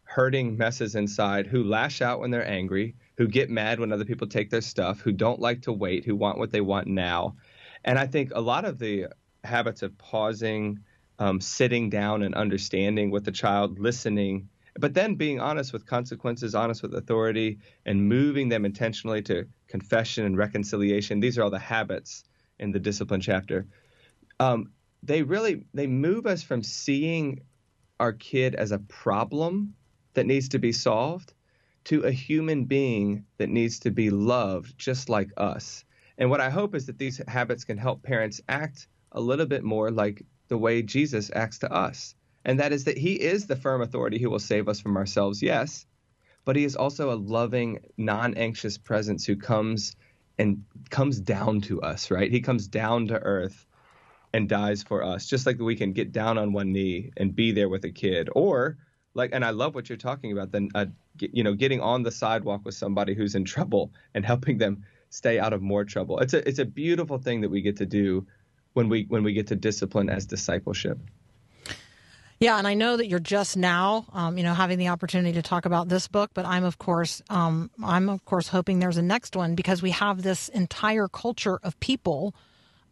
hurting 0.04 0.58
messes 0.58 0.96
inside 0.96 1.46
who 1.46 1.64
lash 1.64 2.02
out 2.02 2.20
when 2.20 2.32
they're 2.32 2.48
angry, 2.48 2.96
who 3.18 3.28
get 3.28 3.50
mad 3.50 3.80
when 3.80 3.92
other 3.92 4.06
people 4.06 4.28
take 4.28 4.50
their 4.50 4.62
stuff, 4.62 5.02
who 5.02 5.12
don't 5.12 5.40
like 5.40 5.64
to 5.64 5.72
wait, 5.72 6.06
who 6.06 6.16
want 6.16 6.38
what 6.38 6.52
they 6.52 6.62
want 6.62 6.88
now. 6.88 7.36
And 7.84 8.00
I 8.00 8.08
think 8.08 8.32
a 8.34 8.42
lot 8.42 8.66
of 8.66 8.80
the 8.80 9.08
habits 9.44 9.84
of 9.84 9.98
pausing, 9.98 10.80
um, 11.20 11.40
sitting 11.40 11.90
down 11.90 12.24
and 12.24 12.34
understanding 12.34 13.12
with 13.12 13.26
the 13.26 13.32
child, 13.32 13.80
listening, 13.80 14.50
but 14.78 14.94
then 14.94 15.16
being 15.16 15.40
honest 15.40 15.72
with 15.72 15.86
consequences, 15.86 16.54
honest 16.54 16.82
with 16.82 16.94
authority, 16.94 17.60
and 17.86 18.10
moving 18.10 18.50
them 18.50 18.66
intentionally 18.66 19.22
to 19.24 19.48
confession 19.68 20.26
and 20.26 20.38
reconciliation. 20.38 21.20
These 21.20 21.38
are 21.38 21.44
all 21.44 21.50
the 21.50 21.60
habits 21.60 22.24
in 22.60 22.72
the 22.72 22.80
discipline 22.80 23.22
chapter. 23.22 23.68
Um, 24.40 24.72
they 25.04 25.22
really 25.22 25.66
they 25.74 25.88
move 25.88 26.26
us 26.26 26.44
from 26.44 26.64
seeing 26.64 27.42
our 28.00 28.12
kid 28.12 28.56
as 28.56 28.72
a 28.72 28.80
problem 28.80 29.76
that 30.14 30.26
needs 30.26 30.50
to 30.50 30.60
be 30.60 30.72
solved 30.72 31.34
to 31.86 32.02
a 32.02 32.12
human 32.12 32.66
being 32.66 33.26
that 33.38 33.50
needs 33.50 33.80
to 33.80 33.92
be 33.92 34.10
loved 34.10 34.78
just 34.78 35.08
like 35.08 35.30
us. 35.38 35.86
And 36.18 36.30
what 36.30 36.42
I 36.42 36.50
hope 36.50 36.76
is 36.76 36.88
that 36.88 36.98
these 36.98 37.22
habits 37.28 37.64
can 37.64 37.78
help 37.78 38.02
parents 38.02 38.42
act 38.50 38.88
a 39.12 39.22
little 39.22 39.46
bit 39.46 39.64
more 39.64 39.92
like 39.92 40.26
the 40.48 40.58
way 40.58 40.82
Jesus 40.82 41.32
acts 41.34 41.60
to 41.60 41.72
us. 41.72 42.16
And 42.46 42.60
that 42.60 42.72
is 42.72 42.84
that 42.84 42.98
he 42.98 43.14
is 43.14 43.48
the 43.48 43.56
firm 43.56 43.82
authority 43.82 44.20
who 44.20 44.30
will 44.30 44.40
save 44.40 44.70
us 44.70 44.80
from 44.80 44.98
ourselves, 44.98 45.42
yes, 45.42 45.86
but 46.46 46.56
he 46.56 46.64
is 46.64 46.76
also 46.76 47.12
a 47.12 47.18
loving, 47.18 47.80
non-anxious 47.98 48.78
presence 48.78 49.26
who 49.26 49.36
comes 49.36 49.96
and 50.38 50.64
comes 50.90 51.20
down 51.20 51.62
to 51.62 51.82
us, 51.82 52.12
right? 52.12 52.32
He 52.32 52.42
comes 52.42 52.68
down 52.68 53.08
to 53.08 53.16
earth 53.16 53.66
and 54.32 54.48
dies 54.48 54.84
for 54.84 55.04
us, 55.04 55.28
just 55.28 55.46
like 55.46 55.60
we 55.60 55.76
can 55.76 55.94
get 55.94 56.12
down 56.12 56.38
on 56.38 56.54
one 56.54 56.72
knee 56.72 57.12
and 57.18 57.36
be 57.36 57.52
there 57.52 57.70
with 57.70 57.86
a 57.86 57.90
kid, 57.90 58.30
or 58.36 58.78
like, 59.16 59.32
and 59.34 59.46
I 59.46 59.52
love 59.52 59.74
what 59.74 59.90
you're 59.90 59.98
talking 59.98 60.34
about. 60.34 60.52
Then, 60.52 60.70
uh, 60.76 60.86
get, 61.18 61.34
you 61.34 61.44
know, 61.44 61.54
getting 61.54 61.82
on 61.82 62.04
the 62.04 62.12
sidewalk 62.12 62.62
with 62.66 62.76
somebody 62.76 63.16
who's 63.16 63.34
in 63.34 63.46
trouble 63.46 63.94
and 64.14 64.26
helping 64.26 64.58
them 64.58 64.84
stay 65.10 65.40
out 65.40 65.54
of 65.54 65.62
more 65.62 65.86
trouble. 65.86 66.20
It's 66.20 66.34
a 66.34 66.48
it's 66.48 66.60
a 66.60 66.66
beautiful 66.66 67.18
thing 67.18 67.42
that 67.42 67.50
we 67.50 67.62
get 67.62 67.78
to 67.78 67.86
do 67.86 68.28
when 68.74 68.90
we 68.90 69.06
when 69.08 69.24
we 69.24 69.34
get 69.34 69.48
to 69.48 69.56
discipline 69.56 70.10
as 70.10 70.26
discipleship. 70.26 71.00
Yeah, 72.40 72.58
and 72.58 72.68
I 72.68 72.74
know 72.74 72.98
that 72.98 73.08
you're 73.08 73.20
just 73.20 73.56
now, 73.56 74.06
um, 74.12 74.38
you 74.38 74.44
know, 74.44 74.54
having 74.54 74.78
the 74.78 74.90
opportunity 74.90 75.34
to 75.34 75.42
talk 75.42 75.66
about 75.66 75.88
this 75.88 76.08
book, 76.08 76.32
but 76.34 76.46
I'm 76.46 76.66
of 76.66 76.78
course, 76.78 77.22
um, 77.30 77.72
I'm 77.84 78.10
of 78.10 78.26
course 78.26 78.50
hoping 78.50 78.80
there's 78.80 78.98
a 78.98 79.02
next 79.02 79.36
one 79.36 79.56
because 79.56 79.82
we 79.82 79.92
have 79.92 80.22
this 80.22 80.50
entire 80.50 81.08
culture 81.08 81.60
of 81.64 81.80
people, 81.80 82.36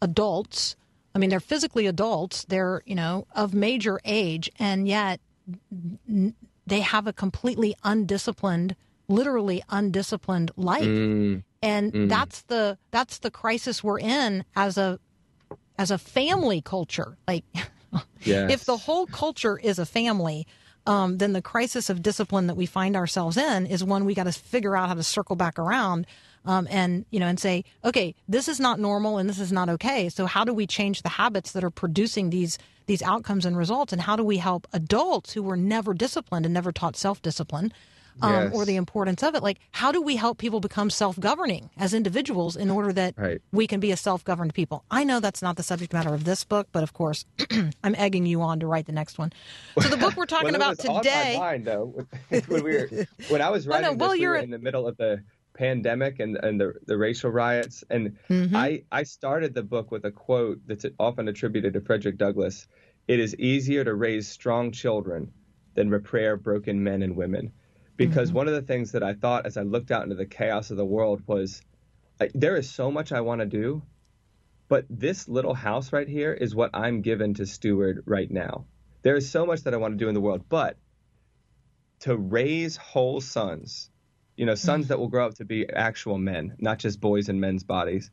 adults. 0.01 0.75
I 1.13 1.19
mean, 1.19 1.29
they're 1.29 1.39
physically 1.41 1.87
adults. 1.87 2.45
They're 2.45 2.81
you 2.85 2.95
know 2.95 3.27
of 3.35 3.53
major 3.53 3.99
age, 4.05 4.49
and 4.59 4.87
yet 4.87 5.19
they 6.65 6.79
have 6.79 7.05
a 7.07 7.13
completely 7.13 7.75
undisciplined, 7.83 8.75
literally 9.09 9.61
undisciplined 9.69 10.51
life, 10.55 10.85
and 11.61 11.91
that's 12.09 12.43
the 12.43 12.77
that's 12.91 13.19
the 13.19 13.29
crisis 13.29 13.83
we're 13.83 13.99
in 13.99 14.45
as 14.55 14.77
a 14.77 14.99
as 15.77 15.91
a 15.91 15.97
family 15.97 16.61
culture. 16.61 17.17
Like, 17.27 17.43
Yes. 18.23 18.51
if 18.51 18.65
the 18.65 18.77
whole 18.77 19.05
culture 19.05 19.57
is 19.57 19.79
a 19.79 19.85
family, 19.85 20.47
um, 20.85 21.17
then 21.17 21.33
the 21.33 21.41
crisis 21.41 21.89
of 21.89 22.01
discipline 22.01 22.47
that 22.47 22.55
we 22.55 22.65
find 22.65 22.95
ourselves 22.95 23.37
in 23.37 23.65
is 23.65 23.83
one 23.83 24.05
we 24.05 24.13
got 24.13 24.25
to 24.25 24.31
figure 24.31 24.75
out 24.75 24.89
how 24.89 24.93
to 24.95 25.03
circle 25.03 25.35
back 25.35 25.57
around. 25.59 26.07
Um, 26.45 26.67
and 26.69 27.05
you 27.09 27.21
know, 27.21 27.27
and 27.27 27.39
say, 27.39 27.63
okay, 27.85 28.15
this 28.27 28.49
is 28.49 28.59
not 28.59 28.77
normal, 28.77 29.17
and 29.17 29.29
this 29.29 29.39
is 29.39 29.53
not 29.53 29.69
okay. 29.69 30.09
So, 30.09 30.25
how 30.25 30.43
do 30.43 30.53
we 30.53 30.67
change 30.67 31.01
the 31.01 31.07
habits 31.07 31.53
that 31.53 31.63
are 31.63 31.69
producing 31.69 32.31
these 32.31 32.57
these 32.85 33.01
outcomes 33.01 33.45
and 33.45 33.55
results? 33.55 33.93
And 33.93 34.01
how 34.01 34.17
do 34.17 34.25
we 34.25 34.37
help 34.37 34.67
adults 34.73 35.31
who 35.31 35.41
were 35.41 35.55
never 35.55 35.93
disciplined 35.93 36.45
and 36.45 36.53
never 36.53 36.73
taught 36.73 36.97
self 36.97 37.21
discipline, 37.21 37.71
um, 38.21 38.31
Yes. 38.31 38.53
or 38.55 38.65
the 38.65 38.75
importance 38.75 39.23
of 39.23 39.35
it? 39.35 39.43
Like, 39.43 39.59
how 39.71 39.91
do 39.91 40.01
we 40.01 40.15
help 40.15 40.37
people 40.37 40.59
become 40.59 40.89
self 40.89 41.19
governing 41.19 41.69
as 41.77 41.93
individuals 41.93 42.55
in 42.55 42.69
order 42.69 42.93
that 42.93 43.15
Right. 43.17 43.41
we 43.51 43.67
can 43.67 43.79
be 43.79 43.91
a 43.91 43.97
self 43.97 44.23
governed 44.23 44.53
people? 44.53 44.83
I 44.91 45.03
know 45.03 45.19
that's 45.19 45.41
not 45.41 45.55
the 45.57 45.63
subject 45.63 45.93
matter 45.93 46.13
of 46.13 46.23
this 46.23 46.43
book, 46.43 46.67
but 46.71 46.83
of 46.83 46.93
course, 46.93 47.25
I'm 47.83 47.95
egging 47.95 48.25
you 48.25 48.41
on 48.41 48.59
to 48.59 48.67
write 48.67 48.85
the 48.85 48.91
next 48.91 49.17
one. 49.17 49.31
So, 49.81 49.89
the 49.89 49.97
book 49.97 50.15
we're 50.15 50.25
talking 50.37 50.47
well, 50.47 50.55
about 50.55 50.79
today. 50.79 51.37
Mind, 51.37 51.65
though, 51.65 52.05
when 52.47 52.63
we 52.63 52.71
were 52.77 52.89
when 53.29 53.41
I 53.41 53.49
was 53.49 53.67
writing 53.67 53.91
no, 53.91 53.93
well, 53.93 54.09
this, 54.11 54.19
we 54.19 54.27
were 54.27 54.35
in 54.37 54.51
the 54.51 54.59
middle 54.59 54.87
of 54.87 54.97
the 54.97 55.23
pandemic 55.55 56.19
and 56.19 56.35
and 56.37 56.59
the 56.59 56.73
the 56.87 56.97
racial 56.97 57.29
riots, 57.31 57.83
and 57.89 58.17
Mm-hmm. 58.29 58.55
I 58.55 58.83
I 58.91 59.03
started 59.03 59.53
the 59.53 59.63
book 59.63 59.91
with 59.91 60.05
a 60.05 60.11
quote 60.11 60.59
that's 60.65 60.85
often 60.99 61.27
attributed 61.27 61.73
to 61.73 61.81
Frederick 61.81 62.17
Douglass. 62.17 62.67
It 63.07 63.19
is 63.19 63.35
easier 63.35 63.83
to 63.83 63.93
raise 63.93 64.27
strong 64.27 64.71
children 64.71 65.31
than 65.75 65.89
repair 65.89 66.37
broken 66.37 66.83
men 66.83 67.01
and 67.03 67.15
women, 67.15 67.51
because 67.97 68.29
Mm-hmm. 68.29 68.37
one 68.37 68.47
of 68.47 68.53
the 68.53 68.61
things 68.61 68.91
that 68.93 69.03
I 69.03 69.13
thought 69.13 69.45
as 69.45 69.57
I 69.57 69.61
looked 69.63 69.91
out 69.91 70.03
into 70.03 70.15
the 70.15 70.25
chaos 70.25 70.71
of 70.71 70.77
the 70.77 70.85
world 70.85 71.21
was, 71.27 71.61
like, 72.19 72.31
there 72.33 72.55
is 72.55 72.69
so 72.71 72.91
much 72.91 73.11
I 73.11 73.21
want 73.21 73.41
to 73.41 73.45
do, 73.47 73.83
but 74.69 74.85
this 74.89 75.27
little 75.27 75.53
house 75.53 75.93
right 75.93 76.07
here 76.07 76.33
is 76.33 76.55
what 76.55 76.71
I'm 76.73 77.01
given 77.01 77.35
to 77.35 77.45
steward 77.45 78.03
right 78.05 78.29
now. 78.29 78.65
There 79.03 79.15
is 79.15 79.29
so 79.29 79.45
much 79.45 79.63
that 79.63 79.73
I 79.73 79.77
want 79.77 79.93
to 79.93 80.03
do 80.03 80.07
in 80.07 80.13
the 80.15 80.21
world, 80.21 80.45
but 80.49 80.77
to 82.01 82.17
raise 82.17 82.77
whole 82.77 83.21
sons, 83.21 83.89
you 84.35 84.45
know, 84.45 84.55
sons 84.55 84.87
that 84.87 84.99
will 84.99 85.07
grow 85.09 85.27
up 85.27 85.35
to 85.35 85.45
be 85.45 85.69
actual 85.69 86.17
men, 86.17 86.55
not 86.59 86.79
just 86.79 86.99
boys 86.99 87.29
in 87.29 87.39
men's 87.39 87.63
bodies. 87.63 88.11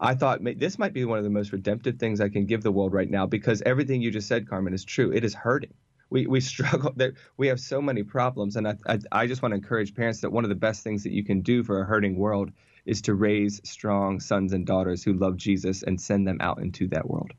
I 0.00 0.14
thought 0.14 0.40
this 0.58 0.78
might 0.78 0.94
be 0.94 1.04
one 1.04 1.18
of 1.18 1.24
the 1.24 1.30
most 1.30 1.52
redemptive 1.52 1.98
things 1.98 2.20
I 2.20 2.28
can 2.30 2.46
give 2.46 2.62
the 2.62 2.72
world 2.72 2.92
right 2.92 3.08
now 3.08 3.26
because 3.26 3.62
everything 3.62 4.02
you 4.02 4.10
just 4.10 4.28
said, 4.28 4.48
Carmen, 4.48 4.74
is 4.74 4.84
true. 4.84 5.12
It 5.12 5.24
is 5.24 5.34
hurting. 5.34 5.74
We, 6.10 6.26
we 6.26 6.40
struggle. 6.40 6.92
There, 6.94 7.14
we 7.36 7.46
have 7.46 7.60
so 7.60 7.80
many 7.80 8.02
problems, 8.02 8.56
and 8.56 8.68
I, 8.68 8.76
I, 8.86 8.98
I 9.12 9.26
just 9.26 9.42
want 9.42 9.52
to 9.52 9.56
encourage 9.56 9.94
parents 9.94 10.20
that 10.20 10.30
one 10.30 10.44
of 10.44 10.50
the 10.50 10.56
best 10.56 10.82
things 10.82 11.02
that 11.04 11.12
you 11.12 11.24
can 11.24 11.40
do 11.40 11.62
for 11.62 11.80
a 11.80 11.84
hurting 11.84 12.16
world 12.16 12.50
is 12.86 13.00
to 13.02 13.14
raise 13.14 13.60
strong 13.64 14.20
sons 14.20 14.52
and 14.52 14.66
daughters 14.66 15.04
who 15.04 15.12
love 15.12 15.36
Jesus 15.36 15.82
and 15.82 16.00
send 16.00 16.26
them 16.26 16.38
out 16.40 16.60
into 16.60 16.88
that 16.88 17.08
world. 17.08 17.32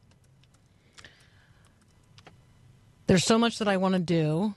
There's 3.07 3.25
so 3.25 3.37
much 3.37 3.59
that 3.59 3.67
I 3.67 3.75
want 3.77 3.93
to 3.95 3.99
do, 3.99 4.53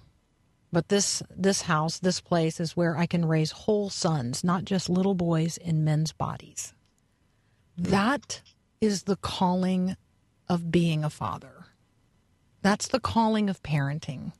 but 0.73 0.89
this 0.89 1.23
this 1.35 1.62
house, 1.62 1.99
this 1.99 2.21
place 2.21 2.61
is 2.61 2.77
where 2.77 2.97
I 2.97 3.07
can 3.07 3.25
raise 3.25 3.51
whole 3.51 3.91
sons, 3.91 4.45
not 4.45 4.65
just 4.65 4.89
little 4.89 5.15
boys 5.15 5.57
in 5.57 5.83
men's 5.83 6.12
bodies. 6.12 6.73
That 7.77 8.43
is 8.81 9.05
the 9.05 9.17
calling 9.17 9.97
of 10.49 10.71
being 10.71 11.03
a 11.03 11.11
father. 11.11 11.64
That's 12.65 12.89
the 12.89 12.99
calling 12.99 13.51
of 13.51 13.62
parenting. 13.62 14.33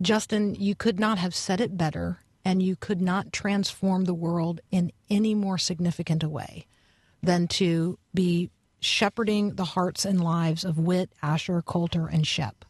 Justin, 0.00 0.54
you 0.54 0.74
could 0.74 0.98
not 0.98 1.18
have 1.18 1.34
said 1.34 1.60
it 1.60 1.76
better, 1.76 2.20
and 2.42 2.62
you 2.62 2.74
could 2.74 3.02
not 3.02 3.34
transform 3.34 4.04
the 4.04 4.14
world 4.14 4.62
in 4.70 4.90
any 5.10 5.34
more 5.34 5.58
significant 5.58 6.22
a 6.22 6.28
way 6.30 6.66
than 7.22 7.46
to 7.48 7.98
be 8.14 8.50
shepherding 8.80 9.56
the 9.56 9.66
hearts 9.66 10.06
and 10.06 10.24
lives 10.24 10.64
of 10.64 10.78
Wit, 10.78 11.10
Asher, 11.22 11.60
Coulter, 11.60 12.06
and 12.06 12.26
Shep. 12.26 12.64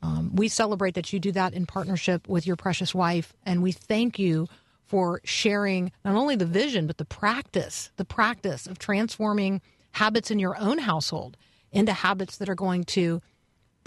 Um, 0.00 0.34
we 0.34 0.48
celebrate 0.48 0.94
that 0.94 1.12
you 1.12 1.20
do 1.20 1.32
that 1.32 1.52
in 1.52 1.66
partnership 1.66 2.26
with 2.26 2.46
your 2.46 2.56
precious 2.56 2.94
wife, 2.94 3.34
and 3.44 3.62
we 3.62 3.72
thank 3.72 4.18
you 4.18 4.48
for 4.86 5.20
sharing 5.24 5.92
not 6.02 6.14
only 6.14 6.34
the 6.34 6.46
vision 6.46 6.86
but 6.86 6.96
the 6.96 7.04
practice, 7.04 7.90
the 7.96 8.06
practice 8.06 8.66
of 8.66 8.78
transforming 8.78 9.60
habits 9.92 10.30
in 10.30 10.38
your 10.38 10.58
own 10.58 10.78
household 10.78 11.36
into 11.70 11.92
habits 11.92 12.38
that 12.38 12.48
are 12.48 12.54
going 12.54 12.84
to 12.84 13.20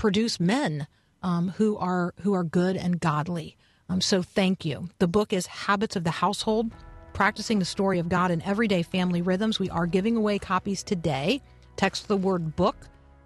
produce 0.01 0.39
men 0.39 0.87
um, 1.21 1.49
who 1.57 1.77
are 1.77 2.15
who 2.21 2.33
are 2.33 2.43
good 2.43 2.75
and 2.75 2.99
godly. 2.99 3.55
Um, 3.87 4.01
so 4.01 4.23
thank 4.23 4.65
you. 4.65 4.89
The 4.97 5.07
book 5.07 5.31
is 5.31 5.45
Habits 5.45 5.95
of 5.95 6.03
the 6.03 6.09
Household: 6.09 6.71
Practicing 7.13 7.59
the 7.59 7.65
Story 7.65 7.99
of 7.99 8.09
God 8.09 8.31
in 8.31 8.41
Everyday 8.41 8.81
Family 8.81 9.21
Rhythms. 9.21 9.59
We 9.59 9.69
are 9.69 9.85
giving 9.85 10.17
away 10.17 10.39
copies 10.39 10.81
today. 10.81 11.39
Text 11.75 12.07
the 12.07 12.17
word 12.17 12.55
book 12.55 12.75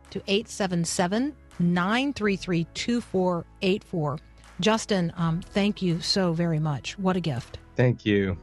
to 0.10 0.22
877 0.28 1.34
933 1.60 2.68
2484. 2.74 4.20
Justin, 4.60 5.14
um, 5.16 5.40
thank 5.40 5.82
you 5.82 6.02
so 6.02 6.34
very 6.34 6.60
much. 6.60 7.00
What 7.00 7.16
a 7.16 7.22
gift. 7.22 7.58
Thank 7.78 8.06
you. 8.06 8.38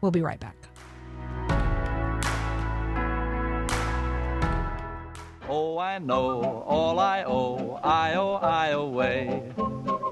We'll 0.00 0.10
be 0.10 0.22
right 0.22 0.40
back. 0.40 0.61
Oh, 5.54 5.76
I 5.78 5.98
know 5.98 6.64
all 6.66 6.98
I 6.98 7.24
owe, 7.24 7.78
I 7.82 8.14
owe, 8.14 8.36
I 8.36 8.68
away. 8.68 9.42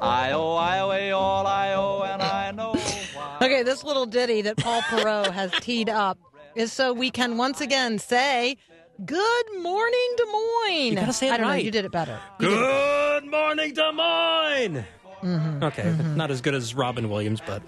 I 0.03 0.33
owe, 0.33 0.55
I 0.57 0.77
away 0.77 1.13
all 1.13 1.47
I 1.47 1.73
owe, 1.73 2.03
and 2.03 2.21
I 2.21 2.51
know 2.51 2.75
why. 3.15 3.39
Okay, 3.41 3.63
this 3.63 3.83
little 3.83 4.05
ditty 4.05 4.43
that 4.43 4.59
Paul 4.59 4.83
Perot 4.83 5.33
has 5.33 5.51
teed 5.61 5.89
up 5.89 6.19
is 6.55 6.73
so 6.75 6.93
we 6.93 7.11
can 7.11 7.39
once 7.39 7.63
again 7.63 7.99
say, 7.99 8.59
Good 9.03 9.47
morning, 9.63 10.09
Des 10.19 10.25
Moines. 10.27 10.91
You 10.91 10.95
gotta 10.97 11.13
say 11.15 11.29
it 11.29 11.33
I 11.33 11.37
don't 11.39 11.47
know. 11.47 11.53
right. 11.55 11.65
You 11.65 11.71
did 11.71 11.87
it 11.87 11.91
better. 11.93 12.19
You 12.39 12.49
did 12.51 12.59
it- 12.59 12.61
Good 12.61 13.31
morning, 13.31 13.73
Des 13.73 13.93
Moines. 13.93 14.85
Okay, 15.23 15.95
not 16.17 16.31
as 16.31 16.41
good 16.41 16.55
as 16.55 16.75
Robin 16.75 17.11
Williams, 17.11 17.41
but 17.47 17.63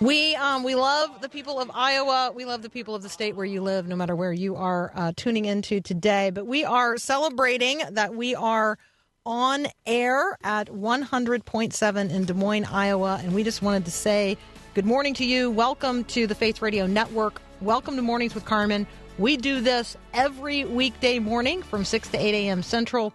We 0.00 0.34
um, 0.36 0.62
we 0.62 0.74
love 0.74 1.22
the 1.22 1.28
people 1.28 1.58
of 1.58 1.70
Iowa. 1.72 2.32
We 2.34 2.44
love 2.44 2.60
the 2.62 2.68
people 2.68 2.94
of 2.94 3.02
the 3.02 3.08
state 3.08 3.34
where 3.34 3.46
you 3.46 3.62
live, 3.62 3.88
no 3.88 3.96
matter 3.96 4.14
where 4.14 4.32
you 4.32 4.56
are 4.56 4.92
uh, 4.94 5.12
tuning 5.16 5.46
into 5.46 5.80
today. 5.80 6.30
But 6.30 6.46
we 6.46 6.64
are 6.64 6.98
celebrating 6.98 7.80
that 7.92 8.14
we 8.14 8.34
are 8.34 8.78
on 9.24 9.66
air 9.86 10.38
at 10.44 10.68
100.7 10.68 12.10
in 12.10 12.24
Des 12.26 12.34
Moines, 12.34 12.64
Iowa, 12.66 13.20
and 13.22 13.34
we 13.34 13.42
just 13.42 13.62
wanted 13.62 13.84
to 13.86 13.90
say 13.90 14.36
good 14.74 14.84
morning 14.84 15.14
to 15.14 15.24
you. 15.24 15.50
Welcome 15.50 16.04
to 16.04 16.26
the 16.26 16.34
Faith 16.34 16.60
Radio 16.60 16.86
Network. 16.86 17.40
Welcome 17.62 17.96
to 17.96 18.02
Mornings 18.02 18.34
with 18.34 18.44
Carmen. 18.44 18.86
We 19.18 19.38
do 19.38 19.62
this 19.62 19.96
every 20.12 20.66
weekday 20.66 21.18
morning 21.18 21.62
from 21.62 21.86
6 21.86 22.08
to 22.10 22.18
8 22.18 22.34
a.m. 22.34 22.62
Central. 22.62 23.14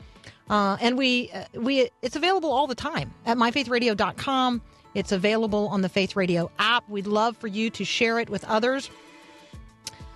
Uh, 0.51 0.75
and 0.81 0.97
we 0.97 1.31
uh, 1.31 1.45
we 1.53 1.89
it's 2.01 2.17
available 2.17 2.51
all 2.51 2.67
the 2.67 2.75
time 2.75 3.13
at 3.25 3.37
myfaithradio.com. 3.37 4.61
It's 4.93 5.13
available 5.13 5.69
on 5.69 5.81
the 5.81 5.87
Faith 5.87 6.17
Radio 6.17 6.51
app. 6.59 6.87
We'd 6.89 7.07
love 7.07 7.37
for 7.37 7.47
you 7.47 7.69
to 7.69 7.85
share 7.85 8.19
it 8.19 8.29
with 8.29 8.43
others. 8.43 8.91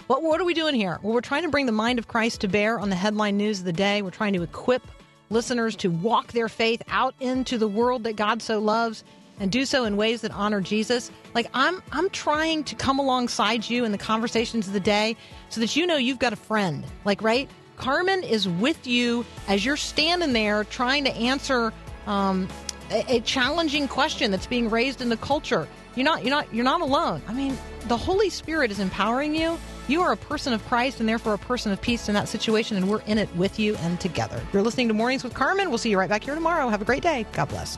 But 0.10 0.22
what 0.22 0.42
are 0.42 0.44
we 0.44 0.54
doing 0.54 0.76
here? 0.76 1.00
Well, 1.02 1.14
we're 1.14 1.22
trying 1.22 1.44
to 1.44 1.50
bring 1.50 1.66
the 1.66 1.72
mind 1.72 2.00
of 2.00 2.10
Christ 2.10 2.42
to 2.42 2.50
bear 2.50 2.78
on 2.78 2.90
the 2.90 2.98
headline 2.98 3.38
news 3.38 3.60
of 3.60 3.66
the 3.66 3.74
day. 3.74 4.02
We're 4.02 4.12
trying 4.12 4.34
to 4.34 4.44
equip 4.44 4.86
listeners 5.30 5.76
to 5.78 5.90
walk 5.90 6.34
their 6.34 6.50
faith 6.50 6.84
out 6.90 7.16
into 7.22 7.58
the 7.58 7.68
world 7.68 8.04
that 8.04 8.18
God 8.18 8.42
so 8.42 8.60
loves 8.60 9.06
and 9.40 9.50
do 9.50 9.66
so 9.66 9.86
in 9.86 9.96
ways 9.96 10.20
that 10.22 10.32
honor 10.32 10.60
Jesus. 10.60 11.12
Like 11.34 11.50
I'm 11.54 11.82
I'm 11.94 12.10
trying 12.10 12.66
to 12.66 12.76
come 12.76 13.00
alongside 13.00 13.70
you 13.70 13.86
in 13.86 13.94
the 13.94 13.98
conversations 13.98 14.68
of 14.68 14.74
the 14.74 14.82
day 14.82 15.16
so 15.48 15.62
that 15.62 15.78
you 15.78 15.88
know 15.88 15.96
you've 15.96 16.20
got 16.20 16.34
a 16.34 16.38
friend. 16.38 16.86
Like, 17.06 17.22
right? 17.22 17.50
Carmen 17.78 18.24
is 18.24 18.48
with 18.48 18.88
you 18.88 19.26
as 19.48 19.66
you're 19.66 19.78
standing 19.78 20.34
there 20.34 20.64
trying 20.64 21.04
to 21.06 21.14
answer 21.16 21.74
um, 22.08 22.48
a, 22.92 23.16
a 23.16 23.20
challenging 23.22 23.88
question 23.88 24.32
that's 24.32 24.48
being 24.48 24.70
raised 24.70 25.02
in 25.02 25.10
the 25.10 25.18
culture. 25.18 25.68
You're 25.96 26.06
not 26.06 26.24
you're 26.24 26.32
not 26.32 26.54
you're 26.54 26.66
not 26.66 26.82
alone. 26.82 27.22
I 27.28 27.34
mean, 27.34 27.58
the 27.88 27.98
Holy 27.98 28.30
Spirit 28.30 28.72
is 28.72 28.80
empowering 28.80 29.36
you. 29.36 29.58
You 29.88 30.02
are 30.02 30.12
a 30.12 30.18
person 30.18 30.52
of 30.52 30.66
Christ 30.66 31.00
and 31.00 31.08
therefore 31.08 31.36
a 31.36 31.38
person 31.38 31.72
of 31.72 31.80
peace 31.80 32.10
in 32.10 32.16
that 32.16 32.28
situation, 32.28 32.76
and 32.76 32.90
we're 32.90 33.02
in 33.02 33.18
it 33.18 33.34
with 33.36 33.60
you 33.60 33.76
and 33.78 34.00
together. 34.00 34.42
You're 34.52 34.64
listening 34.64 34.88
to 34.88 34.94
Mornings 34.94 35.24
with 35.24 35.34
Carmen. 35.34 35.70
We'll 35.70 35.78
see 35.78 35.92
you 35.92 36.00
right 36.00 36.10
back 36.10 36.24
here 36.24 36.36
tomorrow. 36.36 36.70
Have 36.70 36.82
a 36.82 36.86
great 36.86 37.04
day. 37.04 37.26
God 37.34 37.50
bless. 37.50 37.78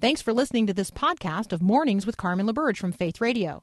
Thanks 0.00 0.20
for 0.20 0.34
listening 0.34 0.66
to 0.66 0.74
this 0.74 0.90
podcast 0.90 1.52
of 1.52 1.62
Mornings 1.62 2.04
with 2.04 2.18
Carmen 2.18 2.46
LaBerge 2.46 2.76
from 2.76 2.92
Faith 2.92 3.20
Radio. 3.20 3.62